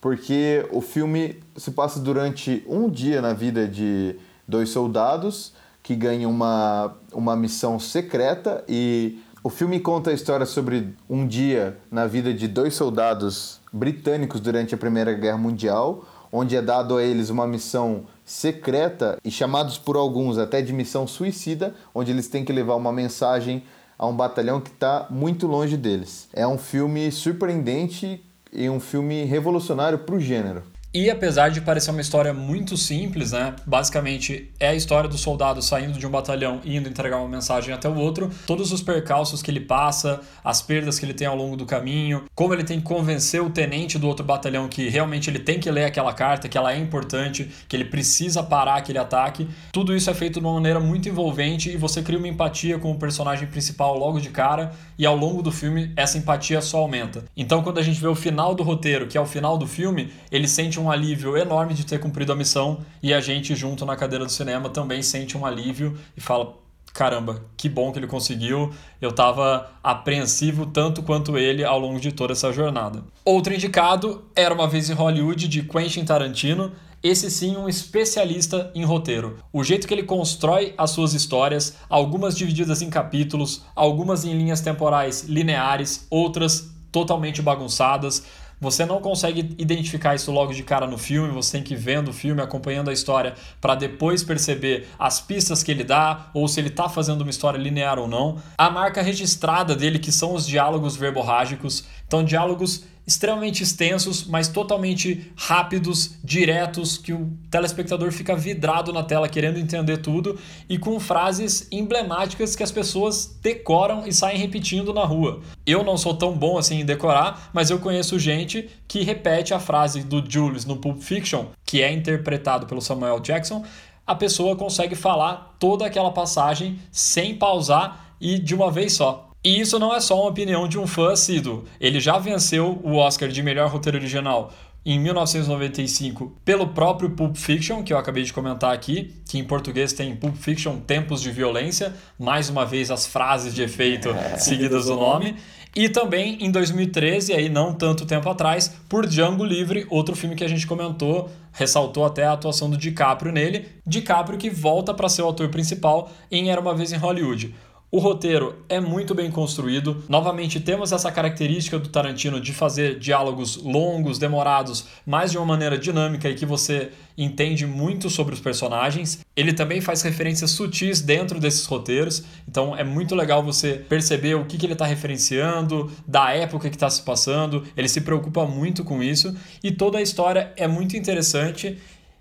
porque 0.00 0.64
o 0.70 0.80
filme 0.80 1.40
se 1.56 1.72
passa 1.72 2.00
durante 2.00 2.64
um 2.66 2.88
dia 2.88 3.20
na 3.20 3.34
vida 3.34 3.68
de 3.68 4.16
dois 4.46 4.70
soldados 4.70 5.52
que 5.82 5.94
ganham 5.94 6.30
uma, 6.30 6.96
uma 7.12 7.36
missão 7.36 7.78
secreta 7.78 8.64
e 8.68 9.20
o 9.46 9.48
filme 9.48 9.78
conta 9.78 10.10
a 10.10 10.12
história 10.12 10.44
sobre 10.44 10.96
um 11.08 11.24
dia 11.24 11.78
na 11.88 12.04
vida 12.06 12.34
de 12.34 12.48
dois 12.48 12.74
soldados 12.74 13.60
britânicos 13.72 14.40
durante 14.40 14.74
a 14.74 14.78
Primeira 14.78 15.12
Guerra 15.12 15.38
Mundial, 15.38 16.04
onde 16.32 16.56
é 16.56 16.60
dado 16.60 16.96
a 16.96 17.04
eles 17.04 17.30
uma 17.30 17.46
missão 17.46 18.06
secreta 18.24 19.16
e 19.24 19.30
chamados 19.30 19.78
por 19.78 19.94
alguns 19.94 20.36
até 20.36 20.60
de 20.60 20.72
missão 20.72 21.06
suicida, 21.06 21.72
onde 21.94 22.10
eles 22.10 22.26
têm 22.26 22.44
que 22.44 22.52
levar 22.52 22.74
uma 22.74 22.92
mensagem 22.92 23.62
a 23.96 24.06
um 24.06 24.16
batalhão 24.16 24.60
que 24.60 24.70
está 24.70 25.06
muito 25.08 25.46
longe 25.46 25.76
deles. 25.76 26.28
É 26.32 26.44
um 26.44 26.58
filme 26.58 27.12
surpreendente 27.12 28.20
e 28.52 28.68
um 28.68 28.80
filme 28.80 29.22
revolucionário 29.24 30.00
para 30.00 30.16
o 30.16 30.20
gênero. 30.20 30.64
E 30.96 31.10
apesar 31.10 31.50
de 31.50 31.60
parecer 31.60 31.90
uma 31.90 32.00
história 32.00 32.32
muito 32.32 32.74
simples, 32.74 33.32
né? 33.32 33.54
Basicamente 33.66 34.50
é 34.58 34.68
a 34.68 34.74
história 34.74 35.06
do 35.06 35.18
soldado 35.18 35.60
saindo 35.60 35.98
de 35.98 36.06
um 36.06 36.10
batalhão 36.10 36.58
e 36.64 36.74
indo 36.74 36.88
entregar 36.88 37.18
uma 37.18 37.28
mensagem 37.28 37.74
até 37.74 37.86
o 37.86 37.96
outro, 37.96 38.30
todos 38.46 38.72
os 38.72 38.80
percalços 38.80 39.42
que 39.42 39.50
ele 39.50 39.60
passa, 39.60 40.22
as 40.42 40.62
perdas 40.62 40.98
que 40.98 41.04
ele 41.04 41.12
tem 41.12 41.26
ao 41.26 41.36
longo 41.36 41.54
do 41.54 41.66
caminho, 41.66 42.24
como 42.34 42.54
ele 42.54 42.64
tem 42.64 42.78
que 42.78 42.86
convencer 42.86 43.42
o 43.42 43.50
tenente 43.50 43.98
do 43.98 44.08
outro 44.08 44.24
batalhão 44.24 44.68
que 44.68 44.88
realmente 44.88 45.28
ele 45.28 45.38
tem 45.38 45.60
que 45.60 45.70
ler 45.70 45.84
aquela 45.84 46.14
carta, 46.14 46.48
que 46.48 46.56
ela 46.56 46.72
é 46.72 46.78
importante, 46.78 47.50
que 47.68 47.76
ele 47.76 47.84
precisa 47.84 48.42
parar 48.42 48.76
aquele 48.76 48.96
ataque. 48.96 49.46
Tudo 49.72 49.94
isso 49.94 50.08
é 50.08 50.14
feito 50.14 50.40
de 50.40 50.46
uma 50.46 50.54
maneira 50.54 50.80
muito 50.80 51.10
envolvente 51.10 51.68
e 51.68 51.76
você 51.76 52.00
cria 52.00 52.16
uma 52.16 52.26
empatia 52.26 52.78
com 52.78 52.90
o 52.90 52.98
personagem 52.98 53.46
principal 53.46 53.98
logo 53.98 54.18
de 54.18 54.30
cara 54.30 54.72
e 54.98 55.04
ao 55.04 55.14
longo 55.14 55.42
do 55.42 55.52
filme 55.52 55.92
essa 55.94 56.16
empatia 56.16 56.62
só 56.62 56.78
aumenta. 56.78 57.22
Então 57.36 57.62
quando 57.62 57.76
a 57.76 57.82
gente 57.82 58.00
vê 58.00 58.08
o 58.08 58.14
final 58.14 58.54
do 58.54 58.62
roteiro, 58.62 59.06
que 59.06 59.18
é 59.18 59.20
o 59.20 59.26
final 59.26 59.58
do 59.58 59.66
filme, 59.66 60.10
ele 60.32 60.48
sente 60.48 60.80
um 60.80 60.85
um 60.86 60.90
alívio 60.90 61.36
enorme 61.36 61.74
de 61.74 61.84
ter 61.84 61.98
cumprido 61.98 62.32
a 62.32 62.36
missão 62.36 62.78
e 63.02 63.12
a 63.12 63.20
gente, 63.20 63.54
junto 63.54 63.84
na 63.84 63.96
cadeira 63.96 64.24
do 64.24 64.30
cinema, 64.30 64.70
também 64.70 65.02
sente 65.02 65.36
um 65.36 65.44
alívio 65.44 65.98
e 66.16 66.20
fala: 66.20 66.54
caramba, 66.94 67.42
que 67.56 67.68
bom 67.68 67.90
que 67.90 67.98
ele 67.98 68.06
conseguiu. 68.06 68.72
Eu 69.00 69.10
estava 69.10 69.70
apreensivo 69.82 70.64
tanto 70.66 71.02
quanto 71.02 71.36
ele 71.36 71.64
ao 71.64 71.78
longo 71.78 72.00
de 72.00 72.12
toda 72.12 72.32
essa 72.32 72.52
jornada. 72.52 73.02
Outro 73.24 73.52
indicado 73.52 74.24
era 74.34 74.54
Uma 74.54 74.68
Vez 74.68 74.88
em 74.88 74.94
Hollywood, 74.94 75.48
de 75.48 75.62
Quentin 75.62 76.04
Tarantino. 76.04 76.72
Esse 77.02 77.30
sim, 77.30 77.56
um 77.56 77.68
especialista 77.68 78.70
em 78.74 78.84
roteiro. 78.84 79.38
O 79.52 79.62
jeito 79.62 79.86
que 79.86 79.94
ele 79.94 80.02
constrói 80.02 80.72
as 80.78 80.90
suas 80.90 81.12
histórias, 81.14 81.76
algumas 81.88 82.36
divididas 82.36 82.80
em 82.80 82.88
capítulos, 82.88 83.62
algumas 83.74 84.24
em 84.24 84.32
linhas 84.32 84.60
temporais 84.60 85.24
lineares, 85.24 86.06
outras 86.10 86.70
totalmente 86.90 87.42
bagunçadas 87.42 88.24
você 88.60 88.86
não 88.86 89.00
consegue 89.00 89.54
identificar 89.58 90.14
isso 90.14 90.32
logo 90.32 90.52
de 90.52 90.62
cara 90.62 90.86
no 90.86 90.96
filme, 90.96 91.32
você 91.32 91.52
tem 91.52 91.62
que 91.62 91.74
ir 91.74 91.76
vendo 91.76 92.08
o 92.08 92.12
filme, 92.12 92.40
acompanhando 92.40 92.88
a 92.88 92.92
história 92.92 93.34
para 93.60 93.74
depois 93.74 94.22
perceber 94.22 94.88
as 94.98 95.20
pistas 95.20 95.62
que 95.62 95.70
ele 95.70 95.84
dá 95.84 96.30
ou 96.32 96.48
se 96.48 96.60
ele 96.60 96.68
está 96.68 96.88
fazendo 96.88 97.20
uma 97.20 97.30
história 97.30 97.58
linear 97.58 97.98
ou 97.98 98.08
não. 98.08 98.38
A 98.56 98.70
marca 98.70 99.02
registrada 99.02 99.74
dele 99.76 99.98
que 99.98 100.10
são 100.10 100.34
os 100.34 100.46
diálogos 100.46 100.96
verborrágicos, 100.96 101.84
então 102.06 102.24
diálogos 102.24 102.84
extremamente 103.06 103.62
extensos, 103.62 104.26
mas 104.26 104.48
totalmente 104.48 105.30
rápidos, 105.36 106.16
diretos, 106.24 106.98
que 106.98 107.12
o 107.12 107.30
telespectador 107.50 108.10
fica 108.10 108.34
vidrado 108.34 108.92
na 108.92 109.02
tela 109.02 109.28
querendo 109.28 109.58
entender 109.58 109.98
tudo 109.98 110.38
e 110.68 110.76
com 110.76 110.98
frases 110.98 111.68
emblemáticas 111.70 112.56
que 112.56 112.62
as 112.62 112.72
pessoas 112.72 113.38
decoram 113.40 114.06
e 114.06 114.12
saem 114.12 114.38
repetindo 114.38 114.92
na 114.92 115.04
rua. 115.04 115.40
Eu 115.64 115.84
não 115.84 115.96
sou 115.96 116.14
tão 116.14 116.32
bom 116.32 116.58
assim 116.58 116.80
em 116.80 116.84
decorar, 116.84 117.50
mas 117.52 117.70
eu 117.70 117.78
conheço 117.78 118.18
gente 118.18 118.68
que 118.88 119.02
repete 119.02 119.54
a 119.54 119.60
frase 119.60 120.02
do 120.02 120.24
Julius 120.28 120.64
no 120.64 120.76
Pulp 120.76 121.00
Fiction, 121.00 121.46
que 121.64 121.82
é 121.82 121.92
interpretado 121.92 122.66
pelo 122.66 122.80
Samuel 122.80 123.20
Jackson. 123.20 123.64
A 124.04 124.14
pessoa 124.14 124.56
consegue 124.56 124.94
falar 124.94 125.56
toda 125.58 125.86
aquela 125.86 126.10
passagem 126.10 126.78
sem 126.90 127.34
pausar 127.36 128.14
e 128.20 128.38
de 128.38 128.54
uma 128.54 128.70
vez 128.70 128.94
só. 128.94 129.30
E 129.46 129.60
isso 129.60 129.78
não 129.78 129.94
é 129.94 130.00
só 130.00 130.20
uma 130.20 130.30
opinião 130.30 130.66
de 130.66 130.76
um 130.76 130.88
fã 130.88 131.12
assíduo. 131.12 131.62
Ele 131.80 132.00
já 132.00 132.18
venceu 132.18 132.80
o 132.82 132.96
Oscar 132.96 133.28
de 133.28 133.40
melhor 133.44 133.70
roteiro 133.70 133.96
original 133.96 134.52
em 134.84 134.98
1995 134.98 136.36
pelo 136.44 136.70
próprio 136.70 137.10
Pulp 137.10 137.36
Fiction, 137.36 137.84
que 137.84 137.92
eu 137.92 137.98
acabei 137.98 138.24
de 138.24 138.32
comentar 138.32 138.74
aqui, 138.74 139.14
que 139.24 139.38
em 139.38 139.44
português 139.44 139.92
tem 139.92 140.16
Pulp 140.16 140.34
Fiction 140.34 140.80
Tempos 140.80 141.22
de 141.22 141.30
Violência, 141.30 141.94
mais 142.18 142.50
uma 142.50 142.66
vez 142.66 142.90
as 142.90 143.06
frases 143.06 143.54
de 143.54 143.62
efeito 143.62 144.08
é, 144.08 144.34
seguidas 144.38 144.86
do 144.86 144.96
nome. 144.96 145.36
E 145.76 145.88
também 145.88 146.38
em 146.40 146.50
2013, 146.50 147.32
aí 147.32 147.48
não 147.48 147.72
tanto 147.72 148.04
tempo 148.04 148.28
atrás, 148.28 148.74
por 148.88 149.06
Django 149.06 149.44
Livre, 149.44 149.86
outro 149.88 150.16
filme 150.16 150.34
que 150.34 150.42
a 150.42 150.48
gente 150.48 150.66
comentou, 150.66 151.30
ressaltou 151.52 152.04
até 152.04 152.24
a 152.24 152.32
atuação 152.32 152.68
do 152.68 152.76
DiCaprio 152.76 153.30
nele. 153.30 153.66
DiCaprio 153.86 154.38
que 154.38 154.50
volta 154.50 154.92
para 154.92 155.08
ser 155.08 155.22
o 155.22 155.28
ator 155.28 155.48
principal 155.50 156.10
em 156.32 156.50
Era 156.50 156.60
uma 156.60 156.74
vez 156.74 156.92
em 156.92 156.96
Hollywood. 156.96 157.54
O 157.88 158.00
roteiro 158.00 158.64
é 158.68 158.80
muito 158.80 159.14
bem 159.14 159.30
construído. 159.30 160.02
Novamente, 160.08 160.58
temos 160.58 160.90
essa 160.90 161.10
característica 161.12 161.78
do 161.78 161.88
Tarantino 161.88 162.40
de 162.40 162.52
fazer 162.52 162.98
diálogos 162.98 163.56
longos, 163.62 164.18
demorados, 164.18 164.86
mas 165.06 165.30
de 165.30 165.38
uma 165.38 165.46
maneira 165.46 165.78
dinâmica 165.78 166.28
e 166.28 166.34
que 166.34 166.44
você 166.44 166.90
entende 167.16 167.64
muito 167.64 168.10
sobre 168.10 168.34
os 168.34 168.40
personagens. 168.40 169.20
Ele 169.36 169.52
também 169.52 169.80
faz 169.80 170.02
referências 170.02 170.50
sutis 170.50 171.00
dentro 171.00 171.38
desses 171.38 171.64
roteiros, 171.64 172.24
então 172.46 172.76
é 172.76 172.82
muito 172.82 173.14
legal 173.14 173.42
você 173.42 173.74
perceber 173.74 174.34
o 174.34 174.44
que, 174.44 174.58
que 174.58 174.66
ele 174.66 174.72
está 174.72 174.84
referenciando, 174.84 175.90
da 176.06 176.32
época 176.32 176.68
que 176.68 176.76
está 176.76 176.90
se 176.90 177.02
passando. 177.02 177.62
Ele 177.76 177.88
se 177.88 178.00
preocupa 178.00 178.44
muito 178.44 178.82
com 178.82 179.00
isso 179.00 179.34
e 179.62 179.70
toda 179.70 179.98
a 179.98 180.02
história 180.02 180.52
é 180.56 180.66
muito 180.66 180.96
interessante 180.96 181.78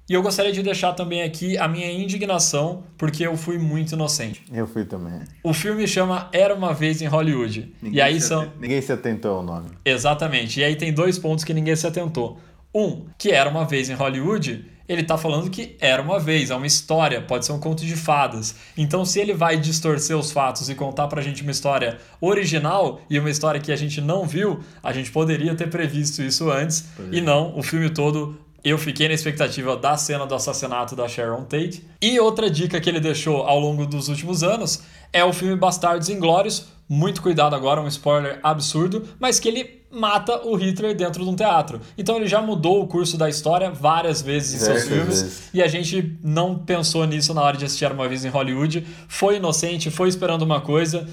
e 0.08 0.14
eu 0.14 0.22
gostaria 0.22 0.52
de 0.52 0.62
deixar 0.62 0.94
também 0.94 1.24
aqui 1.24 1.58
a 1.58 1.68
minha 1.68 1.92
indignação, 1.92 2.84
porque 2.96 3.26
eu 3.26 3.36
fui 3.36 3.58
muito 3.58 3.94
inocente. 3.94 4.44
Eu 4.54 4.68
fui 4.68 4.86
também. 4.86 5.22
O 5.44 5.52
filme 5.52 5.88
chama 5.88 6.30
Era 6.32 6.54
uma 6.54 6.74
vez 6.74 7.02
em 7.02 7.08
Hollywood. 7.08 7.74
Ninguém 7.82 7.98
e 7.98 8.02
aí 8.02 8.22
se 8.22 8.28
são 8.28 8.52
Ninguém 8.60 8.82
se 8.82 8.92
atentou 8.92 9.38
ao 9.38 9.44
nome. 9.44 9.70
Exatamente. 9.84 10.60
E 10.60 10.64
aí 10.64 10.76
tem 10.76 10.94
dois 10.94 11.18
pontos 11.18 11.44
que 11.44 11.54
ninguém 11.54 11.76
se 11.76 11.88
atentou. 11.88 12.38
Um, 12.74 13.06
que 13.18 13.32
era 13.32 13.50
uma 13.50 13.66
vez 13.66 13.90
em 13.90 13.94
Hollywood, 13.94 14.66
ele 14.88 15.02
está 15.02 15.18
falando 15.18 15.50
que 15.50 15.76
era 15.80 16.02
uma 16.02 16.20
vez, 16.20 16.52
é 16.52 16.56
uma 16.56 16.68
história, 16.68 17.22
pode 17.22 17.46
ser 17.46 17.54
um 17.54 17.60
conto 17.60 17.84
de 17.84 17.96
fadas. 17.96 18.56
Então, 18.78 19.04
se 19.04 19.20
ele 19.20 19.34
vai 19.34 19.58
distorcer 19.58 20.16
os 20.16 20.32
fatos 20.32 20.70
e 20.70 20.76
contar 20.76 21.08
pra 21.08 21.22
gente 21.22 21.42
uma 21.42 21.52
história 21.52 21.98
original 22.22 23.02
e 23.10 23.18
uma 23.18 23.30
história 23.30 23.60
que 23.60 23.72
a 23.72 23.76
gente 23.76 24.02
não 24.02 24.28
viu, 24.28 24.60
a 24.84 24.94
gente 24.94 25.12
poderia 25.12 25.56
ter 25.56 25.70
previsto 25.70 26.22
isso 26.22 26.52
antes. 26.52 26.86
E 27.12 27.22
não, 27.22 27.58
o 27.58 27.64
filme 27.64 27.90
todo 27.90 28.38
eu 28.66 28.80
fiquei 28.80 29.08
na 29.08 29.14
expectativa 29.14 29.78
da 29.78 29.96
cena 29.96 30.26
do 30.26 30.34
assassinato 30.34 30.96
da 30.96 31.08
Sharon 31.08 31.44
Tate. 31.44 31.86
E 32.02 32.20
outra 32.20 32.50
dica 32.50 32.82
que 32.82 32.90
ele 32.90 33.00
deixou 33.00 33.44
ao 33.44 33.60
longo 33.60 33.86
dos 33.86 34.10
últimos 34.10 34.42
anos 34.42 34.82
é 35.14 35.24
o 35.24 35.32
filme 35.32 35.56
Bastardos 35.56 36.10
Inglórios. 36.10 36.66
Muito 36.90 37.22
cuidado 37.22 37.56
agora, 37.56 37.80
um 37.80 37.88
spoiler 37.88 38.40
absurdo, 38.42 39.08
mas 39.20 39.40
que 39.40 39.48
ele 39.48 39.86
mata 39.92 40.46
o 40.46 40.56
Hitler 40.56 40.96
dentro 40.96 41.24
de 41.24 41.30
um 41.30 41.36
teatro. 41.36 41.80
Então 41.96 42.16
ele 42.18 42.28
já 42.28 42.42
mudou 42.42 42.82
o 42.82 42.88
curso 42.88 43.18
da 43.18 43.30
história 43.30 43.70
várias 43.70 44.22
vezes 44.22 44.62
em 44.62 44.66
seus 44.66 44.88
filmes 44.88 45.22
vezes. 45.22 45.50
e 45.54 45.62
a 45.62 45.68
gente 45.68 46.18
não 46.24 46.58
pensou 46.58 47.06
nisso 47.06 47.34
na 47.36 47.42
hora 47.42 47.58
de 47.58 47.66
assistir 47.66 47.92
uma 47.92 48.08
vez 48.08 48.26
em 48.26 48.30
Hollywood. 48.30 48.86
Foi 49.08 49.38
inocente, 49.38 49.92
foi 49.92 50.10
esperando 50.10 50.42
uma 50.42 50.60
coisa. 50.60 51.08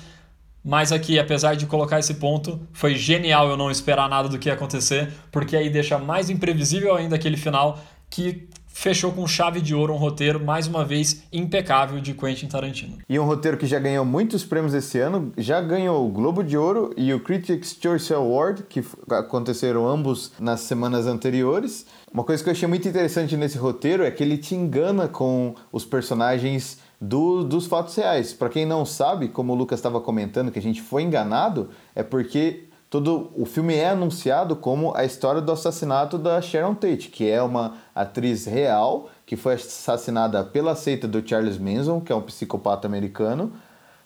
Mas 0.64 0.92
aqui, 0.92 1.18
apesar 1.18 1.54
de 1.54 1.66
colocar 1.66 1.98
esse 1.98 2.14
ponto, 2.14 2.60
foi 2.72 2.94
genial 2.94 3.48
eu 3.48 3.56
não 3.56 3.70
esperar 3.70 4.08
nada 4.08 4.28
do 4.28 4.38
que 4.38 4.48
ia 4.48 4.54
acontecer, 4.54 5.12
porque 5.30 5.56
aí 5.56 5.68
deixa 5.68 5.98
mais 5.98 6.30
imprevisível 6.30 6.94
ainda 6.94 7.16
aquele 7.16 7.36
final 7.36 7.78
que 8.08 8.48
fechou 8.72 9.12
com 9.12 9.26
chave 9.26 9.60
de 9.60 9.74
ouro 9.74 9.92
um 9.92 9.96
roteiro, 9.96 10.42
mais 10.42 10.66
uma 10.66 10.84
vez, 10.84 11.22
impecável 11.32 12.00
de 12.00 12.14
Quentin 12.14 12.46
Tarantino. 12.46 12.98
E 13.08 13.18
um 13.18 13.24
roteiro 13.24 13.56
que 13.56 13.66
já 13.66 13.78
ganhou 13.78 14.04
muitos 14.04 14.44
prêmios 14.44 14.74
esse 14.74 14.98
ano, 14.98 15.32
já 15.36 15.60
ganhou 15.60 16.06
o 16.06 16.10
Globo 16.10 16.42
de 16.42 16.56
Ouro 16.56 16.92
e 16.96 17.12
o 17.12 17.20
Critics' 17.20 17.76
Choice 17.80 18.12
Award, 18.12 18.64
que 18.68 18.84
aconteceram 19.10 19.86
ambos 19.86 20.32
nas 20.40 20.60
semanas 20.60 21.06
anteriores. 21.06 21.86
Uma 22.12 22.24
coisa 22.24 22.42
que 22.42 22.48
eu 22.48 22.52
achei 22.52 22.68
muito 22.68 22.88
interessante 22.88 23.36
nesse 23.36 23.58
roteiro 23.58 24.04
é 24.04 24.10
que 24.10 24.22
ele 24.22 24.38
te 24.38 24.54
engana 24.54 25.06
com 25.06 25.54
os 25.70 25.84
personagens 25.84 26.78
do, 27.02 27.42
dos 27.42 27.66
fatos 27.66 27.96
reais. 27.96 28.32
Para 28.32 28.48
quem 28.48 28.64
não 28.64 28.86
sabe, 28.86 29.26
como 29.26 29.52
o 29.52 29.56
Lucas 29.56 29.80
estava 29.80 30.00
comentando, 30.00 30.52
que 30.52 30.58
a 30.60 30.62
gente 30.62 30.80
foi 30.80 31.02
enganado, 31.02 31.70
é 31.96 32.02
porque 32.04 32.68
todo 32.88 33.32
o 33.34 33.44
filme 33.44 33.74
é 33.74 33.88
anunciado 33.88 34.54
como 34.54 34.94
a 34.94 35.04
história 35.04 35.40
do 35.40 35.50
assassinato 35.50 36.16
da 36.16 36.40
Sharon 36.40 36.76
Tate, 36.76 37.08
que 37.08 37.28
é 37.28 37.42
uma 37.42 37.74
atriz 37.92 38.46
real 38.46 39.10
que 39.26 39.34
foi 39.34 39.54
assassinada 39.54 40.44
pela 40.44 40.76
seita 40.76 41.08
do 41.08 41.26
Charles 41.26 41.58
Manson, 41.58 42.00
que 42.00 42.12
é 42.12 42.14
um 42.14 42.22
psicopata 42.22 42.86
americano. 42.86 43.52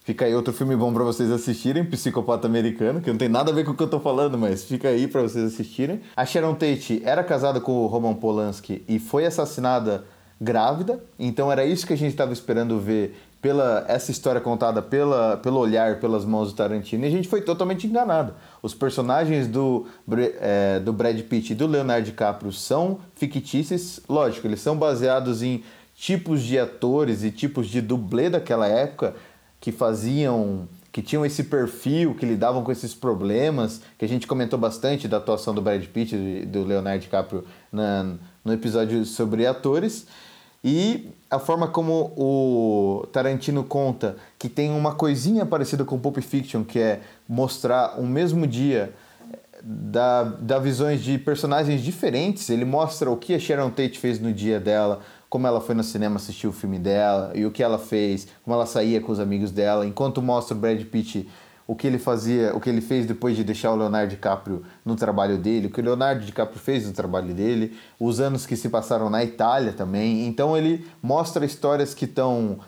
Fica 0.00 0.24
aí 0.24 0.34
outro 0.34 0.54
filme 0.54 0.74
bom 0.74 0.90
para 0.94 1.02
vocês 1.02 1.30
assistirem, 1.32 1.84
Psicopata 1.84 2.46
Americano, 2.46 3.00
que 3.00 3.10
não 3.10 3.18
tem 3.18 3.28
nada 3.28 3.50
a 3.50 3.54
ver 3.54 3.64
com 3.64 3.72
o 3.72 3.74
que 3.74 3.82
eu 3.82 3.90
tô 3.90 3.98
falando, 3.98 4.38
mas 4.38 4.62
fica 4.64 4.88
aí 4.88 5.08
para 5.08 5.20
vocês 5.20 5.52
assistirem. 5.52 6.00
A 6.16 6.24
Sharon 6.24 6.54
Tate 6.54 7.02
era 7.04 7.24
casada 7.24 7.60
com 7.60 7.72
o 7.72 7.86
Roman 7.88 8.14
Polanski 8.14 8.84
e 8.88 9.00
foi 9.00 9.26
assassinada 9.26 10.04
grávida, 10.40 11.02
então 11.18 11.50
era 11.50 11.64
isso 11.64 11.86
que 11.86 11.92
a 11.92 11.96
gente 11.96 12.10
estava 12.10 12.32
esperando 12.32 12.78
ver 12.78 13.16
pela 13.40 13.84
essa 13.86 14.10
história 14.10 14.40
contada 14.40 14.82
pela, 14.82 15.36
pelo 15.36 15.58
olhar, 15.58 16.00
pelas 16.00 16.24
mãos 16.24 16.50
do 16.50 16.56
Tarantino, 16.56 17.04
e 17.04 17.08
a 17.08 17.10
gente 17.10 17.28
foi 17.28 17.40
totalmente 17.40 17.86
enganado. 17.86 18.34
Os 18.62 18.74
personagens 18.74 19.46
do, 19.46 19.86
é, 20.40 20.80
do 20.80 20.92
Brad 20.92 21.18
Pitt 21.22 21.52
e 21.52 21.56
do 21.56 21.66
Leonardo 21.66 22.06
DiCaprio 22.06 22.52
são 22.52 22.98
fictícios, 23.14 24.00
lógico, 24.08 24.46
eles 24.46 24.60
são 24.60 24.76
baseados 24.76 25.42
em 25.42 25.62
tipos 25.94 26.42
de 26.42 26.58
atores 26.58 27.22
e 27.22 27.30
tipos 27.30 27.68
de 27.68 27.80
dublê 27.80 28.28
daquela 28.28 28.66
época 28.66 29.14
que 29.60 29.72
faziam 29.72 30.68
que 30.96 31.02
tinham 31.02 31.26
esse 31.26 31.44
perfil, 31.44 32.14
que 32.14 32.24
lidavam 32.24 32.64
com 32.64 32.72
esses 32.72 32.94
problemas, 32.94 33.82
que 33.98 34.04
a 34.06 34.08
gente 34.08 34.26
comentou 34.26 34.58
bastante 34.58 35.06
da 35.06 35.18
atuação 35.18 35.54
do 35.54 35.60
Brad 35.60 35.84
Pitt 35.84 36.16
e 36.16 36.46
do 36.46 36.64
Leonardo 36.64 37.02
DiCaprio 37.02 37.44
na, 37.70 38.14
no 38.42 38.50
episódio 38.54 39.04
sobre 39.04 39.46
atores. 39.46 40.06
E 40.68 41.10
a 41.30 41.38
forma 41.38 41.68
como 41.68 42.12
o 42.16 43.06
Tarantino 43.12 43.62
conta 43.62 44.16
que 44.36 44.48
tem 44.48 44.72
uma 44.72 44.96
coisinha 44.96 45.46
parecida 45.46 45.84
com 45.84 45.96
Pulp 45.96 46.18
Fiction, 46.18 46.64
que 46.64 46.80
é 46.80 47.02
mostrar 47.28 48.00
um 48.00 48.06
mesmo 48.08 48.48
dia 48.48 48.92
da, 49.62 50.24
da 50.24 50.58
visões 50.58 51.04
de 51.04 51.18
personagens 51.18 51.80
diferentes. 51.82 52.50
Ele 52.50 52.64
mostra 52.64 53.08
o 53.08 53.16
que 53.16 53.32
a 53.32 53.38
Sharon 53.38 53.70
Tate 53.70 53.96
fez 53.96 54.18
no 54.18 54.32
dia 54.32 54.58
dela, 54.58 55.02
como 55.30 55.46
ela 55.46 55.60
foi 55.60 55.76
no 55.76 55.84
cinema 55.84 56.16
assistir 56.16 56.48
o 56.48 56.52
filme 56.52 56.80
dela 56.80 57.30
e 57.32 57.46
o 57.46 57.52
que 57.52 57.62
ela 57.62 57.78
fez, 57.78 58.26
como 58.42 58.56
ela 58.56 58.66
saía 58.66 59.00
com 59.00 59.12
os 59.12 59.20
amigos 59.20 59.52
dela, 59.52 59.86
enquanto 59.86 60.20
mostra 60.20 60.56
o 60.56 60.58
Brad 60.58 60.82
Pitt 60.82 61.28
o 61.66 61.74
que 61.74 61.86
ele 61.86 61.98
fazia, 61.98 62.54
o 62.54 62.60
que 62.60 62.70
ele 62.70 62.80
fez 62.80 63.06
depois 63.06 63.36
de 63.36 63.42
deixar 63.42 63.72
o 63.72 63.76
Leonardo 63.76 64.10
DiCaprio 64.10 64.62
no 64.84 64.94
trabalho 64.94 65.36
dele, 65.36 65.66
o 65.66 65.70
que 65.70 65.80
o 65.80 65.84
Leonardo 65.84 66.24
DiCaprio 66.24 66.60
fez 66.60 66.86
no 66.86 66.92
trabalho 66.92 67.34
dele, 67.34 67.76
os 67.98 68.20
anos 68.20 68.46
que 68.46 68.56
se 68.56 68.68
passaram 68.68 69.10
na 69.10 69.24
Itália 69.24 69.72
também. 69.72 70.26
Então 70.26 70.56
ele 70.56 70.86
mostra 71.02 71.44
histórias 71.44 71.92
que 71.92 72.04
estão 72.04 72.60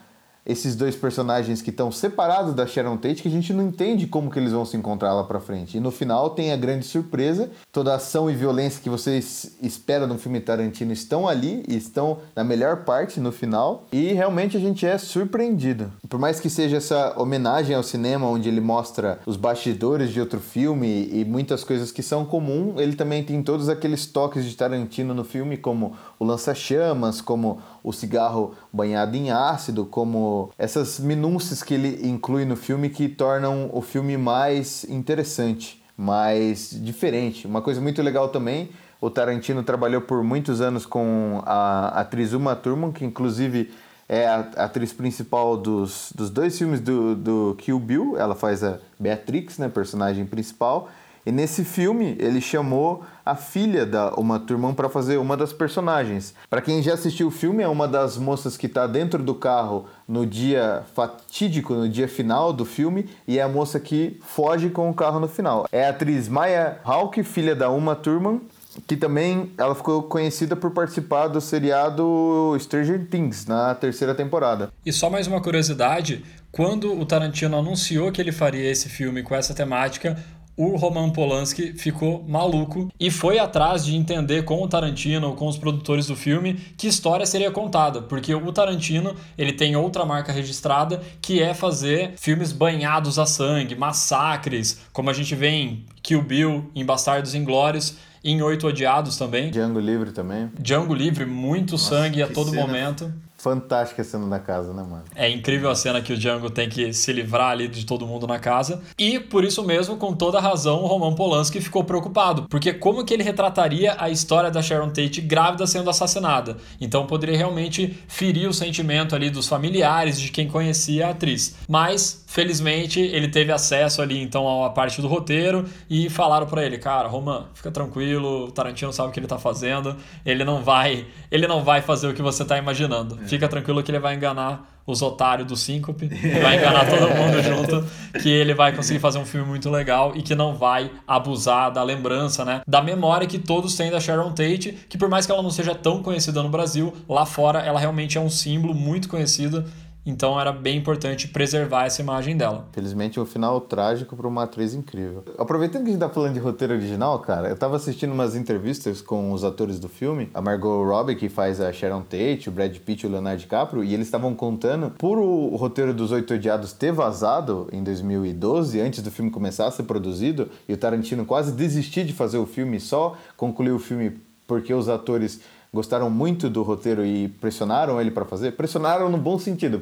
esses 0.48 0.74
dois 0.74 0.96
personagens 0.96 1.60
que 1.60 1.68
estão 1.68 1.92
separados 1.92 2.54
da 2.54 2.66
Sharon 2.66 2.96
Tate, 2.96 3.22
que 3.22 3.28
a 3.28 3.30
gente 3.30 3.52
não 3.52 3.66
entende 3.66 4.06
como 4.06 4.30
que 4.30 4.38
eles 4.38 4.52
vão 4.52 4.64
se 4.64 4.76
encontrar 4.76 5.12
lá 5.12 5.22
pra 5.24 5.38
frente. 5.38 5.76
E 5.76 5.80
no 5.80 5.90
final 5.90 6.30
tem 6.30 6.52
a 6.52 6.56
grande 6.56 6.86
surpresa, 6.86 7.50
toda 7.70 7.92
a 7.92 7.96
ação 7.96 8.30
e 8.30 8.34
violência 8.34 8.82
que 8.82 8.88
vocês 8.88 9.56
esperam 9.62 10.06
no 10.06 10.18
filme 10.18 10.40
Tarantino 10.40 10.92
estão 10.92 11.28
ali, 11.28 11.62
e 11.68 11.76
estão 11.76 12.18
na 12.34 12.42
melhor 12.42 12.84
parte 12.84 13.20
no 13.20 13.30
final, 13.30 13.86
e 13.92 14.12
realmente 14.12 14.56
a 14.56 14.60
gente 14.60 14.86
é 14.86 14.96
surpreendido. 14.96 15.92
Por 16.08 16.18
mais 16.18 16.40
que 16.40 16.48
seja 16.48 16.78
essa 16.78 17.14
homenagem 17.20 17.76
ao 17.76 17.82
cinema, 17.82 18.26
onde 18.26 18.48
ele 18.48 18.60
mostra 18.60 19.20
os 19.26 19.36
bastidores 19.36 20.10
de 20.10 20.20
outro 20.20 20.40
filme 20.40 21.08
e 21.12 21.24
muitas 21.24 21.62
coisas 21.62 21.92
que 21.92 22.02
são 22.02 22.24
comum, 22.24 22.74
ele 22.78 22.96
também 22.96 23.22
tem 23.22 23.42
todos 23.42 23.68
aqueles 23.68 24.06
toques 24.06 24.44
de 24.44 24.56
Tarantino 24.56 25.12
no 25.12 25.24
filme, 25.24 25.58
como 25.58 25.94
o 26.18 26.24
lança-chamas, 26.24 27.20
como 27.20 27.60
o 27.82 27.92
cigarro 27.92 28.54
banhado 28.72 29.16
em 29.16 29.30
ácido, 29.30 29.84
como 29.86 30.50
essas 30.58 30.98
minúcias 30.98 31.62
que 31.62 31.74
ele 31.74 32.08
inclui 32.08 32.44
no 32.44 32.56
filme 32.56 32.90
que 32.90 33.08
tornam 33.08 33.70
o 33.72 33.80
filme 33.80 34.16
mais 34.16 34.84
interessante, 34.84 35.82
mais 35.96 36.70
diferente. 36.70 37.46
Uma 37.46 37.62
coisa 37.62 37.80
muito 37.80 38.02
legal 38.02 38.28
também, 38.28 38.70
o 39.00 39.08
Tarantino 39.08 39.62
trabalhou 39.62 40.00
por 40.00 40.24
muitos 40.24 40.60
anos 40.60 40.84
com 40.84 41.40
a 41.46 42.00
atriz 42.00 42.32
Uma 42.32 42.56
Thurman, 42.56 42.90
que 42.90 43.04
inclusive 43.04 43.70
é 44.08 44.26
a 44.26 44.40
atriz 44.56 44.92
principal 44.92 45.56
dos, 45.56 46.12
dos 46.14 46.30
dois 46.30 46.56
filmes 46.56 46.80
do, 46.80 47.14
do 47.14 47.54
Kill 47.58 47.78
Bill, 47.78 48.16
ela 48.16 48.34
faz 48.34 48.64
a 48.64 48.78
Beatrix, 48.98 49.58
né, 49.58 49.68
personagem 49.68 50.24
principal, 50.24 50.88
E 51.28 51.30
nesse 51.30 51.62
filme 51.62 52.16
ele 52.18 52.40
chamou 52.40 53.04
a 53.22 53.36
filha 53.36 53.84
da 53.84 54.14
Uma 54.14 54.40
Thurman 54.40 54.72
para 54.72 54.88
fazer 54.88 55.18
uma 55.18 55.36
das 55.36 55.52
personagens. 55.52 56.34
Para 56.48 56.62
quem 56.62 56.82
já 56.82 56.94
assistiu 56.94 57.26
o 57.26 57.30
filme, 57.30 57.62
é 57.62 57.68
uma 57.68 57.86
das 57.86 58.16
moças 58.16 58.56
que 58.56 58.64
está 58.64 58.86
dentro 58.86 59.22
do 59.22 59.34
carro 59.34 59.84
no 60.08 60.24
dia 60.24 60.84
fatídico, 60.94 61.74
no 61.74 61.86
dia 61.86 62.08
final 62.08 62.50
do 62.50 62.64
filme, 62.64 63.10
e 63.26 63.38
é 63.38 63.42
a 63.42 63.48
moça 63.48 63.78
que 63.78 64.18
foge 64.22 64.70
com 64.70 64.88
o 64.88 64.94
carro 64.94 65.20
no 65.20 65.28
final. 65.28 65.68
É 65.70 65.84
a 65.84 65.90
atriz 65.90 66.30
Maya 66.30 66.78
Hawke, 66.82 67.22
filha 67.22 67.54
da 67.54 67.68
Uma 67.68 67.94
Thurman, 67.94 68.40
que 68.86 68.96
também 68.96 69.52
ela 69.58 69.74
ficou 69.74 70.04
conhecida 70.04 70.56
por 70.56 70.70
participar 70.70 71.28
do 71.28 71.42
seriado 71.42 72.56
Stranger 72.58 73.06
Things 73.06 73.44
na 73.44 73.74
terceira 73.74 74.14
temporada. 74.14 74.70
E 74.86 74.90
só 74.90 75.10
mais 75.10 75.26
uma 75.26 75.42
curiosidade, 75.42 76.24
quando 76.50 76.98
o 76.98 77.04
Tarantino 77.04 77.58
anunciou 77.58 78.10
que 78.10 78.18
ele 78.18 78.32
faria 78.32 78.70
esse 78.70 78.88
filme 78.88 79.22
com 79.22 79.34
essa 79.34 79.52
temática, 79.52 80.16
o 80.58 80.74
Roman 80.76 81.10
Polanski 81.10 81.72
ficou 81.72 82.24
maluco 82.26 82.92
e 82.98 83.12
foi 83.12 83.38
atrás 83.38 83.84
de 83.84 83.94
entender 83.94 84.42
com 84.44 84.60
o 84.60 84.66
Tarantino, 84.66 85.34
com 85.34 85.46
os 85.46 85.56
produtores 85.56 86.08
do 86.08 86.16
filme, 86.16 86.54
que 86.76 86.88
história 86.88 87.24
seria 87.24 87.52
contada, 87.52 88.02
porque 88.02 88.34
o 88.34 88.52
Tarantino, 88.52 89.14
ele 89.38 89.52
tem 89.52 89.76
outra 89.76 90.04
marca 90.04 90.32
registrada, 90.32 91.00
que 91.22 91.40
é 91.40 91.54
fazer 91.54 92.14
filmes 92.16 92.50
banhados 92.50 93.20
a 93.20 93.24
sangue, 93.24 93.76
massacres, 93.76 94.80
como 94.92 95.08
a 95.08 95.12
gente 95.12 95.32
vê 95.36 95.48
em 95.50 95.86
Kill 96.02 96.22
Bill, 96.22 96.68
em 96.74 96.84
Bastardos 96.84 97.36
Inglórios, 97.36 97.96
em 98.24 98.42
Oito 98.42 98.66
Odiados 98.66 99.16
também. 99.16 99.52
Django 99.52 99.78
Livre 99.78 100.10
também. 100.10 100.50
Django 100.58 100.92
Livre, 100.92 101.24
muito 101.24 101.72
Nossa, 101.72 101.90
sangue 101.90 102.20
a 102.20 102.26
todo 102.26 102.50
cena. 102.50 102.60
momento. 102.60 103.12
Fantástica 103.48 104.02
a 104.02 104.04
cena 104.04 104.26
da 104.26 104.38
casa, 104.38 104.74
né, 104.74 104.82
mano? 104.82 105.04
É 105.14 105.30
incrível 105.30 105.70
a 105.70 105.74
cena 105.74 106.02
que 106.02 106.12
o 106.12 106.18
Django 106.18 106.50
tem 106.50 106.68
que 106.68 106.92
se 106.92 107.10
livrar 107.12 107.52
ali 107.52 107.66
de 107.66 107.86
todo 107.86 108.06
mundo 108.06 108.26
na 108.26 108.38
casa. 108.38 108.82
E 108.98 109.18
por 109.18 109.42
isso 109.42 109.64
mesmo, 109.64 109.96
com 109.96 110.12
toda 110.12 110.38
razão, 110.38 110.82
o 110.82 110.86
Roman 110.86 111.14
Polanski 111.14 111.58
ficou 111.60 111.82
preocupado. 111.82 112.46
Porque 112.50 112.74
como 112.74 113.04
que 113.04 113.14
ele 113.14 113.22
retrataria 113.22 113.96
a 113.98 114.10
história 114.10 114.50
da 114.50 114.60
Sharon 114.60 114.90
Tate 114.90 115.22
grávida 115.22 115.66
sendo 115.66 115.88
assassinada? 115.88 116.58
Então 116.78 117.06
poderia 117.06 117.38
realmente 117.38 117.98
ferir 118.06 118.48
o 118.48 118.52
sentimento 118.52 119.14
ali 119.14 119.30
dos 119.30 119.48
familiares, 119.48 120.20
de 120.20 120.30
quem 120.30 120.46
conhecia 120.46 121.06
a 121.06 121.10
atriz. 121.10 121.56
Mas, 121.66 122.24
felizmente, 122.28 123.00
ele 123.00 123.26
teve 123.26 123.50
acesso 123.50 124.02
ali 124.02 124.22
então 124.22 124.62
à 124.62 124.68
parte 124.68 125.00
do 125.00 125.08
roteiro 125.08 125.64
e 125.88 126.10
falaram 126.10 126.46
para 126.46 126.62
ele, 126.62 126.76
cara, 126.76 127.08
Roman, 127.08 127.46
fica 127.54 127.70
tranquilo, 127.70 128.44
o 128.44 128.52
Tarantino 128.52 128.92
sabe 128.92 129.08
o 129.08 129.12
que 129.12 129.18
ele 129.18 129.26
tá 129.26 129.38
fazendo, 129.38 129.96
ele 130.26 130.44
não 130.44 130.62
vai, 130.62 131.06
ele 131.30 131.46
não 131.46 131.64
vai 131.64 131.80
fazer 131.80 132.06
o 132.06 132.12
que 132.12 132.20
você 132.20 132.44
tá 132.44 132.58
imaginando. 132.58 133.16
Fica 133.26 133.48
tranquilo 133.48 133.82
que 133.82 133.90
ele 133.90 133.98
vai 133.98 134.14
enganar 134.14 134.78
os 134.86 135.00
otários 135.00 135.48
do 135.48 135.56
Síncope, 135.56 136.06
vai 136.42 136.58
enganar 136.58 136.86
todo 136.86 137.08
mundo 137.14 137.42
junto, 137.42 138.20
que 138.20 138.28
ele 138.28 138.52
vai 138.52 138.76
conseguir 138.76 139.00
fazer 139.00 139.18
um 139.18 139.24
filme 139.24 139.46
muito 139.46 139.70
legal 139.70 140.12
e 140.14 140.20
que 140.20 140.34
não 140.34 140.54
vai 140.54 140.90
abusar 141.06 141.70
da 141.72 141.82
lembrança, 141.82 142.44
né? 142.44 142.60
Da 142.68 142.82
memória 142.82 143.26
que 143.26 143.38
todos 143.38 143.74
têm 143.74 143.90
da 143.90 144.00
Sharon 144.00 144.32
Tate, 144.32 144.72
que 144.88 144.98
por 144.98 145.08
mais 145.08 145.24
que 145.24 145.32
ela 145.32 145.42
não 145.42 145.50
seja 145.50 145.74
tão 145.74 146.02
conhecida 146.02 146.42
no 146.42 146.50
Brasil, 146.50 146.92
lá 147.08 147.24
fora 147.24 147.60
ela 147.60 147.80
realmente 147.80 148.18
é 148.18 148.20
um 148.20 148.30
símbolo 148.30 148.74
muito 148.74 149.08
conhecido 149.08 149.64
então 150.04 150.40
era 150.40 150.52
bem 150.52 150.78
importante 150.78 151.28
preservar 151.28 151.84
essa 151.84 152.00
imagem 152.00 152.36
dela. 152.36 152.66
Felizmente, 152.72 153.20
um 153.20 153.26
final 153.26 153.60
trágico 153.60 154.16
para 154.16 154.26
uma 154.26 154.44
atriz 154.44 154.74
incrível. 154.74 155.24
Aproveitando 155.38 155.82
que 155.82 155.90
a 155.90 155.92
gente 155.92 156.00
tá 156.00 156.08
falando 156.08 156.34
de 156.34 156.40
roteiro 156.40 156.74
original, 156.74 157.18
cara, 157.18 157.48
eu 157.48 157.56
tava 157.56 157.76
assistindo 157.76 158.12
umas 158.12 158.34
entrevistas 158.34 159.00
com 159.00 159.32
os 159.32 159.44
atores 159.44 159.78
do 159.78 159.88
filme, 159.88 160.30
a 160.32 160.40
Margot 160.40 160.84
Robbie, 160.84 161.16
que 161.16 161.28
faz 161.28 161.60
a 161.60 161.72
Sharon 161.72 162.02
Tate, 162.02 162.48
o 162.48 162.52
Brad 162.52 162.74
Pitt 162.78 163.04
e 163.04 163.08
o 163.08 163.12
Leonardo 163.12 163.40
DiCaprio, 163.40 163.84
e 163.84 163.92
eles 163.92 164.06
estavam 164.06 164.34
contando, 164.34 164.90
por 164.98 165.18
o 165.18 165.54
roteiro 165.56 165.92
dos 165.92 166.10
Oito 166.10 166.34
Odiados 166.34 166.72
ter 166.72 166.92
vazado 166.92 167.68
em 167.72 167.82
2012, 167.82 168.80
antes 168.80 169.02
do 169.02 169.10
filme 169.10 169.30
começar 169.30 169.66
a 169.66 169.70
ser 169.70 169.82
produzido, 169.82 170.48
e 170.68 170.72
o 170.72 170.76
Tarantino 170.76 171.26
quase 171.26 171.52
desistir 171.52 172.04
de 172.04 172.12
fazer 172.12 172.38
o 172.38 172.46
filme, 172.46 172.80
só 172.80 173.16
concluiu 173.36 173.76
o 173.76 173.78
filme 173.78 174.18
porque 174.46 174.72
os 174.72 174.88
atores 174.88 175.40
gostaram 175.72 176.08
muito 176.08 176.48
do 176.48 176.62
roteiro 176.62 177.04
e 177.04 177.28
pressionaram 177.28 178.00
ele 178.00 178.10
para 178.10 178.24
fazer, 178.24 178.52
pressionaram 178.52 179.10
no 179.10 179.18
bom 179.18 179.38
sentido, 179.38 179.80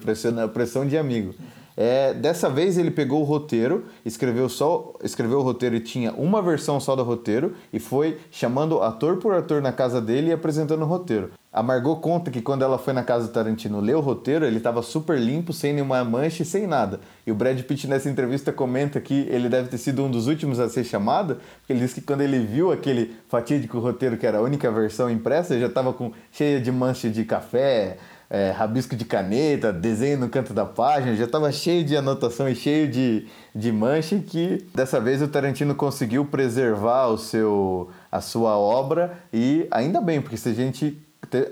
pressão 0.52 0.86
de 0.86 0.96
amigo. 0.98 1.34
É, 1.76 2.14
dessa 2.14 2.48
vez 2.48 2.78
ele 2.78 2.90
pegou 2.90 3.20
o 3.20 3.24
roteiro, 3.24 3.84
escreveu 4.02 4.48
só, 4.48 4.94
escreveu 5.02 5.40
o 5.40 5.42
roteiro 5.42 5.76
e 5.76 5.80
tinha 5.80 6.10
uma 6.12 6.40
versão 6.40 6.80
só 6.80 6.96
do 6.96 7.02
roteiro 7.02 7.54
e 7.70 7.78
foi 7.78 8.18
chamando 8.30 8.82
ator 8.82 9.18
por 9.18 9.34
ator 9.34 9.60
na 9.60 9.72
casa 9.72 10.00
dele 10.00 10.28
e 10.28 10.32
apresentando 10.32 10.82
o 10.82 10.86
roteiro. 10.86 11.32
A 11.52 11.62
Margot 11.62 11.96
conta 11.96 12.30
que 12.30 12.42
quando 12.42 12.62
ela 12.62 12.76
foi 12.76 12.92
na 12.92 13.02
casa 13.02 13.28
do 13.28 13.32
Tarantino 13.32 13.80
ler 13.80 13.96
o 13.96 14.00
roteiro, 14.00 14.44
ele 14.44 14.58
estava 14.58 14.82
super 14.82 15.18
limpo, 15.18 15.54
sem 15.54 15.72
nenhuma 15.72 16.04
mancha 16.04 16.42
e 16.42 16.46
sem 16.46 16.66
nada. 16.66 17.00
E 17.26 17.32
o 17.32 17.34
Brad 17.34 17.58
Pitt 17.62 17.86
nessa 17.86 18.10
entrevista 18.10 18.52
comenta 18.52 19.00
que 19.00 19.26
ele 19.30 19.48
deve 19.48 19.68
ter 19.68 19.78
sido 19.78 20.04
um 20.04 20.10
dos 20.10 20.26
últimos 20.26 20.60
a 20.60 20.68
ser 20.68 20.84
chamado, 20.84 21.36
porque 21.58 21.72
ele 21.72 21.80
disse 21.80 21.94
que 21.94 22.06
quando 22.06 22.20
ele 22.20 22.40
viu 22.40 22.72
aquele 22.72 23.16
fatídico 23.28 23.78
roteiro 23.78 24.18
que 24.18 24.26
era 24.26 24.36
a 24.36 24.42
única 24.42 24.70
versão 24.70 25.10
impressa, 25.10 25.58
já 25.58 25.66
estava 25.66 25.94
com 25.94 26.12
cheia 26.30 26.60
de 26.60 26.70
mancha 26.70 27.08
de 27.08 27.24
café, 27.24 27.96
é, 28.28 28.50
rabisco 28.50 28.96
de 28.96 29.04
caneta, 29.04 29.72
desenho 29.72 30.18
no 30.18 30.28
canto 30.28 30.52
da 30.52 30.64
página, 30.64 31.14
já 31.14 31.24
estava 31.24 31.50
cheio 31.52 31.84
de 31.84 31.96
anotação 31.96 32.48
e 32.48 32.54
cheio 32.54 32.88
de, 32.88 33.26
de 33.54 33.72
mancha 33.72 34.18
que 34.18 34.64
dessa 34.74 35.00
vez 35.00 35.22
o 35.22 35.28
Tarantino 35.28 35.74
conseguiu 35.74 36.24
preservar 36.24 37.06
o 37.06 37.18
seu, 37.18 37.90
a 38.10 38.20
sua 38.20 38.56
obra 38.58 39.18
e 39.32 39.66
ainda 39.70 40.00
bem, 40.00 40.20
porque 40.20 40.36
se 40.36 40.48
a 40.48 40.54
gente 40.54 41.02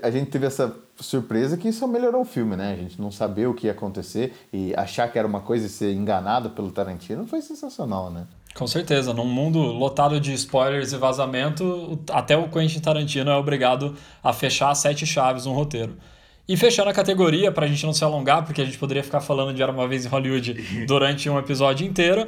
a 0.01 0.09
gente 0.09 0.31
teve 0.31 0.45
essa 0.45 0.73
surpresa 0.97 1.57
que 1.57 1.67
isso 1.67 1.85
melhorou 1.87 2.21
o 2.21 2.25
filme, 2.25 2.55
né? 2.55 2.71
A 2.71 2.75
gente 2.77 3.01
não 3.01 3.11
saber 3.11 3.47
o 3.47 3.53
que 3.53 3.67
ia 3.67 3.73
acontecer 3.73 4.33
e 4.53 4.73
achar 4.75 5.11
que 5.11 5.19
era 5.19 5.27
uma 5.27 5.41
coisa 5.41 5.65
e 5.65 5.69
ser 5.69 5.93
enganado 5.93 6.51
pelo 6.51 6.71
Tarantino 6.71 7.27
foi 7.27 7.41
sensacional, 7.41 8.09
né? 8.09 8.25
Com 8.53 8.65
certeza, 8.65 9.13
num 9.13 9.25
mundo 9.25 9.59
lotado 9.59 10.17
de 10.17 10.33
spoilers 10.33 10.93
e 10.93 10.97
vazamento, 10.97 11.99
até 12.09 12.37
o 12.37 12.47
Quentin 12.47 12.79
Tarantino 12.79 13.29
é 13.29 13.35
obrigado 13.35 13.95
a 14.23 14.31
fechar 14.31 14.73
sete 14.75 15.05
chaves 15.05 15.45
no 15.45 15.51
roteiro. 15.51 15.97
E 16.47 16.55
fechando 16.55 16.89
a 16.89 16.93
categoria, 16.93 17.51
para 17.51 17.65
a 17.65 17.67
gente 17.67 17.83
não 17.85 17.93
se 17.93 18.03
alongar, 18.03 18.45
porque 18.45 18.61
a 18.61 18.65
gente 18.65 18.77
poderia 18.77 19.03
ficar 19.03 19.19
falando 19.19 19.53
de 19.53 19.61
Era 19.61 19.71
Uma 19.71 19.87
Vez 19.87 20.05
em 20.05 20.09
Hollywood 20.09 20.53
durante 20.85 21.29
um 21.29 21.39
episódio 21.39 21.87
inteiro, 21.87 22.27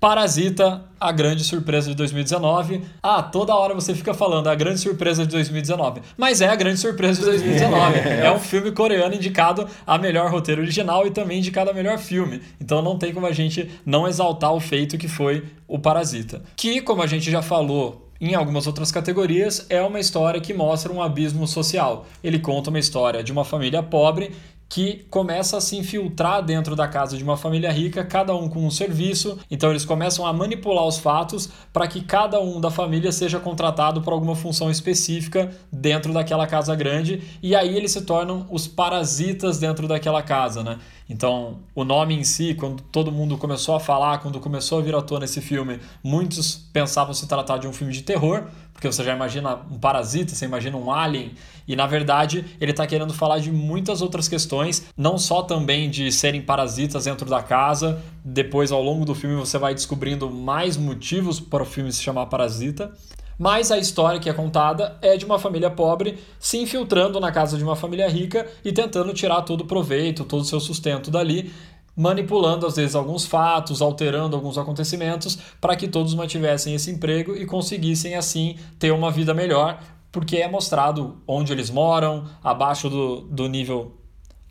Parasita, 0.00 0.84
a 1.00 1.10
grande 1.10 1.42
surpresa 1.42 1.90
de 1.90 1.96
2019. 1.96 2.82
Ah, 3.02 3.20
toda 3.20 3.52
hora 3.56 3.74
você 3.74 3.92
fica 3.96 4.14
falando 4.14 4.46
a 4.46 4.54
grande 4.54 4.78
surpresa 4.78 5.26
de 5.26 5.32
2019. 5.32 6.02
Mas 6.16 6.40
é 6.40 6.46
a 6.46 6.54
grande 6.54 6.78
surpresa 6.78 7.18
de 7.18 7.26
2019. 7.26 7.98
é 8.22 8.30
um 8.30 8.38
filme 8.38 8.70
coreano 8.70 9.16
indicado 9.16 9.66
a 9.84 9.98
melhor 9.98 10.30
roteiro 10.30 10.62
original 10.62 11.04
e 11.04 11.10
também 11.10 11.38
indicado 11.38 11.70
a 11.70 11.74
melhor 11.74 11.98
filme. 11.98 12.40
Então 12.60 12.80
não 12.80 12.96
tem 12.96 13.12
como 13.12 13.26
a 13.26 13.32
gente 13.32 13.68
não 13.84 14.06
exaltar 14.06 14.54
o 14.54 14.60
feito 14.60 14.96
que 14.96 15.08
foi 15.08 15.44
o 15.66 15.80
Parasita. 15.80 16.42
Que, 16.54 16.80
como 16.80 17.02
a 17.02 17.06
gente 17.08 17.28
já 17.28 17.42
falou 17.42 18.07
em 18.20 18.34
algumas 18.34 18.66
outras 18.66 18.90
categorias, 18.90 19.66
é 19.68 19.80
uma 19.82 20.00
história 20.00 20.40
que 20.40 20.52
mostra 20.52 20.92
um 20.92 21.00
abismo 21.00 21.46
social. 21.46 22.06
Ele 22.22 22.38
conta 22.38 22.70
uma 22.70 22.78
história 22.78 23.22
de 23.22 23.30
uma 23.30 23.44
família 23.44 23.82
pobre 23.82 24.32
que 24.68 25.06
começa 25.08 25.56
a 25.56 25.60
se 25.60 25.76
infiltrar 25.76 26.44
dentro 26.44 26.76
da 26.76 26.86
casa 26.86 27.16
de 27.16 27.24
uma 27.24 27.36
família 27.36 27.72
rica, 27.72 28.04
cada 28.04 28.34
um 28.34 28.48
com 28.48 28.66
um 28.66 28.70
serviço. 28.70 29.38
Então 29.50 29.70
eles 29.70 29.84
começam 29.84 30.26
a 30.26 30.32
manipular 30.32 30.84
os 30.84 30.98
fatos 30.98 31.48
para 31.72 31.88
que 31.88 32.02
cada 32.02 32.38
um 32.40 32.60
da 32.60 32.70
família 32.70 33.10
seja 33.10 33.40
contratado 33.40 34.02
por 34.02 34.12
alguma 34.12 34.36
função 34.36 34.70
específica 34.70 35.50
dentro 35.72 36.12
daquela 36.12 36.46
casa 36.46 36.74
grande 36.74 37.22
e 37.42 37.54
aí 37.56 37.74
eles 37.74 37.92
se 37.92 38.02
tornam 38.02 38.46
os 38.50 38.68
parasitas 38.68 39.58
dentro 39.58 39.88
daquela 39.88 40.22
casa, 40.22 40.62
né? 40.62 40.78
Então, 41.08 41.60
o 41.74 41.84
nome 41.84 42.14
em 42.14 42.22
si, 42.22 42.54
quando 42.54 42.82
todo 42.82 43.10
mundo 43.10 43.38
começou 43.38 43.74
a 43.74 43.80
falar, 43.80 44.18
quando 44.18 44.38
começou 44.40 44.78
a 44.78 44.82
vir 44.82 44.94
à 44.94 45.00
tona 45.00 45.24
esse 45.24 45.40
filme, 45.40 45.80
muitos 46.04 46.68
pensavam 46.70 47.14
se 47.14 47.26
tratar 47.26 47.56
de 47.56 47.66
um 47.66 47.72
filme 47.72 47.92
de 47.92 48.02
terror, 48.02 48.44
porque 48.74 48.86
você 48.86 49.02
já 49.02 49.14
imagina 49.14 49.58
um 49.70 49.78
parasita, 49.78 50.34
você 50.34 50.44
imagina 50.44 50.76
um 50.76 50.92
alien, 50.92 51.32
e 51.66 51.74
na 51.74 51.86
verdade 51.86 52.44
ele 52.60 52.72
está 52.72 52.86
querendo 52.86 53.14
falar 53.14 53.38
de 53.38 53.50
muitas 53.50 54.02
outras 54.02 54.28
questões, 54.28 54.84
não 54.96 55.16
só 55.16 55.42
também 55.42 55.88
de 55.88 56.12
serem 56.12 56.42
parasitas 56.42 57.06
dentro 57.06 57.28
da 57.28 57.42
casa, 57.42 58.02
depois 58.22 58.70
ao 58.70 58.82
longo 58.82 59.06
do 59.06 59.14
filme 59.14 59.34
você 59.34 59.56
vai 59.56 59.74
descobrindo 59.74 60.30
mais 60.30 60.76
motivos 60.76 61.40
para 61.40 61.62
o 61.62 61.66
filme 61.66 61.90
se 61.90 62.02
chamar 62.02 62.26
Parasita, 62.26 62.92
mas 63.38 63.70
a 63.70 63.78
história 63.78 64.18
que 64.18 64.28
é 64.28 64.32
contada 64.32 64.98
é 65.00 65.16
de 65.16 65.24
uma 65.24 65.38
família 65.38 65.70
pobre 65.70 66.18
se 66.40 66.58
infiltrando 66.58 67.20
na 67.20 67.30
casa 67.30 67.56
de 67.56 67.62
uma 67.62 67.76
família 67.76 68.08
rica 68.08 68.46
e 68.64 68.72
tentando 68.72 69.14
tirar 69.14 69.42
todo 69.42 69.60
o 69.60 69.66
proveito, 69.66 70.24
todo 70.24 70.40
o 70.40 70.44
seu 70.44 70.58
sustento 70.58 71.10
dali, 71.10 71.52
manipulando 71.96 72.66
às 72.66 72.76
vezes 72.76 72.94
alguns 72.94 73.24
fatos, 73.24 73.80
alterando 73.80 74.36
alguns 74.36 74.58
acontecimentos 74.58 75.38
para 75.60 75.76
que 75.76 75.86
todos 75.86 76.14
mantivessem 76.14 76.74
esse 76.74 76.90
emprego 76.90 77.36
e 77.36 77.46
conseguissem 77.46 78.14
assim 78.16 78.56
ter 78.78 78.92
uma 78.92 79.10
vida 79.10 79.32
melhor, 79.32 79.80
porque 80.10 80.38
é 80.38 80.48
mostrado 80.48 81.18
onde 81.26 81.52
eles 81.52 81.70
moram, 81.70 82.24
abaixo 82.42 82.88
do, 82.88 83.20
do 83.22 83.48
nível 83.48 83.98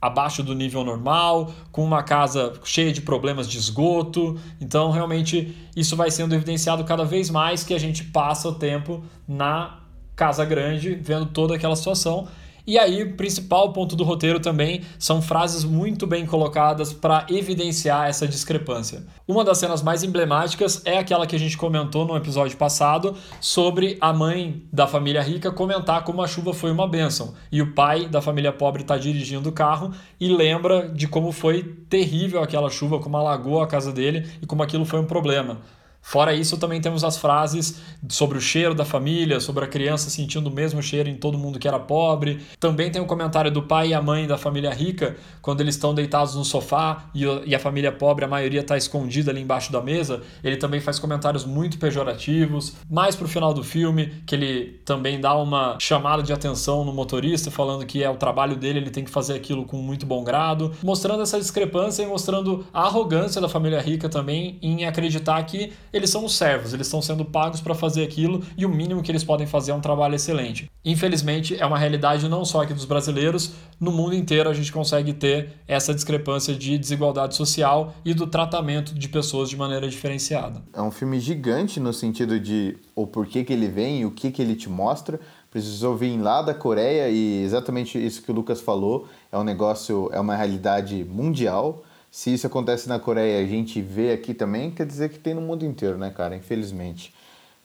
abaixo 0.02 0.44
do 0.44 0.54
nível 0.54 0.84
normal, 0.84 1.52
com 1.72 1.84
uma 1.84 2.04
casa 2.04 2.54
cheia 2.64 2.92
de 2.92 3.02
problemas 3.02 3.50
de 3.50 3.58
esgoto. 3.58 4.40
Então, 4.62 4.92
realmente, 4.92 5.56
isso 5.76 5.96
vai 5.96 6.12
sendo 6.12 6.36
evidenciado 6.36 6.84
cada 6.84 7.04
vez 7.04 7.30
mais 7.30 7.64
que 7.64 7.74
a 7.74 7.80
gente 7.80 8.04
passa 8.06 8.50
o 8.50 8.56
tempo 8.56 9.04
na 9.28 9.80
casa 10.16 10.46
grande, 10.46 10.96
vendo 10.96 11.28
toda 11.28 11.56
aquela 11.56 11.76
situação. 11.76 12.28
E 12.68 12.78
aí, 12.78 13.06
principal 13.06 13.72
ponto 13.72 13.96
do 13.96 14.04
roteiro 14.04 14.42
também 14.42 14.82
são 15.00 15.22
frases 15.22 15.64
muito 15.64 16.06
bem 16.06 16.26
colocadas 16.26 16.92
para 16.92 17.26
evidenciar 17.30 18.10
essa 18.10 18.28
discrepância. 18.28 19.06
Uma 19.26 19.46
das 19.46 19.58
cenas 19.58 19.82
mais 19.82 20.04
emblemáticas 20.04 20.82
é 20.84 20.98
aquela 20.98 21.26
que 21.26 21.34
a 21.34 21.40
gente 21.40 21.56
comentou 21.56 22.06
no 22.06 22.18
episódio 22.18 22.58
passado 22.58 23.16
sobre 23.40 23.98
a 24.02 24.12
mãe 24.12 24.64
da 24.70 24.86
família 24.86 25.22
rica 25.22 25.50
comentar 25.50 26.04
como 26.04 26.22
a 26.22 26.28
chuva 26.28 26.54
foi 26.54 26.70
uma 26.70 26.86
bênção 26.86 27.36
e 27.50 27.62
o 27.62 27.74
pai 27.74 28.06
da 28.10 28.22
família 28.22 28.52
pobre 28.52 28.82
está 28.82 28.98
dirigindo 28.98 29.48
o 29.48 29.54
carro 29.54 29.94
e 30.20 30.28
lembra 30.28 30.90
de 30.90 31.08
como 31.08 31.32
foi 31.32 31.64
terrível 31.90 32.44
aquela 32.44 32.70
chuva, 32.70 33.00
como 33.00 33.16
alagou 33.16 33.62
a 33.62 33.68
casa 33.68 33.94
dele 33.94 34.28
e 34.42 34.46
como 34.46 34.62
aquilo 34.62 34.84
foi 34.84 35.00
um 35.00 35.06
problema. 35.06 35.62
Fora 36.08 36.34
isso, 36.34 36.58
também 36.58 36.80
temos 36.80 37.04
as 37.04 37.18
frases 37.18 37.82
sobre 38.08 38.38
o 38.38 38.42
cheiro 38.42 38.74
da 38.74 38.86
família, 38.86 39.42
sobre 39.42 39.66
a 39.66 39.68
criança 39.68 40.10
sentindo 40.10 40.48
o 40.48 40.50
mesmo 40.54 40.82
cheiro 40.82 41.10
em 41.10 41.16
todo 41.16 41.38
mundo 41.38 41.60
que 41.60 41.68
era 41.68 41.78
pobre. 41.78 42.40
Também 42.62 42.90
tem 42.90 43.02
o 43.02 43.06
comentário 43.06 43.52
do 43.52 43.62
pai 43.62 43.90
e 43.90 43.94
a 43.94 44.02
mãe 44.02 44.26
da 44.26 44.38
família 44.38 44.74
rica, 44.74 45.18
quando 45.42 45.60
eles 45.60 45.76
estão 45.76 45.94
deitados 45.94 46.34
no 46.34 46.46
sofá 46.46 47.10
e 47.14 47.54
a 47.54 47.60
família 47.60 47.92
pobre, 47.92 48.24
a 48.24 48.28
maioria 48.28 48.62
está 48.62 48.78
escondida 48.78 49.32
ali 49.32 49.42
embaixo 49.42 49.70
da 49.70 49.82
mesa. 49.82 50.22
Ele 50.42 50.56
também 50.56 50.80
faz 50.80 50.98
comentários 50.98 51.44
muito 51.44 51.78
pejorativos. 51.78 52.76
Mais 52.90 53.14
pro 53.14 53.28
final 53.28 53.54
do 53.54 53.62
filme, 53.62 54.24
que 54.26 54.34
ele 54.34 54.80
também 54.86 55.20
dá 55.20 55.36
uma 55.36 55.78
chamada 55.78 56.24
de 56.24 56.32
atenção 56.32 56.86
no 56.86 56.94
motorista, 56.94 57.52
falando 57.52 57.86
que 57.86 58.02
é 58.02 58.10
o 58.10 58.16
trabalho 58.16 58.56
dele, 58.56 58.80
ele 58.80 58.92
tem 58.92 59.04
que 59.04 59.12
fazer 59.12 59.34
aquilo 59.34 59.66
com 59.66 59.76
muito 59.76 60.06
bom 60.06 60.24
grado. 60.24 60.72
Mostrando 60.82 61.22
essa 61.22 61.38
discrepância 61.38 62.02
e 62.02 62.08
mostrando 62.08 62.66
a 62.74 62.84
arrogância 62.84 63.42
da 63.42 63.50
família 63.50 63.82
rica 63.82 64.08
também 64.08 64.58
em 64.62 64.86
acreditar 64.86 65.44
que 65.44 65.74
eles 65.98 66.10
são 66.10 66.24
os 66.24 66.36
servos, 66.36 66.74
eles 66.74 66.88
estão 66.88 67.02
sendo 67.02 67.26
pagos 67.26 67.60
para 67.60 67.76
fazer 67.76 68.04
aquilo 68.04 68.44
e 68.58 68.66
o 68.66 68.70
mínimo 68.70 69.02
que 69.02 69.12
eles 69.12 69.24
podem 69.24 69.46
fazer 69.46 69.72
é 69.72 69.76
um 69.76 69.82
trabalho 69.82 70.16
excelente. 70.16 70.70
Infelizmente, 70.86 71.60
é 71.60 71.66
uma 71.66 71.78
realidade 71.78 72.30
não 72.30 72.46
só 72.46 72.62
aqui 72.62 72.74
dos 72.74 72.86
brasileiros, 72.86 73.52
no 73.80 73.92
mundo 73.92 74.16
inteiro 74.16 74.50
a 74.50 74.54
gente 74.54 74.72
consegue 74.72 75.14
ter 75.14 75.50
essa 75.68 75.94
discrepância 75.94 76.56
de 76.56 76.78
desigualdade 76.78 77.36
social 77.36 77.94
e 78.06 78.14
do 78.14 78.28
tratamento 78.28 78.94
de 78.94 79.10
pessoas 79.10 79.50
de 79.50 79.58
maneira 79.58 79.90
diferenciada. 79.90 80.62
É 80.74 80.82
um 80.82 80.92
filme 80.92 81.20
gigante 81.20 81.80
no 81.80 81.92
sentido 81.92 82.40
de 82.40 82.78
o 82.96 83.06
porquê 83.06 83.44
que 83.44 83.52
ele 83.52 83.68
vem 83.68 84.02
e 84.02 84.06
o 84.06 84.12
que, 84.12 84.32
que 84.32 84.42
ele 84.42 84.56
te 84.56 84.70
mostra. 84.70 85.20
Precisou 85.50 85.96
vir 85.96 86.18
lá 86.18 86.42
da 86.42 86.54
Coreia 86.54 87.10
e 87.10 87.44
exatamente 87.44 87.98
isso 87.98 88.22
que 88.22 88.32
o 88.32 88.34
Lucas 88.34 88.62
falou, 88.62 89.08
é 89.32 89.38
um 89.38 89.44
negócio, 89.44 90.10
é 90.14 90.20
uma 90.20 90.36
realidade 90.36 91.04
mundial 91.04 91.84
se 92.18 92.34
isso 92.34 92.48
acontece 92.48 92.90
na 92.90 92.98
Coreia 92.98 93.46
a 93.46 93.48
gente 93.48 93.80
vê 93.80 94.12
aqui 94.12 94.34
também, 94.34 94.72
quer 94.72 94.88
dizer 94.88 95.10
que 95.10 95.20
tem 95.20 95.36
no 95.36 95.42
mundo 95.42 95.64
inteiro, 95.64 96.00
né, 96.00 96.10
cara? 96.10 96.36
Infelizmente. 96.36 97.14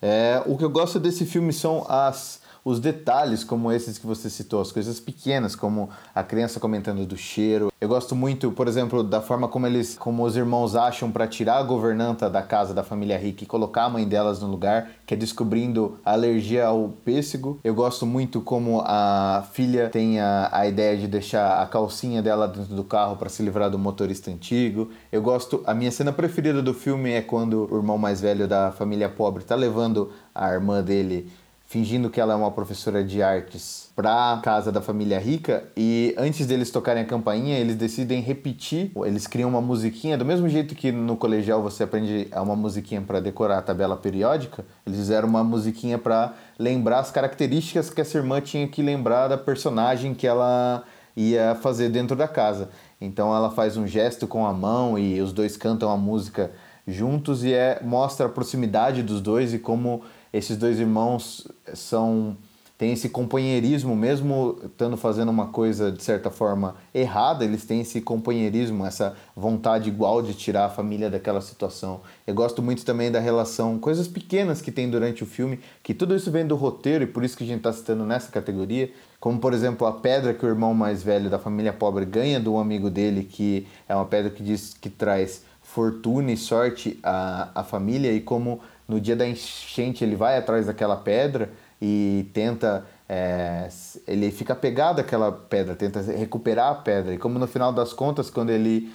É, 0.02 0.42
o 0.44 0.58
que 0.58 0.62
eu 0.62 0.68
gosto 0.68 1.00
desse 1.00 1.24
filme 1.24 1.54
são 1.54 1.86
as 1.88 2.41
os 2.64 2.78
detalhes 2.78 3.42
como 3.42 3.72
esses 3.72 3.98
que 3.98 4.06
você 4.06 4.30
citou, 4.30 4.60
as 4.60 4.70
coisas 4.70 5.00
pequenas, 5.00 5.56
como 5.56 5.90
a 6.14 6.22
criança 6.22 6.60
comentando 6.60 7.04
do 7.04 7.16
cheiro. 7.16 7.72
Eu 7.80 7.88
gosto 7.88 8.14
muito, 8.14 8.52
por 8.52 8.68
exemplo, 8.68 9.02
da 9.02 9.20
forma 9.20 9.48
como 9.48 9.66
eles, 9.66 9.96
como 9.98 10.22
os 10.22 10.36
irmãos 10.36 10.76
acham 10.76 11.10
para 11.10 11.26
tirar 11.26 11.56
a 11.56 11.62
governanta 11.62 12.30
da 12.30 12.42
casa 12.42 12.72
da 12.72 12.84
família 12.84 13.18
rica 13.18 13.42
e 13.42 13.46
colocar 13.46 13.84
a 13.84 13.90
mãe 13.90 14.06
delas 14.06 14.40
no 14.40 14.46
lugar, 14.46 14.90
que 15.04 15.14
é 15.14 15.16
descobrindo 15.16 15.98
a 16.04 16.12
alergia 16.12 16.66
ao 16.66 16.90
pêssego. 17.04 17.58
Eu 17.64 17.74
gosto 17.74 18.06
muito 18.06 18.40
como 18.40 18.80
a 18.84 19.44
filha 19.52 19.88
tem 19.88 20.20
a, 20.20 20.48
a 20.52 20.66
ideia 20.66 20.96
de 20.96 21.08
deixar 21.08 21.60
a 21.60 21.66
calcinha 21.66 22.22
dela 22.22 22.46
dentro 22.46 22.76
do 22.76 22.84
carro 22.84 23.16
para 23.16 23.28
se 23.28 23.42
livrar 23.42 23.68
do 23.68 23.78
motorista 23.78 24.30
antigo. 24.30 24.90
Eu 25.10 25.20
gosto, 25.20 25.62
a 25.66 25.74
minha 25.74 25.90
cena 25.90 26.12
preferida 26.12 26.62
do 26.62 26.72
filme 26.72 27.10
é 27.10 27.20
quando 27.20 27.68
o 27.68 27.76
irmão 27.76 27.98
mais 27.98 28.20
velho 28.20 28.46
da 28.46 28.70
família 28.70 29.08
pobre 29.08 29.42
está 29.42 29.56
levando 29.56 30.12
a 30.32 30.52
irmã 30.52 30.82
dele 30.82 31.30
fingindo 31.72 32.10
que 32.10 32.20
ela 32.20 32.34
é 32.34 32.36
uma 32.36 32.50
professora 32.50 33.02
de 33.02 33.22
artes 33.22 33.90
para 33.96 34.38
casa 34.44 34.70
da 34.70 34.82
família 34.82 35.18
rica 35.18 35.64
e 35.74 36.14
antes 36.18 36.46
deles 36.46 36.70
tocarem 36.70 37.02
a 37.02 37.06
campainha, 37.06 37.58
eles 37.58 37.76
decidem 37.76 38.20
repetir, 38.20 38.92
eles 39.06 39.26
criam 39.26 39.48
uma 39.48 39.62
musiquinha 39.62 40.18
do 40.18 40.24
mesmo 40.24 40.46
jeito 40.50 40.74
que 40.74 40.92
no 40.92 41.16
colegial 41.16 41.62
você 41.62 41.84
aprende 41.84 42.28
uma 42.36 42.54
musiquinha 42.54 43.00
para 43.00 43.20
decorar 43.20 43.56
a 43.56 43.62
tabela 43.62 43.96
periódica, 43.96 44.66
eles 44.86 44.98
fizeram 44.98 45.26
uma 45.26 45.42
musiquinha 45.42 45.96
para 45.96 46.34
lembrar 46.58 46.98
as 46.98 47.10
características 47.10 47.88
que 47.88 48.02
essa 48.02 48.18
irmã 48.18 48.38
tinha 48.42 48.68
que 48.68 48.82
lembrar 48.82 49.28
da 49.28 49.38
personagem 49.38 50.12
que 50.12 50.26
ela 50.26 50.84
ia 51.16 51.54
fazer 51.54 51.88
dentro 51.88 52.14
da 52.14 52.28
casa. 52.28 52.68
Então 53.00 53.34
ela 53.34 53.50
faz 53.50 53.78
um 53.78 53.86
gesto 53.86 54.26
com 54.26 54.46
a 54.46 54.52
mão 54.52 54.98
e 54.98 55.22
os 55.22 55.32
dois 55.32 55.56
cantam 55.56 55.90
a 55.90 55.96
música 55.96 56.50
juntos 56.86 57.42
e 57.44 57.54
é 57.54 57.80
mostra 57.82 58.26
a 58.26 58.28
proximidade 58.28 59.02
dos 59.02 59.22
dois 59.22 59.54
e 59.54 59.58
como 59.58 60.02
esses 60.32 60.56
dois 60.56 60.78
irmãos 60.78 61.46
são 61.74 62.36
têm 62.82 62.94
esse 62.94 63.08
companheirismo, 63.08 63.94
mesmo 63.94 64.58
estando 64.64 64.96
fazendo 64.96 65.28
uma 65.28 65.46
coisa 65.46 65.92
de 65.92 66.02
certa 66.02 66.30
forma 66.30 66.74
errada, 66.92 67.44
eles 67.44 67.64
têm 67.64 67.82
esse 67.82 68.00
companheirismo, 68.00 68.84
essa 68.84 69.14
vontade 69.36 69.88
igual 69.88 70.20
de 70.20 70.34
tirar 70.34 70.64
a 70.64 70.68
família 70.68 71.08
daquela 71.08 71.40
situação. 71.40 72.00
Eu 72.26 72.34
gosto 72.34 72.60
muito 72.60 72.84
também 72.84 73.08
da 73.08 73.20
relação, 73.20 73.78
coisas 73.78 74.08
pequenas 74.08 74.60
que 74.60 74.72
tem 74.72 74.90
durante 74.90 75.22
o 75.22 75.26
filme, 75.26 75.60
que 75.80 75.94
tudo 75.94 76.16
isso 76.16 76.28
vem 76.32 76.44
do 76.44 76.56
roteiro 76.56 77.04
e 77.04 77.06
por 77.06 77.22
isso 77.22 77.36
que 77.36 77.44
a 77.44 77.46
gente 77.46 77.58
está 77.58 77.72
citando 77.72 78.04
nessa 78.04 78.32
categoria, 78.32 78.90
como 79.20 79.38
por 79.38 79.54
exemplo 79.54 79.86
a 79.86 79.92
pedra 79.92 80.34
que 80.34 80.44
o 80.44 80.48
irmão 80.48 80.74
mais 80.74 81.04
velho 81.04 81.30
da 81.30 81.38
família 81.38 81.72
pobre 81.72 82.04
ganha 82.04 82.40
do 82.40 82.58
amigo 82.58 82.90
dele, 82.90 83.22
que 83.22 83.64
é 83.88 83.94
uma 83.94 84.06
pedra 84.06 84.28
que 84.28 84.42
diz 84.42 84.74
que 84.74 84.90
traz 84.90 85.44
fortuna 85.72 86.30
e 86.30 86.36
sorte 86.36 86.98
à, 87.02 87.48
à 87.54 87.64
família 87.64 88.12
e 88.12 88.20
como 88.20 88.60
no 88.86 89.00
dia 89.00 89.16
da 89.16 89.26
enchente 89.26 90.04
ele 90.04 90.14
vai 90.14 90.36
atrás 90.36 90.66
daquela 90.66 90.96
pedra 90.96 91.50
e 91.80 92.28
tenta 92.34 92.84
é, 93.08 93.68
ele 94.06 94.30
fica 94.30 94.54
pegado 94.54 95.00
àquela 95.00 95.32
pedra, 95.32 95.74
tenta 95.74 96.00
recuperar 96.00 96.72
a 96.72 96.74
pedra. 96.74 97.14
E 97.14 97.18
como 97.18 97.38
no 97.38 97.46
final 97.46 97.72
das 97.72 97.92
contas, 97.92 98.30
quando 98.30 98.50
ele, 98.50 98.92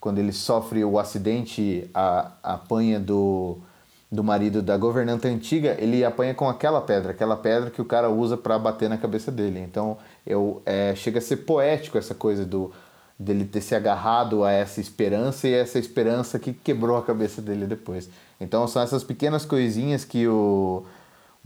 quando 0.00 0.18
ele 0.18 0.32
sofre 0.32 0.84
o 0.84 0.98
acidente, 0.98 1.88
a, 1.94 2.32
apanha 2.42 3.00
do, 3.00 3.58
do 4.10 4.24
marido 4.24 4.60
da 4.60 4.76
governanta 4.76 5.28
antiga, 5.28 5.76
ele 5.78 6.04
apanha 6.04 6.34
com 6.34 6.48
aquela 6.48 6.80
pedra, 6.80 7.12
aquela 7.12 7.36
pedra 7.36 7.70
que 7.70 7.80
o 7.80 7.84
cara 7.84 8.10
usa 8.10 8.36
para 8.36 8.58
bater 8.58 8.88
na 8.88 8.98
cabeça 8.98 9.30
dele. 9.30 9.60
Então 9.60 9.96
eu, 10.26 10.62
é, 10.66 10.94
chega 10.94 11.18
a 11.18 11.22
ser 11.22 11.38
poético 11.38 11.96
essa 11.96 12.14
coisa 12.14 12.44
do 12.44 12.72
dele 13.18 13.44
ter 13.44 13.60
se 13.60 13.74
agarrado 13.74 14.44
a 14.44 14.52
essa 14.52 14.80
esperança 14.80 15.48
e 15.48 15.54
essa 15.54 15.78
esperança 15.78 16.38
que 16.38 16.52
quebrou 16.52 16.96
a 16.96 17.02
cabeça 17.02 17.40
dele 17.40 17.66
depois. 17.66 18.10
Então 18.40 18.66
são 18.68 18.82
essas 18.82 19.02
pequenas 19.02 19.44
coisinhas 19.44 20.04
que 20.04 20.28
o 20.28 20.84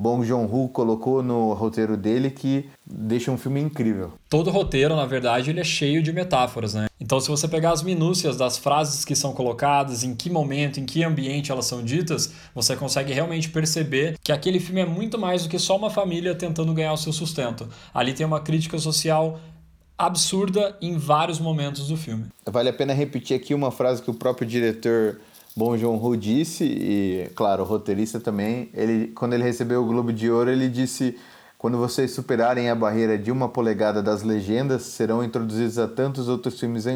Bong 0.01 0.27
Joon-ho 0.27 0.71
colocou 0.71 1.23
no 1.23 1.53
roteiro 1.53 1.95
dele 1.95 2.31
que 2.31 2.71
deixa 2.87 3.31
um 3.31 3.37
filme 3.37 3.61
incrível. 3.61 4.12
Todo 4.31 4.51
roteiro, 4.51 4.97
na 4.97 5.05
verdade, 5.05 5.51
ele 5.51 5.61
é 5.61 5.64
cheio 5.64 6.03
de 6.03 6.11
metáforas, 6.11 6.73
né? 6.73 6.87
Então, 6.99 7.21
se 7.21 7.29
você 7.29 7.47
pegar 7.47 7.73
as 7.73 7.83
minúcias 7.83 8.37
das 8.37 8.57
frases 8.57 9.05
que 9.05 9.14
são 9.14 9.35
colocadas, 9.35 10.03
em 10.03 10.14
que 10.14 10.31
momento, 10.31 10.81
em 10.81 10.87
que 10.87 11.05
ambiente 11.05 11.53
elas 11.53 11.66
são 11.66 11.83
ditas, 11.83 12.33
você 12.55 12.75
consegue 12.77 13.12
realmente 13.12 13.51
perceber 13.51 14.16
que 14.23 14.33
aquele 14.33 14.59
filme 14.59 14.81
é 14.81 14.87
muito 14.87 15.18
mais 15.18 15.43
do 15.43 15.51
que 15.51 15.59
só 15.59 15.77
uma 15.77 15.91
família 15.91 16.35
tentando 16.35 16.73
ganhar 16.73 16.95
o 16.95 16.97
seu 16.97 17.12
sustento. 17.12 17.68
Ali 17.93 18.14
tem 18.14 18.25
uma 18.25 18.41
crítica 18.41 18.79
social 18.79 19.39
absurda 20.01 20.76
em 20.80 20.96
vários 20.96 21.38
momentos 21.38 21.88
do 21.88 21.96
filme. 21.96 22.24
Vale 22.46 22.68
a 22.68 22.72
pena 22.72 22.92
repetir 22.92 23.36
aqui 23.36 23.53
uma 23.53 23.70
frase 23.70 24.03
que 24.03 24.11
o 24.11 24.14
próprio 24.14 24.46
diretor 24.48 25.20
Bom 25.55 25.76
Joon-ho 25.76 26.16
disse 26.16 26.64
e, 26.64 27.30
claro, 27.34 27.62
o 27.62 27.66
roteirista 27.66 28.18
também. 28.18 28.70
Ele, 28.72 29.09
quando 29.09 29.34
ele 29.34 29.42
recebeu 29.42 29.82
o 29.82 29.86
Globo 29.86 30.12
de 30.12 30.30
Ouro, 30.30 30.51
ele 30.51 30.68
disse: 30.68 31.18
quando 31.59 31.76
vocês 31.76 32.12
superarem 32.12 32.70
a 32.70 32.74
barreira 32.74 33.18
de 33.18 33.30
uma 33.30 33.48
polegada 33.48 34.03
das 34.03 34.22
legendas, 34.22 34.82
serão 34.82 35.22
introduzidos 35.22 35.78
a 35.78 35.86
tantos 35.86 36.28
outros 36.28 36.59
filmes 36.59 36.86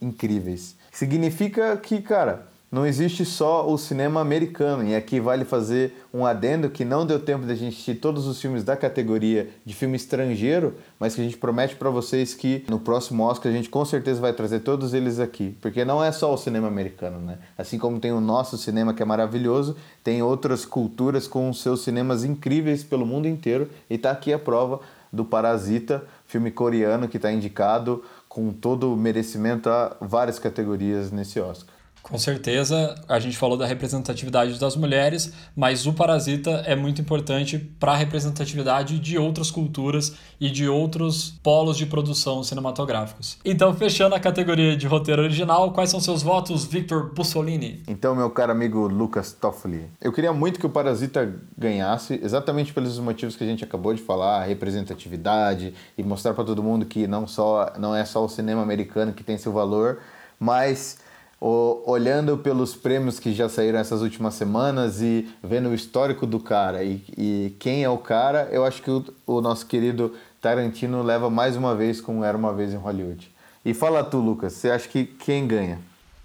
incríveis. 0.00 0.74
Significa 0.90 1.76
que, 1.76 2.00
cara, 2.00 2.46
não 2.74 2.84
existe 2.84 3.24
só 3.24 3.70
o 3.70 3.78
cinema 3.78 4.20
americano, 4.20 4.82
e 4.82 4.96
aqui 4.96 5.20
vale 5.20 5.44
fazer 5.44 5.94
um 6.12 6.26
adendo 6.26 6.68
que 6.68 6.84
não 6.84 7.06
deu 7.06 7.20
tempo 7.20 7.46
da 7.46 7.54
gente 7.54 7.74
assistir 7.74 7.94
todos 7.94 8.26
os 8.26 8.40
filmes 8.40 8.64
da 8.64 8.76
categoria 8.76 9.48
de 9.64 9.72
filme 9.72 9.94
estrangeiro, 9.94 10.74
mas 10.98 11.14
que 11.14 11.20
a 11.20 11.24
gente 11.24 11.36
promete 11.36 11.76
para 11.76 11.88
vocês 11.88 12.34
que 12.34 12.64
no 12.68 12.80
próximo 12.80 13.22
Oscar 13.22 13.52
a 13.52 13.54
gente 13.54 13.68
com 13.68 13.84
certeza 13.84 14.20
vai 14.20 14.32
trazer 14.32 14.58
todos 14.58 14.92
eles 14.92 15.20
aqui, 15.20 15.56
porque 15.60 15.84
não 15.84 16.02
é 16.02 16.10
só 16.10 16.34
o 16.34 16.36
cinema 16.36 16.66
americano, 16.66 17.20
né? 17.20 17.38
Assim 17.56 17.78
como 17.78 18.00
tem 18.00 18.10
o 18.10 18.20
nosso 18.20 18.58
cinema 18.58 18.92
que 18.92 19.04
é 19.04 19.06
maravilhoso, 19.06 19.76
tem 20.02 20.20
outras 20.20 20.64
culturas 20.64 21.28
com 21.28 21.52
seus 21.52 21.84
cinemas 21.84 22.24
incríveis 22.24 22.82
pelo 22.82 23.06
mundo 23.06 23.28
inteiro, 23.28 23.70
e 23.88 23.96
tá 23.96 24.10
aqui 24.10 24.32
a 24.32 24.38
prova 24.38 24.80
do 25.12 25.24
Parasita, 25.24 26.04
filme 26.26 26.50
coreano 26.50 27.06
que 27.06 27.18
está 27.18 27.30
indicado 27.30 28.02
com 28.28 28.52
todo 28.52 28.92
o 28.92 28.96
merecimento 28.96 29.70
a 29.70 29.96
várias 30.00 30.40
categorias 30.40 31.12
nesse 31.12 31.38
Oscar. 31.38 31.73
Com 32.04 32.18
certeza, 32.18 32.94
a 33.08 33.18
gente 33.18 33.34
falou 33.34 33.56
da 33.56 33.64
representatividade 33.64 34.60
das 34.60 34.76
mulheres, 34.76 35.32
mas 35.56 35.86
o 35.86 35.92
Parasita 35.94 36.50
é 36.66 36.76
muito 36.76 37.00
importante 37.00 37.58
para 37.58 37.92
a 37.92 37.96
representatividade 37.96 38.98
de 38.98 39.16
outras 39.16 39.50
culturas 39.50 40.14
e 40.38 40.50
de 40.50 40.68
outros 40.68 41.40
polos 41.42 41.78
de 41.78 41.86
produção 41.86 42.42
cinematográficos. 42.44 43.38
Então, 43.42 43.74
fechando 43.74 44.14
a 44.14 44.20
categoria 44.20 44.76
de 44.76 44.86
roteiro 44.86 45.22
original, 45.22 45.72
quais 45.72 45.88
são 45.88 45.98
seus 45.98 46.22
votos, 46.22 46.66
Victor 46.66 47.10
Bussolini? 47.14 47.82
Então, 47.88 48.14
meu 48.14 48.28
caro 48.28 48.52
amigo 48.52 48.86
Lucas 48.86 49.32
Toffoli, 49.32 49.88
eu 49.98 50.12
queria 50.12 50.32
muito 50.32 50.60
que 50.60 50.66
o 50.66 50.70
Parasita 50.70 51.34
ganhasse, 51.56 52.20
exatamente 52.22 52.74
pelos 52.74 52.98
motivos 52.98 53.34
que 53.34 53.44
a 53.44 53.46
gente 53.46 53.64
acabou 53.64 53.94
de 53.94 54.02
falar, 54.02 54.44
representatividade 54.44 55.72
e 55.96 56.02
mostrar 56.02 56.34
para 56.34 56.44
todo 56.44 56.62
mundo 56.62 56.84
que 56.84 57.06
não 57.06 57.26
só 57.26 57.72
não 57.78 57.96
é 57.96 58.04
só 58.04 58.22
o 58.22 58.28
cinema 58.28 58.60
americano 58.60 59.14
que 59.14 59.24
tem 59.24 59.38
seu 59.38 59.52
valor, 59.52 60.00
mas 60.38 60.98
olhando 61.46 62.38
pelos 62.38 62.74
prêmios 62.74 63.18
que 63.18 63.34
já 63.34 63.48
saíram 63.48 63.78
essas 63.78 64.00
últimas 64.00 64.34
semanas 64.34 65.02
e 65.02 65.28
vendo 65.42 65.68
o 65.68 65.74
histórico 65.74 66.26
do 66.26 66.40
cara 66.40 66.82
e, 66.82 67.02
e 67.18 67.56
quem 67.58 67.84
é 67.84 67.88
o 67.88 67.98
cara, 67.98 68.48
eu 68.50 68.64
acho 68.64 68.82
que 68.82 68.90
o, 68.90 69.04
o, 69.26 69.40
nosso 69.42 69.66
querido 69.66 70.14
Tarantino 70.40 71.02
leva 71.02 71.28
mais 71.28 71.54
uma 71.54 71.74
vez 71.74 72.00
com 72.00 72.24
Era 72.24 72.36
Uma 72.36 72.52
Vez 72.52 72.72
em 72.72 72.76
Hollywood. 72.76 73.30
E 73.64 73.74
fala 73.74 74.02
tu, 74.02 74.18
Lucas, 74.18 74.54
você 74.54 74.70
acha 74.70 74.88
que 74.88 75.04
quem 75.04 75.46
ganha? 75.46 75.78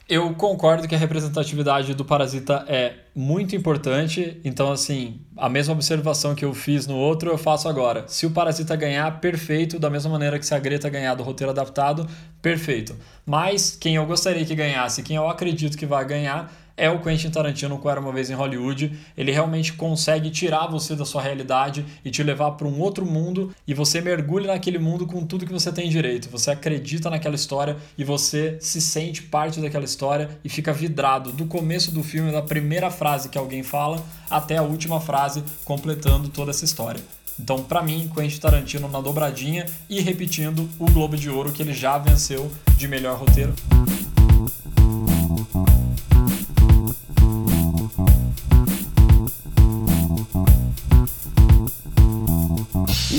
Eu 0.10 0.34
concordo 0.34 0.88
que 0.88 0.96
a 0.96 0.98
representatividade 0.98 1.94
do 1.94 2.04
Parasita 2.04 2.66
é 2.68 2.96
muito 3.14 3.56
importante. 3.56 4.42
Então, 4.44 4.72
assim, 4.72 5.22
a 5.38 5.48
mesma 5.48 5.76
observação 5.76 6.34
que 6.34 6.44
eu 6.44 6.52
fiz 6.52 6.88
no 6.88 6.96
outro, 6.96 7.30
eu 7.30 7.38
faço 7.38 7.70
agora. 7.70 8.06
Se 8.08 8.26
o 8.26 8.32
Parasita 8.32 8.76
ganhar, 8.76 9.22
perfeito. 9.22 9.78
Da 9.78 9.88
mesma 9.88 10.10
maneira 10.10 10.40
que 10.40 10.48
se 10.48 10.56
a 10.56 10.58
Greta 10.58 10.90
ganhar 10.90 11.14
do 11.14 11.22
roteiro 11.22 11.52
adaptado, 11.52 12.10
perfeito. 12.42 12.96
Mas 13.24 13.78
quem 13.80 13.98
eu 13.98 14.06
gostaria 14.08 14.44
que 14.44 14.56
ganhasse, 14.56 15.04
quem 15.04 15.16
eu 15.16 15.30
acredito 15.30 15.78
que 15.78 15.86
vai 15.86 16.04
ganhar, 16.04 16.52
é 16.80 16.90
o 16.90 17.00
Quentin 17.00 17.30
Tarantino 17.30 17.78
com 17.78 17.90
Era 17.90 18.00
Uma 18.00 18.14
Vez 18.14 18.30
em 18.30 18.34
Hollywood. 18.34 18.98
Ele 19.18 19.32
realmente 19.32 19.74
consegue 19.74 20.32
tirar 20.32 20.66
você 20.68 20.96
da 20.96 21.04
sua 21.04 21.22
realidade 21.22 21.86
e 22.04 22.10
te 22.10 22.24
levar 22.24 22.52
para 22.52 22.66
um 22.66 22.80
outro 22.80 23.06
mundo 23.06 23.54
e 23.68 23.74
você 23.74 24.00
mergulha 24.00 24.48
naquele 24.48 24.80
mundo 24.80 25.06
com 25.06 25.26
tudo 25.26 25.46
que 25.46 25.52
você 25.52 25.74
tem 25.74 25.90
direito. 25.90 26.30
Você 26.30 26.50
acredita 26.52 27.10
naquela 27.10 27.36
história 27.36 27.76
e 27.98 28.04
você 28.06 28.58
se 28.62 28.80
sente 28.80 29.22
parte 29.24 29.60
daquela 29.60 29.84
história 29.84 30.30
e 30.42 30.48
fica 30.48 30.72
vidrado 30.72 31.34
do 31.34 31.46
começo 31.46 31.92
do 31.92 32.02
filme, 32.02 32.32
da 32.32 32.42
primeira 32.42 32.90
frase 32.90 33.28
que 33.28 33.38
alguém 33.38 33.62
fala 33.62 34.02
até 34.30 34.56
a 34.56 34.64
última 34.64 35.02
frase, 35.02 35.44
completando 35.66 36.30
toda 36.30 36.52
essa 36.52 36.64
história. 36.64 37.02
Então, 37.38 37.64
para 37.64 37.82
mim, 37.82 38.10
Quentin 38.14 38.40
Tarantino 38.40 38.88
na 38.90 39.02
dobradinha 39.02 39.66
e 39.90 40.00
repetindo 40.02 40.70
o 40.80 40.90
Globo 40.92 41.18
de 41.18 41.30
Ouro 41.30 41.52
que 41.52 41.62
ele 41.62 41.74
já 41.74 41.98
venceu 41.98 42.50
de 42.78 42.88
melhor 42.88 43.18
roteiro. 43.18 43.54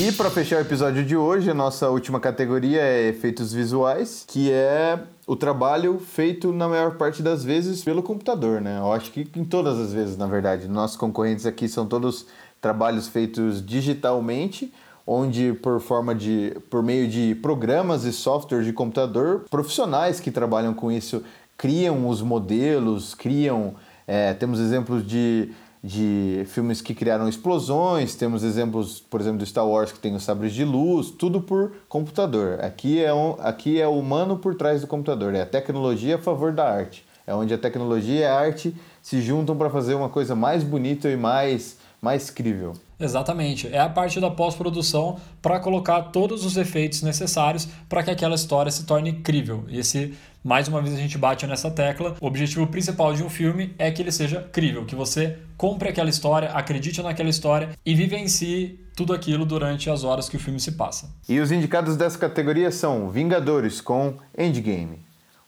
E 0.03 0.11
para 0.11 0.31
fechar 0.31 0.55
o 0.57 0.61
episódio 0.61 1.05
de 1.05 1.15
hoje, 1.15 1.51
a 1.51 1.53
nossa 1.53 1.87
última 1.87 2.19
categoria 2.19 2.81
é 2.81 3.09
efeitos 3.09 3.53
visuais, 3.53 4.25
que 4.27 4.51
é 4.51 4.97
o 5.27 5.35
trabalho 5.35 5.99
feito 5.99 6.51
na 6.51 6.67
maior 6.67 6.97
parte 6.97 7.21
das 7.21 7.43
vezes 7.43 7.83
pelo 7.83 8.01
computador, 8.01 8.59
né? 8.59 8.79
Eu 8.79 8.91
acho 8.91 9.11
que 9.11 9.29
em 9.35 9.45
todas 9.45 9.77
as 9.77 9.93
vezes, 9.93 10.17
na 10.17 10.25
verdade. 10.25 10.67
Nossos 10.67 10.97
concorrentes 10.97 11.45
aqui 11.45 11.67
são 11.67 11.85
todos 11.85 12.25
trabalhos 12.59 13.07
feitos 13.07 13.63
digitalmente, 13.63 14.73
onde 15.05 15.53
por 15.61 15.79
forma 15.79 16.15
de 16.15 16.57
por 16.67 16.81
meio 16.81 17.07
de 17.07 17.35
programas 17.35 18.03
e 18.03 18.11
softwares 18.11 18.65
de 18.65 18.73
computador, 18.73 19.45
profissionais 19.51 20.19
que 20.19 20.31
trabalham 20.31 20.73
com 20.73 20.91
isso 20.91 21.23
criam 21.55 22.09
os 22.09 22.23
modelos, 22.23 23.13
criam 23.13 23.75
é, 24.07 24.33
temos 24.33 24.59
exemplos 24.59 25.05
de 25.05 25.51
de 25.83 26.43
filmes 26.47 26.79
que 26.79 26.93
criaram 26.93 27.27
explosões, 27.27 28.15
temos 28.15 28.43
exemplos, 28.43 28.99
por 28.99 29.19
exemplo, 29.19 29.39
do 29.39 29.45
Star 29.45 29.67
Wars 29.67 29.91
que 29.91 29.99
tem 29.99 30.15
os 30.15 30.23
sabres 30.23 30.53
de 30.53 30.63
luz, 30.63 31.09
tudo 31.09 31.41
por 31.41 31.71
computador. 31.89 32.59
Aqui 32.61 33.03
é, 33.03 33.13
um, 33.13 33.35
aqui 33.39 33.81
é 33.81 33.87
o 33.87 33.97
humano 33.97 34.37
por 34.37 34.53
trás 34.53 34.81
do 34.81 34.87
computador, 34.87 35.33
é 35.33 35.41
a 35.41 35.45
tecnologia 35.45 36.15
a 36.15 36.19
favor 36.19 36.51
da 36.51 36.69
arte. 36.69 37.05
É 37.25 37.33
onde 37.33 37.53
a 37.53 37.57
tecnologia 37.57 38.19
e 38.19 38.23
a 38.23 38.33
arte 38.33 38.75
se 39.01 39.21
juntam 39.21 39.55
para 39.55 39.69
fazer 39.69 39.95
uma 39.95 40.09
coisa 40.09 40.35
mais 40.35 40.63
bonita 40.63 41.09
e 41.09 41.15
mais, 41.15 41.77
mais 42.01 42.29
crível. 42.29 42.73
Exatamente. 43.01 43.67
É 43.67 43.79
a 43.79 43.89
parte 43.89 44.19
da 44.19 44.29
pós-produção 44.29 45.19
para 45.41 45.59
colocar 45.59 46.01
todos 46.03 46.45
os 46.45 46.55
efeitos 46.55 47.01
necessários 47.01 47.67
para 47.89 48.03
que 48.03 48.11
aquela 48.11 48.35
história 48.35 48.71
se 48.71 48.85
torne 48.85 49.13
crível. 49.13 49.65
E 49.67 49.79
esse, 49.79 50.13
mais 50.43 50.67
uma 50.67 50.81
vez, 50.81 50.93
a 50.95 50.97
gente 50.97 51.17
bate 51.17 51.47
nessa 51.47 51.71
tecla. 51.71 52.15
O 52.21 52.27
objetivo 52.27 52.67
principal 52.67 53.13
de 53.13 53.23
um 53.23 53.29
filme 53.29 53.73
é 53.77 53.89
que 53.91 54.01
ele 54.01 54.11
seja 54.11 54.47
crível, 54.51 54.85
que 54.85 54.95
você 54.95 55.37
compre 55.57 55.89
aquela 55.89 56.09
história, 56.09 56.49
acredite 56.51 57.01
naquela 57.01 57.29
história 57.29 57.69
e 57.85 57.95
vivencie 57.95 58.79
tudo 58.95 59.13
aquilo 59.13 59.45
durante 59.45 59.89
as 59.89 60.03
horas 60.03 60.29
que 60.29 60.35
o 60.35 60.39
filme 60.39 60.59
se 60.59 60.73
passa. 60.73 61.09
E 61.27 61.39
os 61.39 61.51
indicados 61.51 61.97
dessa 61.97 62.17
categoria 62.17 62.71
são 62.71 63.09
Vingadores 63.09 63.81
com 63.81 64.15
Endgame, 64.37 64.99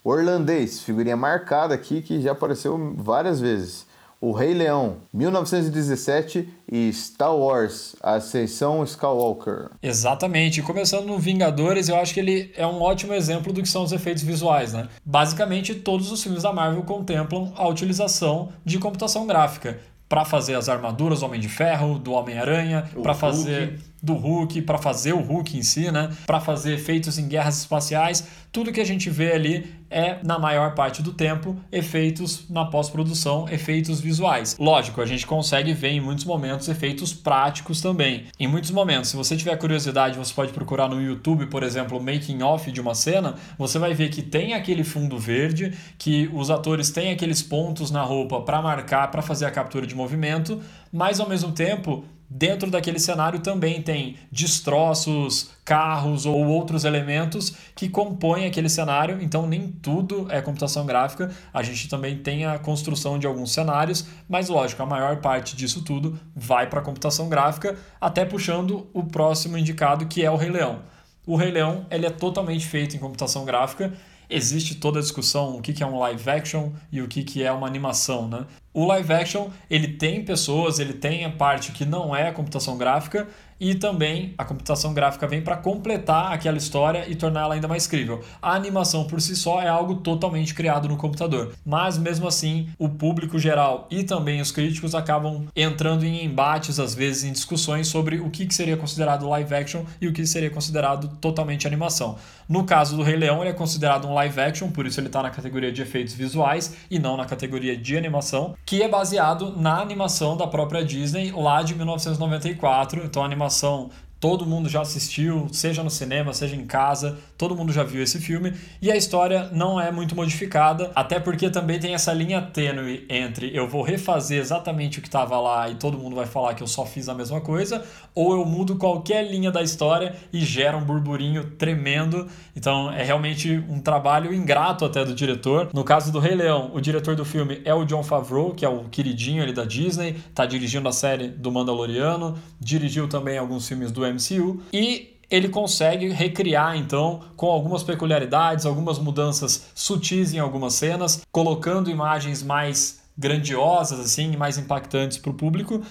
o 0.03 0.09
Orlandês, 0.09 0.81
figurinha 0.81 1.15
marcada 1.15 1.73
aqui 1.73 2.01
que 2.01 2.21
já 2.21 2.31
apareceu 2.31 2.93
várias 2.97 3.39
vezes. 3.39 3.85
O 4.25 4.31
Rei 4.31 4.53
Leão, 4.53 4.99
1917 5.13 6.47
e 6.71 6.93
Star 6.93 7.35
Wars, 7.35 7.93
Ascensão 8.01 8.81
Skywalker. 8.85 9.71
Exatamente. 9.81 10.61
Começando 10.61 11.07
no 11.07 11.19
Vingadores, 11.19 11.89
eu 11.89 11.97
acho 11.97 12.13
que 12.13 12.21
ele 12.21 12.49
é 12.55 12.65
um 12.65 12.81
ótimo 12.81 13.13
exemplo 13.13 13.51
do 13.51 13.61
que 13.61 13.67
são 13.67 13.83
os 13.83 13.91
efeitos 13.91 14.23
visuais, 14.23 14.71
né? 14.71 14.87
Basicamente, 15.03 15.75
todos 15.75 16.09
os 16.09 16.23
filmes 16.23 16.43
da 16.43 16.53
Marvel 16.53 16.83
contemplam 16.83 17.51
a 17.57 17.67
utilização 17.67 18.53
de 18.63 18.79
computação 18.79 19.27
gráfica 19.27 19.77
para 20.07 20.23
fazer 20.23 20.55
as 20.55 20.69
armaduras 20.69 21.19
do 21.19 21.25
Homem 21.25 21.41
de 21.41 21.49
Ferro, 21.49 21.99
do 21.99 22.13
Homem-Aranha, 22.13 22.89
para 23.01 23.13
fazer 23.13 23.77
do 24.03 24.15
Hulk, 24.15 24.61
para 24.63 24.77
fazer 24.77 25.13
o 25.13 25.21
Hulk 25.21 25.57
em 25.57 25.63
si, 25.63 25.89
né? 25.89 26.09
Para 26.27 26.41
fazer 26.41 26.73
efeitos 26.73 27.17
em 27.17 27.25
guerras 27.29 27.59
espaciais, 27.59 28.27
tudo 28.51 28.71
que 28.71 28.81
a 28.81 28.85
gente 28.85 29.09
vê 29.09 29.31
ali 29.31 29.65
é, 29.89 30.19
na 30.23 30.37
maior 30.37 30.75
parte 30.75 31.01
do 31.01 31.13
tempo, 31.13 31.55
efeitos 31.71 32.49
na 32.49 32.65
pós-produção, 32.65 33.47
efeitos 33.49 34.01
visuais. 34.01 34.57
Lógico, 34.59 35.01
a 35.01 35.05
gente 35.05 35.25
consegue 35.25 35.71
ver 35.73 35.91
em 35.91 36.01
muitos 36.01 36.25
momentos 36.25 36.67
efeitos 36.67 37.13
práticos 37.13 37.79
também. 37.79 38.25
Em 38.37 38.47
muitos 38.47 38.71
momentos, 38.71 39.09
se 39.09 39.15
você 39.15 39.37
tiver 39.37 39.55
curiosidade, 39.55 40.17
você 40.17 40.33
pode 40.33 40.51
procurar 40.51 40.89
no 40.89 41.01
YouTube, 41.01 41.45
por 41.45 41.63
exemplo, 41.63 42.01
making 42.01 42.41
off 42.41 42.71
de 42.71 42.81
uma 42.81 42.93
cena, 42.93 43.35
você 43.57 43.79
vai 43.79 43.93
ver 43.93 44.09
que 44.09 44.21
tem 44.21 44.53
aquele 44.53 44.83
fundo 44.83 45.17
verde, 45.17 45.73
que 45.97 46.29
os 46.33 46.49
atores 46.49 46.91
têm 46.91 47.11
aqueles 47.11 47.41
pontos 47.41 47.89
na 47.89 48.01
roupa 48.01 48.41
para 48.41 48.61
marcar, 48.61 49.09
para 49.09 49.21
fazer 49.21 49.45
a 49.45 49.51
captura 49.51 49.87
de 49.87 49.95
movimento, 49.95 50.59
mas 50.91 51.19
ao 51.19 51.29
mesmo 51.29 51.51
tempo 51.53 52.03
Dentro 52.35 52.71
daquele 52.71 52.97
cenário 52.97 53.41
também 53.41 53.79
tem 53.79 54.17
destroços, 54.31 55.51
carros 55.63 56.25
ou 56.25 56.43
outros 56.47 56.83
elementos 56.83 57.53
que 57.75 57.87
compõem 57.87 58.47
aquele 58.47 58.69
cenário, 58.69 59.21
então 59.21 59.45
nem 59.45 59.67
tudo 59.67 60.25
é 60.31 60.41
computação 60.41 60.83
gráfica. 60.83 61.29
A 61.53 61.61
gente 61.61 61.87
também 61.87 62.17
tem 62.17 62.43
a 62.43 62.57
construção 62.57 63.19
de 63.19 63.27
alguns 63.27 63.51
cenários, 63.51 64.07
mas 64.27 64.49
lógico, 64.49 64.81
a 64.81 64.85
maior 64.87 65.17
parte 65.17 65.55
disso 65.55 65.83
tudo 65.83 66.19
vai 66.35 66.67
para 66.67 66.79
a 66.79 66.83
computação 66.83 67.29
gráfica, 67.29 67.77
até 68.01 68.25
puxando 68.25 68.87
o 68.93 69.03
próximo 69.03 69.55
indicado 69.55 70.07
que 70.07 70.25
é 70.25 70.31
o 70.31 70.35
Rei 70.35 70.49
Leão. 70.49 70.79
O 71.27 71.35
Rei 71.35 71.51
Leão 71.51 71.85
ele 71.91 72.07
é 72.07 72.09
totalmente 72.09 72.65
feito 72.65 72.95
em 72.95 72.99
computação 72.99 73.45
gráfica 73.45 73.93
existe 74.29 74.75
toda 74.75 74.99
a 74.99 75.01
discussão 75.01 75.57
o 75.57 75.61
que 75.61 75.83
é 75.83 75.85
um 75.85 75.99
live 75.99 76.29
action 76.29 76.71
e 76.91 77.01
o 77.01 77.07
que 77.07 77.43
é 77.43 77.51
uma 77.51 77.67
animação, 77.67 78.27
né? 78.27 78.45
O 78.73 78.85
live 78.87 79.13
action, 79.13 79.49
ele 79.69 79.87
tem 79.87 80.25
pessoas, 80.25 80.79
ele 80.79 80.93
tem 80.93 81.25
a 81.25 81.29
parte 81.29 81.71
que 81.71 81.85
não 81.85 82.15
é 82.15 82.31
computação 82.31 82.75
gráfica 82.75 83.27
e 83.59 83.75
também 83.75 84.33
a 84.37 84.43
computação 84.43 84.93
gráfica 84.93 85.27
vem 85.27 85.41
para 85.41 85.55
completar 85.55 86.33
aquela 86.33 86.57
história 86.57 87.05
e 87.07 87.15
torná-la 87.15 87.55
ainda 87.55 87.67
mais 87.67 87.87
crível. 87.87 88.21
A 88.41 88.55
animação 88.55 89.05
por 89.05 89.21
si 89.21 89.35
só 89.35 89.61
é 89.61 89.69
algo 89.69 89.95
totalmente 89.95 90.53
criado 90.53 90.89
no 90.89 90.97
computador, 90.97 91.53
mas 91.65 91.97
mesmo 91.97 92.27
assim, 92.27 92.67
o 92.77 92.89
público 92.89 93.39
geral 93.39 93.87
e 93.89 94.03
também 94.03 94.41
os 94.41 94.51
críticos 94.51 94.93
acabam 94.93 95.45
entrando 95.55 96.03
em 96.03 96.25
embates 96.25 96.79
às 96.79 96.93
vezes 96.93 97.23
em 97.23 97.31
discussões 97.31 97.87
sobre 97.87 98.19
o 98.19 98.29
que 98.29 98.53
seria 98.53 98.75
considerado 98.75 99.29
live 99.29 99.55
action 99.55 99.83
e 100.01 100.07
o 100.07 100.13
que 100.13 100.25
seria 100.25 100.49
considerado 100.49 101.07
totalmente 101.21 101.67
animação. 101.67 102.17
No 102.49 102.65
caso 102.65 102.97
do 102.97 103.03
Rei 103.03 103.15
Leão, 103.15 103.41
ele 103.41 103.51
é 103.51 103.53
considerado 103.53 104.05
um 104.07 104.13
live 104.13 104.41
action, 104.41 104.69
por 104.69 104.85
isso 104.85 104.99
ele 104.99 105.07
está 105.07 105.23
na 105.23 105.29
categoria 105.29 105.71
de 105.71 105.81
efeitos 105.81 106.13
visuais 106.13 106.75
e 106.91 106.99
não 106.99 107.15
na 107.15 107.25
categoria 107.25 107.77
de 107.77 107.97
animação, 107.97 108.55
que 108.65 108.81
é 108.81 108.87
baseado 108.87 109.55
na 109.55 109.79
animação 109.79 110.37
da 110.37 110.47
própria 110.47 110.83
Disney 110.83 111.31
lá 111.31 111.61
de 111.61 111.75
1994. 111.75 113.03
Então 113.05 113.21
a 113.21 113.25
animação 113.25 113.89
todo 114.19 114.45
mundo 114.45 114.69
já 114.69 114.81
assistiu, 114.81 115.47
seja 115.51 115.83
no 115.83 115.89
cinema, 115.89 116.33
seja 116.33 116.55
em 116.55 116.65
casa, 116.65 117.17
todo 117.43 117.57
mundo 117.57 117.73
já 117.73 117.83
viu 117.83 118.01
esse 118.01 118.19
filme, 118.19 118.53
e 118.81 118.89
a 118.89 118.95
história 118.95 119.49
não 119.51 119.77
é 119.77 119.91
muito 119.91 120.15
modificada, 120.15 120.93
até 120.95 121.19
porque 121.19 121.49
também 121.49 121.77
tem 121.77 121.93
essa 121.93 122.13
linha 122.13 122.41
tênue 122.41 123.05
entre 123.09 123.53
eu 123.53 123.67
vou 123.67 123.81
refazer 123.81 124.39
exatamente 124.39 124.99
o 124.99 125.01
que 125.01 125.09
estava 125.09 125.37
lá 125.41 125.69
e 125.69 125.75
todo 125.75 125.97
mundo 125.97 126.15
vai 126.15 126.25
falar 126.25 126.53
que 126.53 126.63
eu 126.63 126.67
só 126.67 126.85
fiz 126.85 127.09
a 127.09 127.13
mesma 127.13 127.41
coisa, 127.41 127.83
ou 128.15 128.31
eu 128.31 128.45
mudo 128.45 128.77
qualquer 128.77 129.29
linha 129.29 129.51
da 129.51 129.61
história 129.61 130.15
e 130.31 130.39
gera 130.39 130.77
um 130.77 130.85
burburinho 130.85 131.51
tremendo. 131.57 132.29
Então 132.55 132.89
é 132.89 133.03
realmente 133.03 133.61
um 133.67 133.81
trabalho 133.81 134.33
ingrato 134.33 134.85
até 134.85 135.03
do 135.03 135.13
diretor. 135.13 135.69
No 135.73 135.83
caso 135.83 136.13
do 136.13 136.19
Rei 136.19 136.35
Leão, 136.35 136.71
o 136.73 136.79
diretor 136.79 137.13
do 137.13 137.25
filme 137.25 137.61
é 137.65 137.73
o 137.73 137.83
John 137.83 138.03
Favreau, 138.03 138.53
que 138.53 138.63
é 138.63 138.69
o 138.69 138.85
queridinho 138.85 139.43
ali 139.43 139.51
da 139.51 139.65
Disney, 139.65 140.15
tá 140.33 140.45
dirigindo 140.45 140.87
a 140.87 140.93
série 140.93 141.27
do 141.27 141.51
Mandaloriano, 141.51 142.37
dirigiu 142.57 143.09
também 143.09 143.37
alguns 143.37 143.67
filmes 143.67 143.91
do 143.91 144.01
MCU 144.01 144.61
e 144.71 145.12
ele 145.33 145.49
consegue 145.49 146.09
recriar 146.09 146.77
então 146.77 147.21
com 147.35 147.47
algumas 147.47 147.81
peculiaridades, 147.81 148.67
algumas 148.67 148.99
mudanças 148.99 149.71
sutis 149.73 150.31
em 150.31 150.37
algumas 150.37 150.75
cenas, 150.75 151.23
colocando 151.31 151.89
imagens 151.89 152.43
mais 152.43 153.01
grandiosas 153.17 153.99
assim, 153.99 154.37
mais 154.37 154.59
impactantes 154.59 155.17
para 155.17 155.31
o 155.31 155.33
público, 155.33 155.81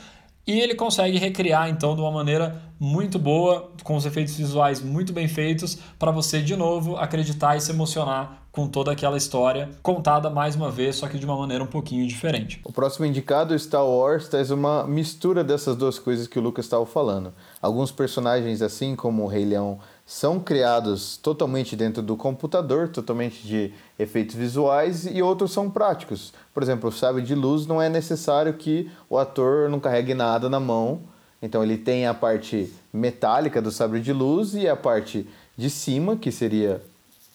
e 0.46 0.60
ele 0.60 0.76
consegue 0.76 1.18
recriar 1.18 1.68
então 1.68 1.96
de 1.96 2.00
uma 2.00 2.12
maneira 2.12 2.62
muito 2.78 3.18
boa, 3.18 3.72
com 3.82 3.96
os 3.96 4.06
efeitos 4.06 4.36
visuais 4.36 4.80
muito 4.80 5.12
bem 5.12 5.26
feitos, 5.26 5.76
para 5.98 6.12
você 6.12 6.40
de 6.40 6.54
novo 6.54 6.96
acreditar 6.96 7.56
e 7.56 7.60
se 7.60 7.72
emocionar 7.72 8.41
com 8.52 8.68
toda 8.68 8.92
aquela 8.92 9.16
história 9.16 9.70
contada 9.82 10.28
mais 10.28 10.54
uma 10.54 10.70
vez, 10.70 10.96
só 10.96 11.08
que 11.08 11.18
de 11.18 11.24
uma 11.24 11.36
maneira 11.36 11.64
um 11.64 11.66
pouquinho 11.66 12.06
diferente. 12.06 12.60
O 12.62 12.70
próximo 12.70 13.06
indicado, 13.06 13.58
Star 13.58 13.86
Wars, 13.86 14.28
traz 14.28 14.50
uma 14.50 14.86
mistura 14.86 15.42
dessas 15.42 15.74
duas 15.74 15.98
coisas 15.98 16.26
que 16.26 16.38
o 16.38 16.42
Lucas 16.42 16.66
estava 16.66 16.84
falando. 16.84 17.32
Alguns 17.62 17.90
personagens, 17.90 18.60
assim 18.60 18.94
como 18.94 19.24
o 19.24 19.26
Rei 19.26 19.46
Leão, 19.46 19.80
são 20.04 20.38
criados 20.38 21.16
totalmente 21.16 21.74
dentro 21.74 22.02
do 22.02 22.14
computador, 22.14 22.88
totalmente 22.88 23.42
de 23.42 23.72
efeitos 23.98 24.34
visuais, 24.34 25.06
e 25.06 25.22
outros 25.22 25.52
são 25.52 25.70
práticos. 25.70 26.34
Por 26.52 26.62
exemplo, 26.62 26.90
o 26.90 26.92
sabre 26.92 27.22
de 27.22 27.34
luz 27.34 27.66
não 27.66 27.80
é 27.80 27.88
necessário 27.88 28.52
que 28.52 28.90
o 29.08 29.16
ator 29.16 29.70
não 29.70 29.80
carregue 29.80 30.12
nada 30.12 30.50
na 30.50 30.60
mão. 30.60 31.00
Então 31.40 31.62
ele 31.62 31.78
tem 31.78 32.06
a 32.06 32.12
parte 32.12 32.70
metálica 32.92 33.62
do 33.62 33.70
sabre 33.70 34.00
de 34.00 34.12
luz 34.12 34.54
e 34.54 34.68
a 34.68 34.76
parte 34.76 35.26
de 35.56 35.70
cima, 35.70 36.16
que 36.16 36.30
seria 36.30 36.82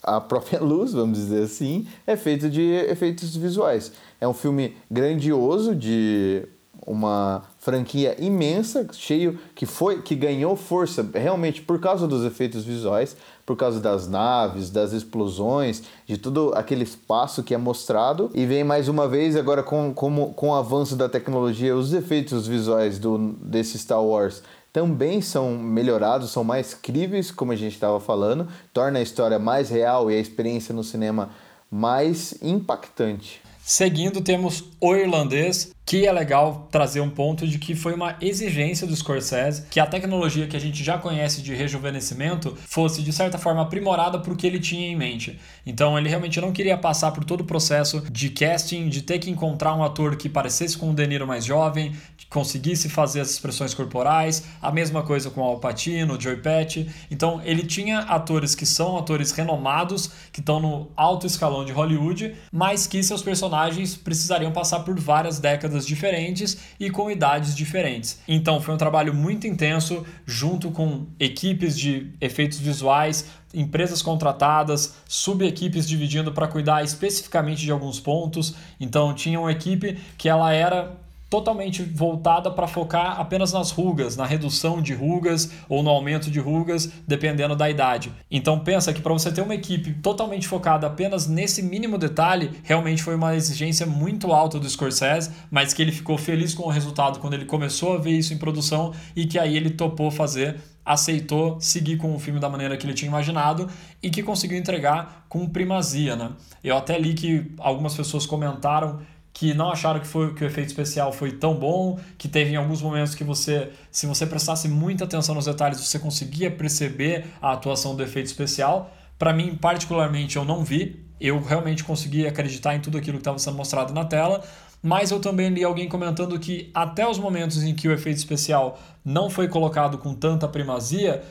a 0.07 0.21
própria 0.21 0.59
luz, 0.63 0.93
vamos 0.93 1.17
dizer 1.17 1.43
assim, 1.43 1.85
é 2.05 2.15
feito 2.15 2.49
de 2.49 2.61
efeitos 2.61 3.35
visuais. 3.35 3.91
É 4.19 4.27
um 4.27 4.33
filme 4.33 4.75
grandioso 4.89 5.75
de 5.75 6.47
uma 6.85 7.43
franquia 7.59 8.15
imensa, 8.17 8.87
cheio 8.93 9.37
que 9.53 9.65
foi 9.65 10.01
que 10.01 10.15
ganhou 10.15 10.55
força 10.55 11.05
realmente 11.13 11.61
por 11.61 11.81
causa 11.81 12.07
dos 12.07 12.23
efeitos 12.23 12.63
visuais, 12.63 13.17
por 13.45 13.57
causa 13.57 13.81
das 13.81 14.07
naves, 14.07 14.69
das 14.69 14.93
explosões, 14.93 15.83
de 16.05 16.17
todo 16.17 16.53
aquele 16.55 16.83
espaço 16.83 17.43
que 17.43 17.53
é 17.53 17.57
mostrado 17.57 18.31
e 18.33 18.45
vem 18.45 18.63
mais 18.63 18.87
uma 18.87 19.05
vez 19.05 19.35
agora 19.35 19.61
com, 19.61 19.93
com, 19.93 20.33
com 20.33 20.49
o 20.49 20.55
avanço 20.55 20.95
da 20.95 21.09
tecnologia, 21.09 21.75
os 21.75 21.93
efeitos 21.93 22.47
visuais 22.47 22.97
do 22.97 23.33
desse 23.41 23.77
Star 23.77 24.01
Wars 24.01 24.41
também 24.77 25.21
são 25.21 25.57
melhorados, 25.57 26.29
são 26.29 26.43
mais 26.43 26.75
críveis, 26.75 27.31
como 27.31 27.51
a 27.51 27.55
gente 27.55 27.73
estava 27.73 27.99
falando, 27.99 28.47
torna 28.71 28.99
a 28.99 29.01
história 29.01 29.39
mais 29.39 29.71
real 29.71 30.11
e 30.11 30.15
a 30.15 30.19
experiência 30.19 30.71
no 30.71 30.83
cinema 30.83 31.31
mais 31.71 32.35
impactante. 32.43 33.41
Seguindo, 33.59 34.21
temos 34.21 34.65
O 34.79 34.95
Irlandês, 34.95 35.71
que 35.87 36.05
é 36.05 36.11
legal 36.11 36.67
trazer 36.69 36.99
um 36.99 37.09
ponto 37.09 37.47
de 37.47 37.57
que 37.57 37.73
foi 37.73 37.93
uma 37.93 38.17
exigência 38.19 38.85
do 38.85 38.93
Scorsese 38.93 39.63
que 39.69 39.79
a 39.79 39.85
tecnologia 39.85 40.45
que 40.45 40.57
a 40.57 40.59
gente 40.59 40.83
já 40.83 40.97
conhece 40.97 41.41
de 41.41 41.55
rejuvenescimento 41.55 42.57
fosse, 42.65 43.01
de 43.01 43.13
certa 43.13 43.37
forma, 43.37 43.61
aprimorada 43.61 44.19
para 44.19 44.33
o 44.33 44.35
que 44.35 44.45
ele 44.45 44.59
tinha 44.59 44.85
em 44.85 44.97
mente. 44.97 45.39
Então, 45.65 45.97
ele 45.97 46.09
realmente 46.09 46.41
não 46.41 46.51
queria 46.51 46.77
passar 46.77 47.11
por 47.11 47.23
todo 47.23 47.39
o 47.39 47.45
processo 47.45 48.01
de 48.11 48.29
casting, 48.29 48.89
de 48.89 49.01
ter 49.01 49.17
que 49.19 49.29
encontrar 49.29 49.75
um 49.75 49.83
ator 49.83 50.17
que 50.17 50.27
parecesse 50.27 50.77
com 50.77 50.91
o 50.91 50.93
De 50.93 51.07
Niro 51.07 51.25
mais 51.25 51.45
jovem, 51.45 51.93
conseguisse 52.29 52.89
fazer 52.89 53.21
as 53.21 53.29
expressões 53.29 53.73
corporais, 53.73 54.43
a 54.61 54.69
mesma 54.71 55.03
coisa 55.03 55.29
com 55.29 55.39
o 55.39 55.45
Al 55.45 55.59
Pacino, 55.59 56.17
o 56.17 56.21
Joey 56.21 56.37
Pesci. 56.37 56.89
Então, 57.09 57.41
ele 57.45 57.63
tinha 57.63 57.99
atores 57.99 58.53
que 58.53 58.65
são 58.65 58.97
atores 58.97 59.31
renomados, 59.31 60.11
que 60.33 60.41
estão 60.41 60.59
no 60.59 60.91
alto 60.97 61.25
escalão 61.25 61.63
de 61.63 61.71
Hollywood, 61.71 62.35
mas 62.51 62.85
que 62.85 63.01
seus 63.01 63.21
personagens 63.21 63.95
precisariam 63.95 64.51
passar 64.51 64.81
por 64.81 64.99
várias 64.99 65.39
décadas 65.39 65.76
diferentes 65.85 66.57
e 66.79 66.89
com 66.89 67.11
idades 67.11 67.55
diferentes. 67.55 68.19
Então, 68.27 68.61
foi 68.61 68.73
um 68.73 68.77
trabalho 68.77 69.13
muito 69.13 69.45
intenso, 69.45 70.05
junto 70.25 70.71
com 70.71 71.07
equipes 71.19 71.77
de 71.77 72.11
efeitos 72.19 72.59
visuais, 72.59 73.25
empresas 73.53 74.01
contratadas, 74.01 74.95
subequipes 75.07 75.87
dividindo 75.87 76.31
para 76.31 76.47
cuidar 76.47 76.83
especificamente 76.83 77.61
de 77.61 77.71
alguns 77.71 77.99
pontos. 77.99 78.55
Então, 78.79 79.13
tinha 79.13 79.39
uma 79.39 79.51
equipe 79.51 79.97
que 80.17 80.29
ela 80.29 80.51
era 80.53 80.95
totalmente 81.29 81.83
voltada 81.83 82.49
para 82.49 82.67
focar 82.67 83.19
apenas 83.19 83.51
nas 83.51 83.71
rugas, 83.71 84.15
na 84.15 84.25
redução 84.25 84.81
de 84.81 84.93
rugas 84.93 85.51
ou 85.67 85.83
no 85.83 85.89
aumento 85.89 86.31
de 86.31 86.39
rugas, 86.39 86.89
dependendo 87.07 87.55
da 87.55 87.69
idade. 87.69 88.11
Então 88.31 88.59
pensa 88.59 88.93
que 88.93 89.01
para 89.01 89.13
você 89.13 89.31
ter 89.31 89.41
uma 89.41 89.55
equipe 89.55 89.93
totalmente 89.95 90.47
focada 90.47 90.87
apenas 90.87 91.27
nesse 91.27 91.61
mínimo 91.61 91.97
detalhe, 91.97 92.51
realmente 92.63 93.03
foi 93.03 93.15
uma 93.15 93.35
exigência 93.35 93.85
muito 93.85 94.31
alta 94.31 94.59
do 94.59 94.69
Scorsese, 94.69 95.31
mas 95.51 95.73
que 95.73 95.81
ele 95.81 95.91
ficou 95.91 96.17
feliz 96.17 96.53
com 96.53 96.63
o 96.63 96.71
resultado 96.71 97.19
quando 97.19 97.33
ele 97.33 97.45
começou 97.45 97.95
a 97.95 97.97
ver 97.97 98.11
isso 98.11 98.33
em 98.33 98.37
produção 98.37 98.93
e 99.15 99.25
que 99.25 99.37
aí 99.37 99.55
ele 99.57 99.71
topou 99.71 100.09
fazer 100.09 100.57
aceitou 100.87 101.59
seguir 101.59 101.97
com 101.97 102.15
o 102.15 102.19
filme 102.19 102.39
da 102.39 102.49
maneira 102.49 102.77
que 102.77 102.85
ele 102.85 102.93
tinha 102.93 103.09
imaginado 103.09 103.69
e 104.01 104.09
que 104.09 104.23
conseguiu 104.23 104.57
entregar 104.57 105.25
com 105.27 105.45
primazia, 105.45 106.15
né? 106.15 106.31
Eu 106.63 106.77
até 106.77 106.97
li 106.97 107.13
que 107.13 107.51
algumas 107.57 107.93
pessoas 107.93 108.25
comentaram 108.25 109.01
que 109.37 109.53
não 109.53 109.69
acharam 109.69 109.99
que, 109.99 110.07
foi, 110.07 110.33
que 110.33 110.43
o 110.43 110.47
efeito 110.47 110.69
especial 110.69 111.13
foi 111.13 111.31
tão 111.31 111.53
bom, 111.53 111.99
que 112.17 112.27
teve 112.27 112.53
em 112.53 112.55
alguns 112.55 112.81
momentos 112.81 113.13
que 113.13 113.23
você, 113.23 113.69
se 113.91 114.07
você 114.07 114.25
prestasse 114.25 114.67
muita 114.67 115.03
atenção 115.03 115.35
nos 115.35 115.45
detalhes, 115.45 115.79
você 115.79 115.99
conseguia 115.99 116.49
perceber 116.49 117.23
a 117.39 117.51
atuação 117.51 117.95
do 117.95 118.01
efeito 118.01 118.25
especial. 118.25 118.91
Para 119.15 119.31
mim, 119.31 119.55
particularmente, 119.55 120.37
eu 120.37 120.43
não 120.43 120.63
vi. 120.63 121.05
Eu 121.21 121.39
realmente 121.39 121.83
consegui 121.83 122.25
acreditar 122.25 122.73
em 122.73 122.79
tudo 122.79 122.97
aquilo 122.97 123.17
que 123.17 123.21
estava 123.21 123.37
sendo 123.37 123.55
mostrado 123.57 123.93
na 123.93 124.05
tela, 124.05 124.43
mas 124.81 125.11
eu 125.11 125.19
também 125.19 125.49
li 125.49 125.63
alguém 125.63 125.87
comentando 125.87 126.39
que 126.39 126.71
até 126.73 127.07
os 127.07 127.19
momentos 127.19 127.61
em 127.61 127.75
que 127.75 127.87
o 127.87 127.91
efeito 127.91 128.17
especial 128.17 128.79
não 129.05 129.29
foi 129.29 129.47
colocado 129.47 129.99
com 129.99 130.15
tanta 130.15 130.47
primazia, 130.47 131.21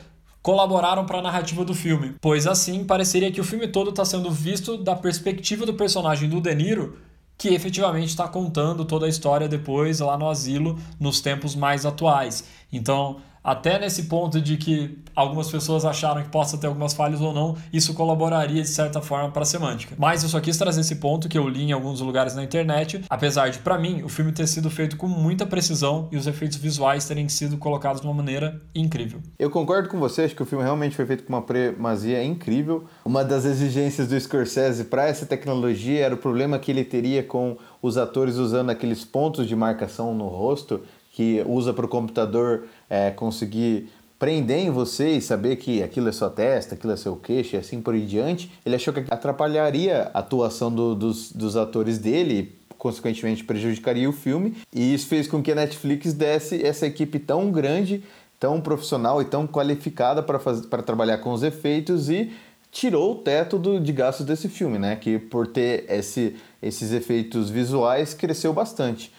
colaboraram 0.41 1.05
para 1.05 1.19
a 1.19 1.21
narrativa 1.21 1.65
do 1.65 1.73
filme, 1.73 2.15
pois 2.21 2.47
assim 2.47 2.85
pareceria 2.85 3.33
que 3.33 3.41
o 3.41 3.43
filme 3.43 3.67
todo 3.67 3.89
está 3.89 4.05
sendo 4.05 4.31
visto 4.31 4.77
da 4.77 4.95
perspectiva 4.95 5.65
do 5.65 5.73
personagem 5.73 6.29
do 6.29 6.39
De 6.39 6.55
Niro 6.55 7.05
que 7.37 7.49
efetivamente 7.49 8.07
está 8.07 8.27
contando 8.27 8.83
toda 8.83 9.05
a 9.05 9.09
história 9.09 9.47
depois 9.47 9.99
lá 9.99 10.17
no 10.17 10.29
asilo, 10.29 10.79
nos 10.99 11.21
tempos 11.21 11.55
mais 11.55 11.85
atuais. 11.85 12.45
Então, 12.71 13.17
até 13.47 13.79
nesse 13.79 14.03
ponto 14.03 14.41
de 14.41 14.57
que 14.57 14.99
algumas 15.15 15.49
pessoas 15.49 15.85
acharam 15.85 16.21
que 16.21 16.27
possa 16.27 16.57
ter 16.57 16.67
algumas 16.67 16.93
falhas 16.93 17.21
ou 17.21 17.31
não, 17.31 17.55
isso 17.71 17.93
colaboraria 17.93 18.61
de 18.61 18.67
certa 18.67 19.01
forma 19.01 19.31
para 19.31 19.43
a 19.43 19.45
semântica. 19.45 19.95
Mas 19.97 20.21
eu 20.21 20.27
só 20.27 20.41
quis 20.41 20.57
trazer 20.57 20.81
esse 20.81 20.97
ponto 20.97 21.29
que 21.29 21.37
eu 21.37 21.47
li 21.47 21.63
em 21.63 21.71
alguns 21.71 22.01
lugares 22.01 22.35
na 22.35 22.43
internet, 22.43 23.05
apesar 23.09 23.47
de, 23.47 23.59
para 23.59 23.79
mim, 23.79 24.03
o 24.03 24.09
filme 24.09 24.33
ter 24.33 24.45
sido 24.47 24.69
feito 24.69 24.97
com 24.97 25.07
muita 25.07 25.45
precisão 25.45 26.09
e 26.11 26.17
os 26.17 26.27
efeitos 26.27 26.57
visuais 26.57 27.07
terem 27.07 27.29
sido 27.29 27.57
colocados 27.57 28.01
de 28.01 28.07
uma 28.07 28.13
maneira 28.13 28.61
incrível. 28.75 29.21
Eu 29.39 29.49
concordo 29.49 29.87
com 29.87 29.97
você, 29.97 30.23
acho 30.23 30.35
que 30.35 30.43
o 30.43 30.45
filme 30.45 30.65
realmente 30.65 30.93
foi 30.93 31.05
feito 31.05 31.23
com 31.23 31.31
uma 31.31 31.41
primazia 31.41 32.21
incrível. 32.21 32.83
Uma 33.05 33.23
das 33.23 33.45
exigências 33.45 34.09
do 34.09 34.19
Scorsese 34.19 34.83
para 34.83 35.07
essa 35.07 35.25
tecnologia 35.25 36.05
era 36.05 36.13
o 36.13 36.17
problema 36.17 36.59
que 36.59 36.69
ele 36.69 36.83
teria 36.83 37.23
com 37.23 37.57
os 37.81 37.97
atores 37.97 38.35
usando 38.35 38.71
aqueles 38.71 39.05
pontos 39.05 39.47
de 39.47 39.55
marcação 39.55 40.13
no 40.13 40.27
rosto 40.27 40.81
que 41.17 41.43
usa 41.47 41.73
para 41.73 41.83
o 41.83 41.89
computador 41.89 42.65
é, 42.87 43.09
conseguir 43.09 43.89
prender 44.19 44.59
em 44.59 44.69
você 44.69 45.13
e 45.13 45.21
saber 45.21 45.55
que 45.55 45.81
aquilo 45.81 46.09
é 46.09 46.11
sua 46.11 46.29
testa, 46.29 46.75
aquilo 46.75 46.93
é 46.93 46.95
seu 46.95 47.15
queixo 47.15 47.55
e 47.55 47.57
assim 47.57 47.81
por 47.81 47.97
diante, 47.97 48.51
ele 48.63 48.75
achou 48.75 48.93
que 48.93 49.03
atrapalharia 49.09 50.11
a 50.13 50.19
atuação 50.19 50.71
do, 50.71 50.93
dos, 50.93 51.31
dos 51.31 51.57
atores 51.57 51.97
dele 51.97 52.55
consequentemente 52.77 53.43
prejudicaria 53.43 54.07
o 54.07 54.13
filme. 54.13 54.57
E 54.71 54.93
isso 54.93 55.07
fez 55.07 55.27
com 55.27 55.41
que 55.41 55.51
a 55.51 55.55
Netflix 55.55 56.13
desse 56.13 56.63
essa 56.63 56.85
equipe 56.85 57.17
tão 57.17 57.49
grande, 57.49 58.03
tão 58.39 58.61
profissional 58.61 59.19
e 59.19 59.25
tão 59.25 59.47
qualificada 59.47 60.21
para 60.21 60.83
trabalhar 60.83 61.17
com 61.17 61.31
os 61.31 61.41
efeitos 61.41 62.11
e 62.11 62.31
tirou 62.71 63.13
o 63.13 63.15
teto 63.15 63.57
do, 63.57 63.79
de 63.79 63.91
gastos 63.91 64.23
desse 64.23 64.47
filme, 64.47 64.77
né? 64.77 64.95
Que 64.95 65.17
por 65.17 65.47
ter 65.47 65.83
esse, 65.89 66.35
esses 66.61 66.91
efeitos 66.91 67.49
visuais 67.49 68.13
cresceu 68.13 68.53
bastante. 68.53 69.11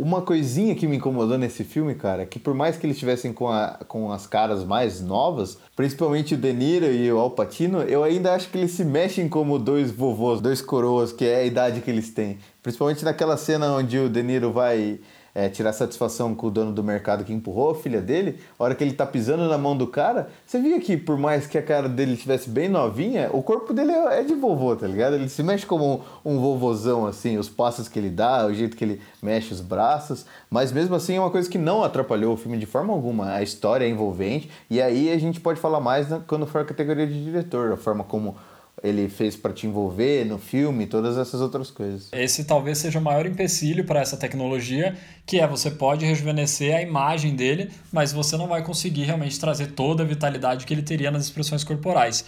Uma 0.00 0.22
coisinha 0.22 0.76
que 0.76 0.86
me 0.86 0.98
incomodou 0.98 1.36
nesse 1.36 1.64
filme, 1.64 1.92
cara, 1.92 2.22
é 2.22 2.24
que 2.24 2.38
por 2.38 2.54
mais 2.54 2.76
que 2.76 2.86
eles 2.86 2.94
estivessem 2.94 3.32
com, 3.32 3.48
com 3.88 4.12
as 4.12 4.28
caras 4.28 4.62
mais 4.62 5.00
novas, 5.00 5.58
principalmente 5.74 6.34
o 6.34 6.38
De 6.38 6.52
Niro 6.52 6.86
e 6.86 7.10
o 7.10 7.18
Al 7.18 7.32
Pacino, 7.32 7.82
eu 7.82 8.04
ainda 8.04 8.32
acho 8.32 8.48
que 8.48 8.56
eles 8.56 8.70
se 8.70 8.84
mexem 8.84 9.28
como 9.28 9.58
dois 9.58 9.90
vovôs, 9.90 10.40
dois 10.40 10.62
coroas, 10.62 11.12
que 11.12 11.24
é 11.24 11.38
a 11.38 11.44
idade 11.44 11.80
que 11.80 11.90
eles 11.90 12.10
têm. 12.10 12.38
Principalmente 12.62 13.04
naquela 13.04 13.36
cena 13.36 13.72
onde 13.72 13.98
o 13.98 14.08
De 14.08 14.22
Niro 14.22 14.52
vai 14.52 15.00
é, 15.34 15.48
tirar 15.48 15.72
satisfação 15.72 16.34
com 16.34 16.46
o 16.46 16.50
dono 16.50 16.72
do 16.72 16.82
mercado 16.82 17.24
que 17.24 17.32
empurrou 17.32 17.70
a 17.70 17.74
filha 17.74 18.00
dele, 18.00 18.40
a 18.58 18.64
hora 18.64 18.74
que 18.74 18.82
ele 18.82 18.92
tá 18.92 19.06
pisando 19.06 19.48
na 19.48 19.58
mão 19.58 19.76
do 19.76 19.86
cara, 19.86 20.28
você 20.46 20.60
via 20.60 20.80
que 20.80 20.96
por 20.96 21.16
mais 21.16 21.46
que 21.46 21.56
a 21.56 21.62
cara 21.62 21.88
dele 21.88 22.14
estivesse 22.14 22.48
bem 22.48 22.68
novinha, 22.68 23.30
o 23.32 23.42
corpo 23.42 23.72
dele 23.72 23.92
é 23.92 24.22
de 24.22 24.34
vovô, 24.34 24.74
tá 24.74 24.86
ligado? 24.86 25.14
Ele 25.14 25.28
se 25.28 25.42
mexe 25.42 25.66
como 25.66 26.04
um, 26.24 26.34
um 26.34 26.40
vovozão, 26.40 27.06
assim, 27.06 27.38
os 27.38 27.48
passos 27.48 27.88
que 27.88 27.98
ele 27.98 28.10
dá, 28.10 28.46
o 28.46 28.54
jeito 28.54 28.76
que 28.76 28.84
ele 28.84 29.00
mexe 29.22 29.52
os 29.52 29.60
braços, 29.60 30.26
mas 30.50 30.72
mesmo 30.72 30.94
assim 30.94 31.16
é 31.16 31.20
uma 31.20 31.30
coisa 31.30 31.48
que 31.48 31.58
não 31.58 31.82
atrapalhou 31.82 32.34
o 32.34 32.36
filme 32.36 32.58
de 32.58 32.66
forma 32.66 32.92
alguma. 32.92 33.32
A 33.32 33.42
história 33.42 33.84
é 33.84 33.88
envolvente, 33.88 34.50
e 34.68 34.80
aí 34.80 35.10
a 35.12 35.18
gente 35.18 35.40
pode 35.40 35.60
falar 35.60 35.80
mais 35.80 36.06
quando 36.26 36.46
for 36.46 36.62
a 36.62 36.64
categoria 36.64 37.06
de 37.06 37.24
diretor, 37.24 37.72
a 37.72 37.76
forma 37.76 38.04
como 38.04 38.36
ele 38.82 39.08
fez 39.08 39.36
para 39.36 39.52
te 39.52 39.66
envolver 39.66 40.24
no 40.24 40.38
filme, 40.38 40.86
todas 40.86 41.16
essas 41.16 41.40
outras 41.40 41.70
coisas. 41.70 42.08
Esse 42.12 42.44
talvez 42.44 42.78
seja 42.78 42.98
o 42.98 43.02
maior 43.02 43.26
empecilho 43.26 43.84
para 43.84 44.00
essa 44.00 44.16
tecnologia, 44.16 44.96
que 45.26 45.40
é 45.40 45.46
você 45.46 45.70
pode 45.70 46.04
rejuvenescer 46.04 46.76
a 46.76 46.82
imagem 46.82 47.34
dele, 47.34 47.70
mas 47.92 48.12
você 48.12 48.36
não 48.36 48.46
vai 48.46 48.62
conseguir 48.62 49.04
realmente 49.04 49.38
trazer 49.38 49.72
toda 49.72 50.02
a 50.02 50.06
vitalidade 50.06 50.66
que 50.66 50.74
ele 50.74 50.82
teria 50.82 51.10
nas 51.10 51.24
expressões 51.24 51.64
corporais. 51.64 52.24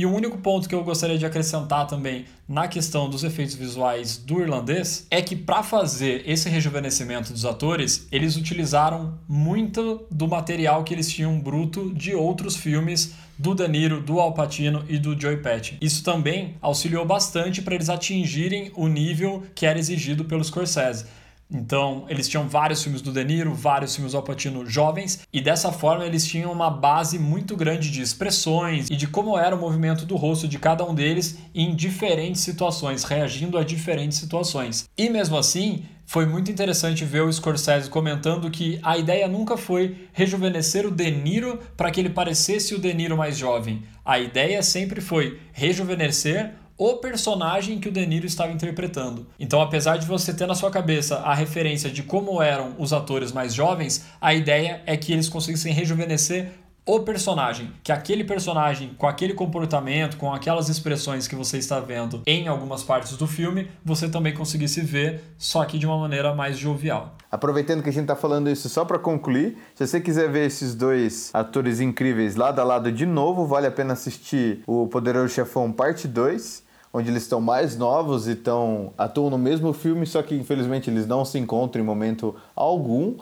E 0.00 0.06
o 0.06 0.14
único 0.14 0.38
ponto 0.38 0.66
que 0.66 0.74
eu 0.74 0.82
gostaria 0.82 1.18
de 1.18 1.26
acrescentar 1.26 1.86
também 1.86 2.24
na 2.48 2.66
questão 2.66 3.10
dos 3.10 3.22
efeitos 3.22 3.54
visuais 3.54 4.16
do 4.16 4.40
irlandês 4.40 5.06
é 5.10 5.20
que 5.20 5.36
para 5.36 5.62
fazer 5.62 6.22
esse 6.24 6.48
rejuvenescimento 6.48 7.34
dos 7.34 7.44
atores, 7.44 8.08
eles 8.10 8.34
utilizaram 8.34 9.18
muito 9.28 10.06
do 10.10 10.26
material 10.26 10.84
que 10.84 10.94
eles 10.94 11.06
tinham 11.06 11.38
bruto 11.38 11.92
de 11.92 12.14
outros 12.14 12.56
filmes 12.56 13.12
do 13.38 13.54
De 13.54 13.68
Niro, 13.68 14.00
do 14.00 14.18
Al 14.18 14.32
Pacino 14.32 14.86
e 14.88 14.98
do 14.98 15.20
Joey 15.20 15.36
Pesci. 15.36 15.76
Isso 15.82 16.02
também 16.02 16.54
auxiliou 16.62 17.04
bastante 17.04 17.60
para 17.60 17.74
eles 17.74 17.90
atingirem 17.90 18.72
o 18.76 18.88
nível 18.88 19.42
que 19.54 19.66
era 19.66 19.78
exigido 19.78 20.24
pelo 20.24 20.42
Scorsese. 20.42 21.04
Então, 21.52 22.04
eles 22.08 22.28
tinham 22.28 22.48
vários 22.48 22.82
filmes 22.82 23.02
do 23.02 23.12
De 23.12 23.24
Niro, 23.24 23.54
vários 23.54 23.94
filmes 23.94 24.12
do 24.12 24.18
Al 24.18 24.22
Pacino 24.22 24.64
jovens, 24.66 25.20
e 25.32 25.40
dessa 25.40 25.72
forma 25.72 26.04
eles 26.04 26.24
tinham 26.26 26.52
uma 26.52 26.70
base 26.70 27.18
muito 27.18 27.56
grande 27.56 27.90
de 27.90 28.00
expressões 28.00 28.88
e 28.88 28.96
de 28.96 29.06
como 29.06 29.38
era 29.38 29.54
o 29.56 29.60
movimento 29.60 30.06
do 30.06 30.16
rosto 30.16 30.46
de 30.46 30.58
cada 30.58 30.84
um 30.84 30.94
deles 30.94 31.38
em 31.54 31.74
diferentes 31.74 32.40
situações, 32.42 33.02
reagindo 33.04 33.58
a 33.58 33.64
diferentes 33.64 34.18
situações. 34.18 34.88
E 34.96 35.08
mesmo 35.08 35.36
assim, 35.36 35.84
foi 36.10 36.26
muito 36.26 36.50
interessante 36.50 37.04
ver 37.04 37.22
o 37.22 37.32
Scorsese 37.32 37.88
comentando 37.88 38.50
que 38.50 38.80
a 38.82 38.98
ideia 38.98 39.28
nunca 39.28 39.56
foi 39.56 40.08
rejuvenescer 40.12 40.84
o 40.84 40.90
De 40.90 41.08
Niro 41.08 41.60
para 41.76 41.88
que 41.88 42.00
ele 42.00 42.10
parecesse 42.10 42.74
o 42.74 42.80
De 42.80 42.92
Niro 42.92 43.16
mais 43.16 43.38
jovem. 43.38 43.84
A 44.04 44.18
ideia 44.18 44.60
sempre 44.60 45.00
foi 45.00 45.38
rejuvenescer 45.52 46.52
o 46.80 46.96
personagem 46.96 47.78
que 47.78 47.90
o 47.90 47.92
De 47.92 48.06
Niro 48.06 48.24
estava 48.24 48.52
interpretando. 48.52 49.26
Então, 49.38 49.60
apesar 49.60 49.98
de 49.98 50.06
você 50.06 50.32
ter 50.32 50.46
na 50.46 50.54
sua 50.54 50.70
cabeça 50.70 51.16
a 51.18 51.34
referência 51.34 51.90
de 51.90 52.02
como 52.02 52.40
eram 52.40 52.74
os 52.78 52.94
atores 52.94 53.32
mais 53.32 53.52
jovens, 53.52 54.06
a 54.18 54.32
ideia 54.32 54.80
é 54.86 54.96
que 54.96 55.12
eles 55.12 55.28
conseguissem 55.28 55.74
rejuvenescer 55.74 56.52
o 56.86 57.00
personagem, 57.00 57.70
que 57.84 57.92
aquele 57.92 58.24
personagem 58.24 58.94
com 58.96 59.06
aquele 59.06 59.34
comportamento, 59.34 60.16
com 60.16 60.32
aquelas 60.32 60.70
expressões 60.70 61.28
que 61.28 61.36
você 61.36 61.58
está 61.58 61.78
vendo 61.80 62.22
em 62.26 62.48
algumas 62.48 62.82
partes 62.82 63.14
do 63.14 63.26
filme, 63.26 63.68
você 63.84 64.08
também 64.08 64.32
conseguisse 64.32 64.80
ver, 64.80 65.22
só 65.36 65.66
que 65.66 65.78
de 65.78 65.84
uma 65.84 65.98
maneira 65.98 66.34
mais 66.34 66.56
jovial. 66.56 67.14
Aproveitando 67.30 67.82
que 67.82 67.90
a 67.90 67.92
gente 67.92 68.04
está 68.04 68.16
falando 68.16 68.48
isso 68.48 68.70
só 68.70 68.86
para 68.86 68.98
concluir, 68.98 69.58
se 69.74 69.86
você 69.86 70.00
quiser 70.00 70.30
ver 70.30 70.46
esses 70.46 70.74
dois 70.74 71.28
atores 71.34 71.78
incríveis 71.78 72.36
lado 72.36 72.58
a 72.58 72.64
lado 72.64 72.90
de 72.90 73.04
novo, 73.04 73.46
vale 73.46 73.66
a 73.66 73.70
pena 73.70 73.92
assistir 73.92 74.62
o 74.66 74.86
Poderoso 74.86 75.34
Chefão 75.34 75.70
Parte 75.70 76.08
2 76.08 76.69
onde 76.92 77.10
eles 77.10 77.22
estão 77.22 77.40
mais 77.40 77.76
novos 77.76 78.26
e 78.26 78.32
estão, 78.32 78.92
atuam 78.98 79.30
no 79.30 79.38
mesmo 79.38 79.72
filme, 79.72 80.06
só 80.06 80.22
que 80.22 80.34
infelizmente 80.34 80.90
eles 80.90 81.06
não 81.06 81.24
se 81.24 81.38
encontram 81.38 81.82
em 81.82 81.86
momento 81.86 82.34
algum. 82.54 83.16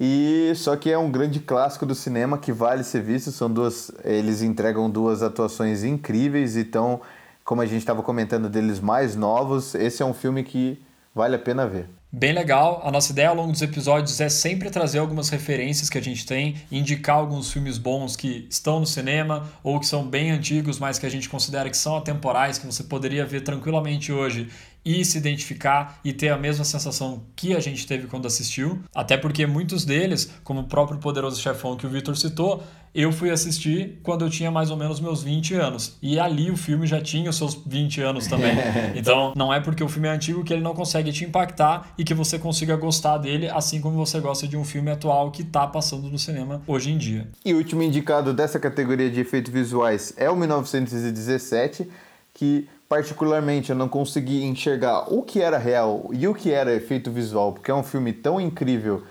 E 0.00 0.52
só 0.54 0.76
que 0.76 0.90
é 0.90 0.96
um 0.96 1.10
grande 1.10 1.40
clássico 1.40 1.84
do 1.84 1.94
cinema 1.94 2.38
que 2.38 2.52
vale 2.52 2.84
ser 2.84 3.02
visto. 3.02 3.32
São 3.32 3.50
duas, 3.50 3.90
eles 4.04 4.42
entregam 4.42 4.88
duas 4.88 5.22
atuações 5.22 5.82
incríveis. 5.82 6.56
Então, 6.56 7.00
como 7.44 7.62
a 7.62 7.66
gente 7.66 7.80
estava 7.80 8.02
comentando 8.02 8.48
deles 8.48 8.78
mais 8.78 9.16
novos, 9.16 9.74
esse 9.74 10.00
é 10.02 10.06
um 10.06 10.14
filme 10.14 10.44
que 10.44 10.80
vale 11.18 11.34
a 11.34 11.38
pena 11.38 11.66
ver. 11.66 11.90
Bem 12.12 12.32
legal. 12.32 12.80
A 12.84 12.92
nossa 12.92 13.10
ideia 13.10 13.28
ao 13.28 13.34
longo 13.34 13.50
dos 13.50 13.60
episódios 13.60 14.20
é 14.20 14.28
sempre 14.28 14.70
trazer 14.70 15.00
algumas 15.00 15.28
referências 15.28 15.90
que 15.90 15.98
a 15.98 16.00
gente 16.00 16.24
tem, 16.24 16.54
indicar 16.70 17.16
alguns 17.16 17.52
filmes 17.52 17.76
bons 17.76 18.14
que 18.14 18.46
estão 18.48 18.78
no 18.78 18.86
cinema 18.86 19.50
ou 19.64 19.80
que 19.80 19.86
são 19.86 20.06
bem 20.06 20.30
antigos, 20.30 20.78
mas 20.78 20.96
que 20.96 21.04
a 21.04 21.10
gente 21.10 21.28
considera 21.28 21.68
que 21.68 21.76
são 21.76 21.96
atemporais, 21.96 22.56
que 22.56 22.64
você 22.64 22.84
poderia 22.84 23.26
ver 23.26 23.40
tranquilamente 23.40 24.12
hoje 24.12 24.48
e 24.88 25.04
se 25.04 25.18
identificar 25.18 26.00
e 26.02 26.14
ter 26.14 26.30
a 26.30 26.38
mesma 26.38 26.64
sensação 26.64 27.22
que 27.36 27.54
a 27.54 27.60
gente 27.60 27.86
teve 27.86 28.06
quando 28.06 28.26
assistiu. 28.26 28.78
Até 28.94 29.18
porque 29.18 29.46
muitos 29.46 29.84
deles, 29.84 30.32
como 30.42 30.60
o 30.60 30.64
próprio 30.64 30.98
Poderoso 30.98 31.38
Chefão 31.42 31.76
que 31.76 31.86
o 31.86 31.90
Victor 31.90 32.16
citou, 32.16 32.62
eu 32.94 33.12
fui 33.12 33.28
assistir 33.30 34.00
quando 34.02 34.24
eu 34.24 34.30
tinha 34.30 34.50
mais 34.50 34.70
ou 34.70 34.78
menos 34.78 34.98
meus 34.98 35.22
20 35.22 35.54
anos. 35.56 35.98
E 36.00 36.18
ali 36.18 36.50
o 36.50 36.56
filme 36.56 36.86
já 36.86 37.02
tinha 37.02 37.28
os 37.28 37.36
seus 37.36 37.54
20 37.66 38.00
anos 38.00 38.26
também. 38.26 38.56
Então, 38.96 39.34
não 39.36 39.52
é 39.52 39.60
porque 39.60 39.84
o 39.84 39.88
filme 39.88 40.08
é 40.08 40.10
antigo 40.10 40.42
que 40.42 40.52
ele 40.52 40.62
não 40.62 40.72
consegue 40.72 41.12
te 41.12 41.22
impactar 41.22 41.92
e 41.98 42.02
que 42.02 42.14
você 42.14 42.38
consiga 42.38 42.74
gostar 42.74 43.18
dele, 43.18 43.48
assim 43.48 43.82
como 43.82 43.94
você 43.96 44.18
gosta 44.18 44.48
de 44.48 44.56
um 44.56 44.64
filme 44.64 44.90
atual 44.90 45.30
que 45.30 45.42
está 45.42 45.66
passando 45.66 46.08
no 46.08 46.18
cinema 46.18 46.62
hoje 46.66 46.90
em 46.90 46.96
dia. 46.96 47.28
E 47.44 47.52
o 47.52 47.58
último 47.58 47.82
indicado 47.82 48.32
dessa 48.32 48.58
categoria 48.58 49.10
de 49.10 49.20
efeitos 49.20 49.52
visuais 49.52 50.14
é 50.16 50.30
o 50.30 50.36
1917, 50.36 51.86
que 52.32 52.66
particularmente 52.88 53.70
eu 53.70 53.76
não 53.76 53.88
consegui 53.88 54.44
enxergar 54.44 55.12
o 55.12 55.22
que 55.22 55.42
era 55.42 55.58
real 55.58 56.08
e 56.12 56.26
o 56.26 56.34
que 56.34 56.52
era 56.52 56.74
efeito 56.74 57.10
visual, 57.10 57.52
porque 57.52 57.70
é 57.70 57.74
um 57.74 57.82
filme 57.82 58.12
tão 58.12 58.40
incrível, 58.40 59.02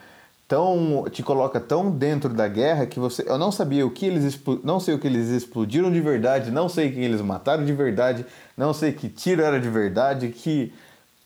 tão 0.48 1.06
te 1.12 1.22
coloca 1.22 1.60
tão 1.60 1.92
dentro 1.92 2.34
da 2.34 2.48
guerra 2.48 2.88
que 2.88 3.00
você 3.00 3.24
eu 3.28 3.38
não 3.38 3.52
sabia 3.52 3.86
o 3.86 3.92
que 3.92 4.06
eles 4.06 4.40
não 4.64 4.80
sei 4.80 4.96
o 4.96 5.00
que 5.00 5.06
eles 5.06 5.28
explodiram 5.30 5.92
de 5.92 6.02
verdade, 6.02 6.50
não 6.50 6.68
sei 6.68 6.92
quem 6.92 7.04
eles 7.04 7.22
mataram 7.22 7.64
de 7.64 7.74
verdade, 7.74 8.26
não 8.58 8.74
sei 8.74 8.94
que 8.94 9.10
tiro 9.10 9.44
era 9.44 9.60
de 9.60 9.70
verdade, 9.70 10.30
que 10.30 10.74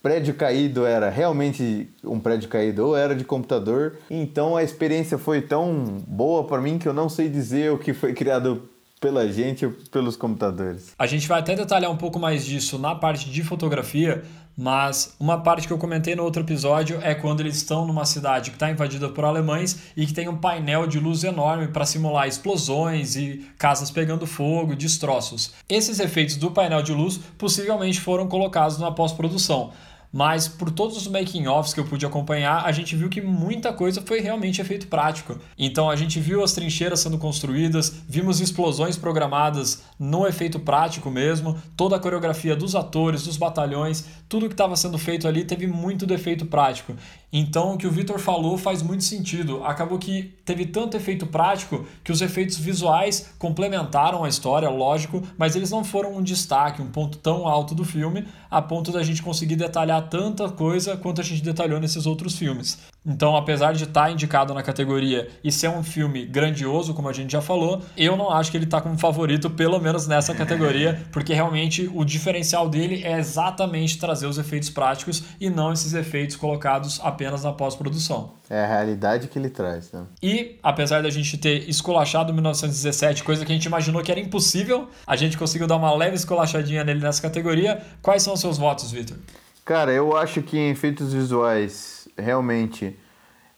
prédio 0.01 0.33
caído 0.33 0.85
era 0.85 1.09
realmente 1.09 1.87
um 2.03 2.19
prédio 2.19 2.49
caído 2.49 2.87
ou 2.87 2.97
era 2.97 3.15
de 3.15 3.23
computador. 3.23 3.97
Então 4.09 4.57
a 4.57 4.63
experiência 4.63 5.17
foi 5.17 5.41
tão 5.41 6.03
boa 6.07 6.43
para 6.43 6.59
mim 6.59 6.77
que 6.79 6.87
eu 6.87 6.93
não 6.93 7.07
sei 7.07 7.29
dizer 7.29 7.71
o 7.71 7.77
que 7.77 7.93
foi 7.93 8.11
criado 8.15 8.67
pela 9.01 9.27
gente 9.27 9.65
ou 9.65 9.71
pelos 9.91 10.15
computadores. 10.15 10.93
A 10.97 11.07
gente 11.07 11.27
vai 11.27 11.39
até 11.39 11.55
detalhar 11.55 11.89
um 11.89 11.97
pouco 11.97 12.19
mais 12.19 12.45
disso 12.45 12.77
na 12.77 12.93
parte 12.93 13.31
de 13.31 13.43
fotografia, 13.43 14.23
mas 14.55 15.15
uma 15.19 15.41
parte 15.41 15.65
que 15.65 15.73
eu 15.73 15.77
comentei 15.79 16.15
no 16.15 16.23
outro 16.23 16.43
episódio 16.43 16.99
é 17.01 17.15
quando 17.15 17.39
eles 17.39 17.55
estão 17.55 17.87
numa 17.87 18.05
cidade 18.05 18.51
que 18.51 18.57
está 18.57 18.69
invadida 18.69 19.09
por 19.09 19.25
alemães 19.25 19.91
e 19.97 20.05
que 20.05 20.13
tem 20.13 20.29
um 20.29 20.37
painel 20.37 20.85
de 20.85 20.99
luz 20.99 21.23
enorme 21.23 21.69
para 21.69 21.83
simular 21.83 22.27
explosões 22.27 23.15
e 23.15 23.43
casas 23.57 23.89
pegando 23.89 24.27
fogo, 24.27 24.75
destroços. 24.75 25.51
Esses 25.67 25.99
efeitos 25.99 26.35
do 26.35 26.51
painel 26.51 26.83
de 26.83 26.93
luz 26.93 27.19
possivelmente 27.39 27.99
foram 27.99 28.27
colocados 28.27 28.77
na 28.77 28.91
pós-produção 28.91 29.71
mas 30.11 30.47
por 30.47 30.69
todos 30.71 30.97
os 30.97 31.07
making-offs 31.07 31.73
que 31.73 31.79
eu 31.79 31.85
pude 31.85 32.05
acompanhar, 32.05 32.65
a 32.65 32.71
gente 32.71 32.95
viu 32.95 33.09
que 33.09 33.21
muita 33.21 33.71
coisa 33.71 34.01
foi 34.01 34.19
realmente 34.19 34.59
efeito 34.59 34.87
prático. 34.87 35.39
Então 35.57 35.89
a 35.89 35.95
gente 35.95 36.19
viu 36.19 36.43
as 36.43 36.53
trincheiras 36.53 36.99
sendo 36.99 37.17
construídas, 37.17 37.93
vimos 38.07 38.41
explosões 38.41 38.97
programadas 38.97 39.83
no 39.97 40.27
efeito 40.27 40.59
prático 40.59 41.09
mesmo, 41.09 41.57
toda 41.77 41.95
a 41.95 41.99
coreografia 41.99 42.55
dos 42.55 42.75
atores, 42.75 43.23
dos 43.23 43.37
batalhões, 43.37 44.05
tudo 44.27 44.47
que 44.47 44.53
estava 44.53 44.75
sendo 44.75 44.97
feito 44.97 45.27
ali 45.27 45.43
teve 45.43 45.67
muito 45.67 46.05
defeito 46.05 46.45
prático. 46.45 46.95
Então 47.31 47.73
o 47.73 47.77
que 47.77 47.87
o 47.87 47.91
Victor 47.91 48.19
falou 48.19 48.57
faz 48.57 48.81
muito 48.81 49.03
sentido. 49.03 49.63
Acabou 49.63 49.97
que 49.97 50.33
teve 50.43 50.65
tanto 50.65 50.97
efeito 50.97 51.25
prático 51.25 51.85
que 52.03 52.11
os 52.11 52.21
efeitos 52.21 52.57
visuais 52.57 53.33
complementaram 53.39 54.23
a 54.23 54.29
história, 54.29 54.69
lógico, 54.69 55.23
mas 55.37 55.55
eles 55.55 55.71
não 55.71 55.83
foram 55.83 56.17
um 56.17 56.21
destaque, 56.21 56.81
um 56.81 56.91
ponto 56.91 57.17
tão 57.17 57.47
alto 57.47 57.73
do 57.73 57.85
filme, 57.85 58.27
a 58.49 58.61
ponto 58.61 58.91
da 58.91 59.01
gente 59.01 59.21
conseguir 59.21 59.55
detalhar 59.55 60.00
tanta 60.01 60.49
coisa 60.49 60.97
quanto 60.97 61.21
a 61.21 61.23
gente 61.23 61.41
detalhou 61.41 61.79
nesses 61.79 62.05
outros 62.05 62.37
filmes. 62.37 62.79
Então, 63.05 63.35
apesar 63.35 63.73
de 63.73 63.85
estar 63.85 64.03
tá 64.05 64.11
indicado 64.11 64.53
na 64.53 64.61
categoria 64.61 65.27
e 65.43 65.51
ser 65.51 65.69
um 65.69 65.83
filme 65.83 66.25
grandioso, 66.25 66.93
como 66.93 67.09
a 67.09 67.13
gente 67.13 67.31
já 67.31 67.41
falou, 67.41 67.81
eu 67.97 68.15
não 68.15 68.29
acho 68.29 68.51
que 68.51 68.57
ele 68.57 68.65
está 68.65 68.79
como 68.79 68.97
favorito, 68.97 69.49
pelo 69.49 69.79
menos 69.79 70.07
nessa 70.07 70.35
categoria, 70.35 71.01
porque 71.11 71.33
realmente 71.33 71.89
o 71.95 72.05
diferencial 72.05 72.69
dele 72.69 73.01
é 73.03 73.17
exatamente 73.17 73.97
trazer 73.97 74.27
os 74.27 74.37
efeitos 74.37 74.69
práticos 74.69 75.23
e 75.39 75.49
não 75.49 75.73
esses 75.73 75.93
efeitos 75.93 76.35
colocados 76.35 76.99
apenas 77.03 77.43
na 77.43 77.51
pós-produção. 77.51 78.33
É 78.49 78.63
a 78.63 78.67
realidade 78.67 79.27
que 79.29 79.39
ele 79.39 79.49
traz, 79.49 79.91
né? 79.91 80.03
E, 80.21 80.59
apesar 80.61 81.01
da 81.01 81.09
gente 81.09 81.37
ter 81.37 81.69
esculachado 81.69 82.33
1917, 82.33 83.23
coisa 83.23 83.45
que 83.45 83.51
a 83.51 83.55
gente 83.55 83.65
imaginou 83.65 84.03
que 84.03 84.11
era 84.11 84.19
impossível, 84.19 84.89
a 85.07 85.15
gente 85.15 85.37
conseguiu 85.37 85.65
dar 85.65 85.77
uma 85.77 85.95
leve 85.95 86.15
esculachadinha 86.15 86.83
nele 86.83 86.99
nessa 86.99 87.21
categoria. 87.21 87.81
Quais 88.01 88.21
são 88.21 88.33
os 88.33 88.39
seus 88.39 88.57
votos, 88.57 88.91
Victor? 88.91 89.17
Cara, 89.63 89.91
eu 89.91 90.17
acho 90.17 90.41
que 90.41 90.57
em 90.57 90.71
efeitos 90.71 91.13
visuais 91.13 92.07
realmente 92.17 92.97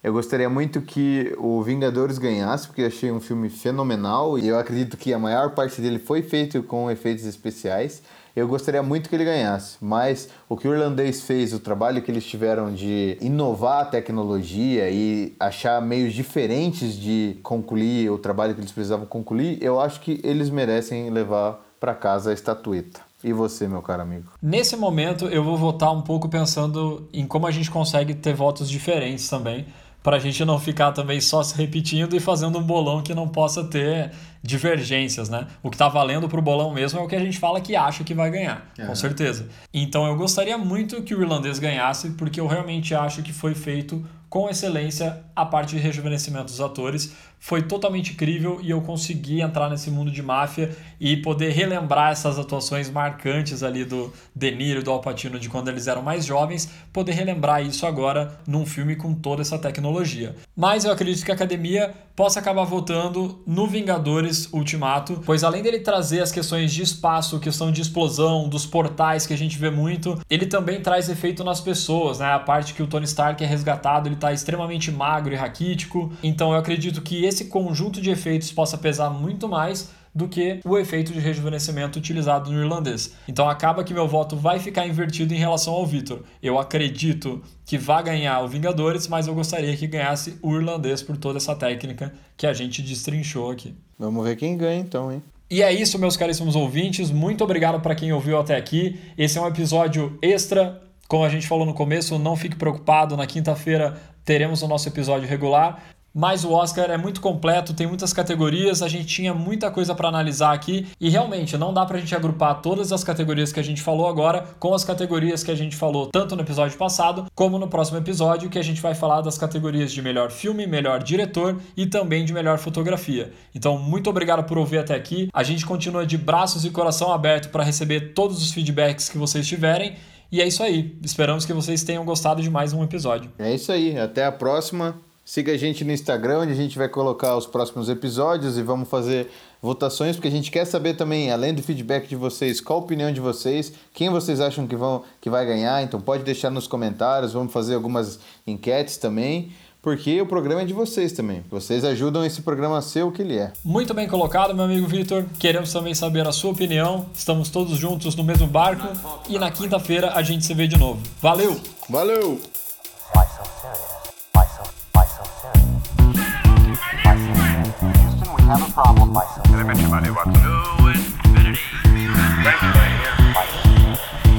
eu 0.03 0.11
gostaria 0.11 0.49
muito 0.49 0.81
que 0.81 1.33
o 1.37 1.63
Vingadores 1.63 2.17
ganhasse, 2.17 2.67
porque 2.67 2.83
achei 2.83 3.09
um 3.09 3.21
filme 3.21 3.49
fenomenal 3.49 4.37
e 4.37 4.45
eu 4.45 4.59
acredito 4.59 4.97
que 4.97 5.13
a 5.13 5.17
maior 5.17 5.51
parte 5.51 5.79
dele 5.79 5.97
foi 5.97 6.21
feito 6.21 6.61
com 6.61 6.91
efeitos 6.91 7.23
especiais. 7.23 8.03
Eu 8.35 8.45
gostaria 8.45 8.83
muito 8.83 9.07
que 9.07 9.15
ele 9.15 9.23
ganhasse, 9.23 9.77
mas 9.79 10.27
o 10.49 10.57
que 10.57 10.67
o 10.67 10.73
irlandês 10.73 11.21
fez, 11.21 11.53
o 11.53 11.59
trabalho 11.59 12.01
que 12.01 12.11
eles 12.11 12.25
tiveram 12.25 12.73
de 12.73 13.17
inovar 13.21 13.83
a 13.83 13.85
tecnologia 13.85 14.89
e 14.89 15.33
achar 15.39 15.81
meios 15.81 16.13
diferentes 16.13 16.97
de 16.97 17.39
concluir 17.41 18.09
o 18.09 18.17
trabalho 18.17 18.53
que 18.53 18.59
eles 18.59 18.73
precisavam 18.73 19.05
concluir, 19.05 19.57
eu 19.63 19.79
acho 19.79 20.01
que 20.01 20.19
eles 20.21 20.49
merecem 20.49 21.09
levar 21.11 21.65
para 21.79 21.95
casa 21.95 22.31
a 22.31 22.33
estatueta. 22.33 23.12
E 23.23 23.31
você, 23.31 23.67
meu 23.67 23.81
caro 23.81 24.01
amigo? 24.01 24.25
Nesse 24.41 24.75
momento, 24.75 25.25
eu 25.27 25.43
vou 25.43 25.57
votar 25.57 25.91
um 25.93 26.01
pouco 26.01 26.27
pensando 26.27 27.07
em 27.13 27.25
como 27.25 27.47
a 27.47 27.51
gente 27.51 27.71
consegue 27.71 28.13
ter 28.13 28.33
votos 28.33 28.69
diferentes 28.69 29.29
também, 29.29 29.65
para 30.03 30.17
a 30.17 30.19
gente 30.19 30.43
não 30.43 30.59
ficar 30.59 30.91
também 30.91 31.21
só 31.21 31.41
se 31.41 31.55
repetindo 31.55 32.13
e 32.13 32.19
fazendo 32.19 32.59
um 32.59 32.61
bolão 32.63 33.01
que 33.01 33.13
não 33.15 33.25
possa 33.29 33.63
ter 33.63 34.11
divergências, 34.43 35.29
né? 35.29 35.47
O 35.63 35.69
que 35.69 35.75
está 35.75 35.87
valendo 35.87 36.27
para 36.27 36.37
o 36.37 36.41
bolão 36.41 36.73
mesmo 36.73 36.99
é 36.99 37.01
o 37.01 37.07
que 37.07 37.15
a 37.15 37.19
gente 37.19 37.39
fala 37.39 37.61
que 37.61 37.73
acha 37.73 38.03
que 38.03 38.13
vai 38.13 38.29
ganhar, 38.29 38.69
Uhum. 38.77 38.87
com 38.87 38.95
certeza. 38.95 39.47
Então 39.73 40.05
eu 40.05 40.17
gostaria 40.17 40.57
muito 40.57 41.01
que 41.03 41.15
o 41.15 41.21
irlandês 41.21 41.57
ganhasse, 41.57 42.09
porque 42.11 42.41
eu 42.41 42.47
realmente 42.47 42.93
acho 42.93 43.23
que 43.23 43.31
foi 43.31 43.55
feito 43.55 44.05
com 44.33 44.49
excelência 44.49 45.23
a 45.35 45.45
parte 45.45 45.75
de 45.75 45.77
rejuvenescimento 45.77 46.45
dos 46.45 46.59
atores. 46.59 47.13
Foi 47.39 47.61
totalmente 47.61 48.13
incrível 48.13 48.59
e 48.63 48.71
eu 48.71 48.81
consegui 48.81 49.41
entrar 49.41 49.69
nesse 49.69 49.91
mundo 49.91 50.09
de 50.09 50.23
máfia 50.23 50.75
e 50.99 51.17
poder 51.17 51.51
relembrar 51.51 52.13
essas 52.13 52.39
atuações 52.39 52.89
marcantes 52.89 53.61
ali 53.61 53.85
do 53.85 54.11
De 54.35 54.49
Niro 54.49 54.79
e 54.79 54.83
do 54.83 54.89
Al 54.89 55.01
Pacino 55.01 55.37
de 55.37 55.49
quando 55.49 55.67
eles 55.67 55.85
eram 55.85 56.01
mais 56.01 56.25
jovens, 56.25 56.67
poder 56.91 57.11
relembrar 57.11 57.61
isso 57.61 57.85
agora 57.85 58.39
num 58.47 58.65
filme 58.65 58.95
com 58.95 59.13
toda 59.13 59.43
essa 59.43 59.59
tecnologia. 59.59 60.35
Mas 60.55 60.83
eu 60.83 60.91
acredito 60.91 61.23
que 61.25 61.31
a 61.31 61.35
academia 61.35 61.93
possa 62.15 62.39
acabar 62.39 62.63
votando 62.63 63.41
no 63.45 63.67
Vingadores 63.67 64.47
Ultimato, 64.53 65.21
pois 65.25 65.43
além 65.43 65.63
dele 65.63 65.79
trazer 65.79 66.21
as 66.21 66.31
questões 66.31 66.71
de 66.71 66.83
espaço, 66.83 67.39
questão 67.39 67.71
de 67.71 67.81
explosão, 67.81 68.47
dos 68.47 68.65
portais 68.65 69.25
que 69.27 69.33
a 69.33 69.37
gente 69.37 69.57
vê 69.57 69.69
muito, 69.69 70.19
ele 70.29 70.45
também 70.45 70.79
traz 70.79 71.09
efeito 71.09 71.43
nas 71.43 71.59
pessoas, 71.59 72.19
né? 72.19 72.31
A 72.31 72.39
parte 72.39 72.73
que 72.73 72.83
o 72.83 72.87
Tony 72.87 73.05
Stark 73.05 73.43
é 73.43 73.47
resgatado, 73.47 74.07
ele 74.07 74.15
tá 74.27 74.33
extremamente 74.33 74.91
magro 74.91 75.33
e 75.33 75.35
raquítico. 75.35 76.11
Então 76.23 76.51
eu 76.51 76.57
acredito 76.57 77.01
que 77.01 77.25
esse 77.25 77.45
conjunto 77.45 78.01
de 78.01 78.09
efeitos 78.09 78.51
possa 78.51 78.77
pesar 78.77 79.09
muito 79.09 79.47
mais 79.47 79.91
do 80.15 80.27
que 80.27 80.59
o 80.63 80.77
efeito 80.77 81.11
de 81.11 81.19
rejuvenescimento 81.19 81.97
utilizado 81.97 82.51
no 82.51 82.59
irlandês. 82.59 83.15
Então 83.27 83.49
acaba 83.49 83.83
que 83.83 83.93
meu 83.93 84.07
voto 84.07 84.35
vai 84.35 84.59
ficar 84.59 84.87
invertido 84.87 85.33
em 85.33 85.37
relação 85.37 85.73
ao 85.73 85.85
Vitor. 85.85 86.21
Eu 86.41 86.59
acredito 86.59 87.41
que 87.65 87.77
vai 87.77 88.03
ganhar 88.03 88.41
o 88.41 88.47
Vingadores, 88.47 89.07
mas 89.07 89.27
eu 89.27 89.33
gostaria 89.33 89.75
que 89.75 89.87
ganhasse 89.87 90.37
o 90.41 90.55
irlandês 90.55 91.01
por 91.01 91.17
toda 91.17 91.37
essa 91.37 91.55
técnica 91.55 92.13
que 92.37 92.45
a 92.45 92.53
gente 92.53 92.81
destrinchou 92.81 93.49
aqui. 93.49 93.75
Vamos 93.97 94.23
ver 94.23 94.35
quem 94.35 94.55
ganha 94.55 94.79
então, 94.79 95.11
hein? 95.11 95.21
E 95.49 95.61
é 95.61 95.71
isso, 95.71 95.99
meus 95.99 96.15
caríssimos 96.15 96.55
ouvintes. 96.55 97.11
Muito 97.11 97.43
obrigado 97.43 97.79
para 97.81 97.93
quem 97.93 98.13
ouviu 98.13 98.39
até 98.39 98.55
aqui. 98.55 98.99
Esse 99.17 99.37
é 99.37 99.41
um 99.41 99.47
episódio 99.47 100.17
extra. 100.21 100.81
Como 101.07 101.23
a 101.23 101.29
gente 101.29 101.47
falou 101.47 101.65
no 101.65 101.73
começo, 101.73 102.17
não 102.17 102.35
fique 102.35 102.55
preocupado. 102.55 103.15
Na 103.15 103.27
quinta-feira 103.27 104.01
teremos 104.23 104.61
o 104.61 104.67
nosso 104.67 104.87
episódio 104.87 105.27
regular. 105.27 105.83
Mas 106.13 106.45
o 106.45 106.51
Oscar 106.51 106.91
é 106.91 106.97
muito 106.97 107.19
completo, 107.19 107.73
tem 107.73 107.87
muitas 107.87 108.13
categorias, 108.13 108.83
a 108.83 108.87
gente 108.87 109.07
tinha 109.07 109.33
muita 109.33 109.71
coisa 109.71 109.95
para 109.95 110.07
analisar 110.07 110.53
aqui 110.53 110.87
e 111.01 111.09
realmente 111.09 111.57
não 111.57 111.73
dá 111.73 111.83
pra 111.87 111.97
gente 111.97 112.13
agrupar 112.13 112.61
todas 112.61 112.91
as 112.91 113.03
categorias 113.03 113.51
que 113.51 113.59
a 113.59 113.63
gente 113.63 113.81
falou 113.81 114.07
agora 114.07 114.43
com 114.59 114.75
as 114.75 114.85
categorias 114.85 115.43
que 115.43 115.49
a 115.49 115.55
gente 115.55 115.75
falou 115.75 116.05
tanto 116.05 116.35
no 116.35 116.43
episódio 116.43 116.77
passado 116.77 117.25
como 117.33 117.57
no 117.57 117.67
próximo 117.67 117.97
episódio, 117.97 118.47
que 118.47 118.59
a 118.59 118.63
gente 118.63 118.79
vai 118.79 118.93
falar 118.93 119.21
das 119.21 119.39
categorias 119.39 119.91
de 119.91 120.03
melhor 120.03 120.29
filme, 120.29 120.67
melhor 120.67 121.01
diretor 121.01 121.59
e 121.75 121.87
também 121.87 122.23
de 122.23 122.31
melhor 122.31 122.59
fotografia. 122.59 123.33
Então, 123.55 123.79
muito 123.79 124.07
obrigado 124.07 124.43
por 124.43 124.59
ouvir 124.59 124.77
até 124.77 124.93
aqui. 124.93 125.29
A 125.33 125.41
gente 125.41 125.65
continua 125.65 126.05
de 126.05 126.15
braços 126.15 126.63
e 126.63 126.69
coração 126.69 127.11
aberto 127.11 127.49
para 127.49 127.63
receber 127.63 128.13
todos 128.13 128.39
os 128.39 128.51
feedbacks 128.51 129.09
que 129.09 129.17
vocês 129.17 129.47
tiverem. 129.47 129.95
E 130.33 130.41
é 130.41 130.47
isso 130.47 130.63
aí. 130.63 130.97
Esperamos 131.03 131.45
que 131.45 131.53
vocês 131.53 131.83
tenham 131.83 132.03
gostado 132.03 132.41
de 132.41 132.49
mais 132.49 132.73
um 132.73 132.83
episódio. 132.83 133.31
É 133.37 133.53
isso 133.53 133.71
aí. 133.71 133.95
Até 133.99 134.25
a 134.25 134.31
próxima. 134.31 134.99
Siga 135.23 135.51
a 135.51 135.57
gente 135.57 135.85
no 135.85 135.91
Instagram, 135.91 136.39
onde 136.39 136.53
a 136.53 136.55
gente 136.55 136.75
vai 136.75 136.89
colocar 136.89 137.37
os 137.37 137.45
próximos 137.45 137.87
episódios 137.87 138.57
e 138.57 138.63
vamos 138.63 138.89
fazer 138.89 139.29
votações, 139.61 140.15
porque 140.15 140.27
a 140.27 140.31
gente 140.31 140.49
quer 140.49 140.65
saber 140.65 140.95
também, 140.95 141.31
além 141.31 141.53
do 141.53 141.61
feedback 141.61 142.07
de 142.07 142.15
vocês, 142.15 142.59
qual 142.59 142.79
a 142.79 142.81
opinião 142.81 143.11
de 143.13 143.21
vocês, 143.21 143.73
quem 143.93 144.09
vocês 144.09 144.41
acham 144.41 144.65
que, 144.65 144.75
vão, 144.75 145.03
que 145.21 145.29
vai 145.29 145.45
ganhar. 145.45 145.83
Então 145.83 146.01
pode 146.01 146.23
deixar 146.23 146.49
nos 146.49 146.65
comentários, 146.65 147.31
vamos 147.31 147.53
fazer 147.53 147.75
algumas 147.75 148.19
enquetes 148.47 148.97
também, 148.97 149.51
porque 149.83 150.19
o 150.21 150.25
programa 150.25 150.61
é 150.61 150.65
de 150.65 150.73
vocês 150.73 151.11
também. 151.11 151.43
Vocês 151.51 151.83
ajudam 151.83 152.25
esse 152.25 152.41
programa 152.41 152.77
a 152.77 152.81
ser 152.81 153.03
o 153.03 153.11
que 153.11 153.21
ele 153.21 153.37
é. 153.37 153.51
Muito 153.65 153.93
bem 153.93 154.07
colocado, 154.07 154.55
meu 154.55 154.63
amigo 154.63 154.87
Vitor. 154.87 155.25
Queremos 155.37 155.73
também 155.73 155.93
saber 155.93 156.25
a 156.25 156.31
sua 156.31 156.51
opinião. 156.51 157.05
Estamos 157.13 157.49
todos 157.49 157.77
juntos 157.77 158.15
no 158.15 158.23
mesmo 158.23 158.47
barco 158.47 158.87
e 159.27 159.37
na 159.37 159.51
quinta-feira 159.51 160.13
a 160.15 160.23
gente 160.23 160.45
se 160.45 160.53
vê 160.53 160.67
de 160.67 160.77
novo. 160.77 161.01
Valeu! 161.21 161.59
Valeu! 161.89 162.39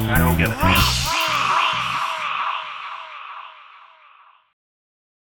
I 0.07 0.19
don't 0.19 0.39
get 0.39 0.49
it. 0.51 1.04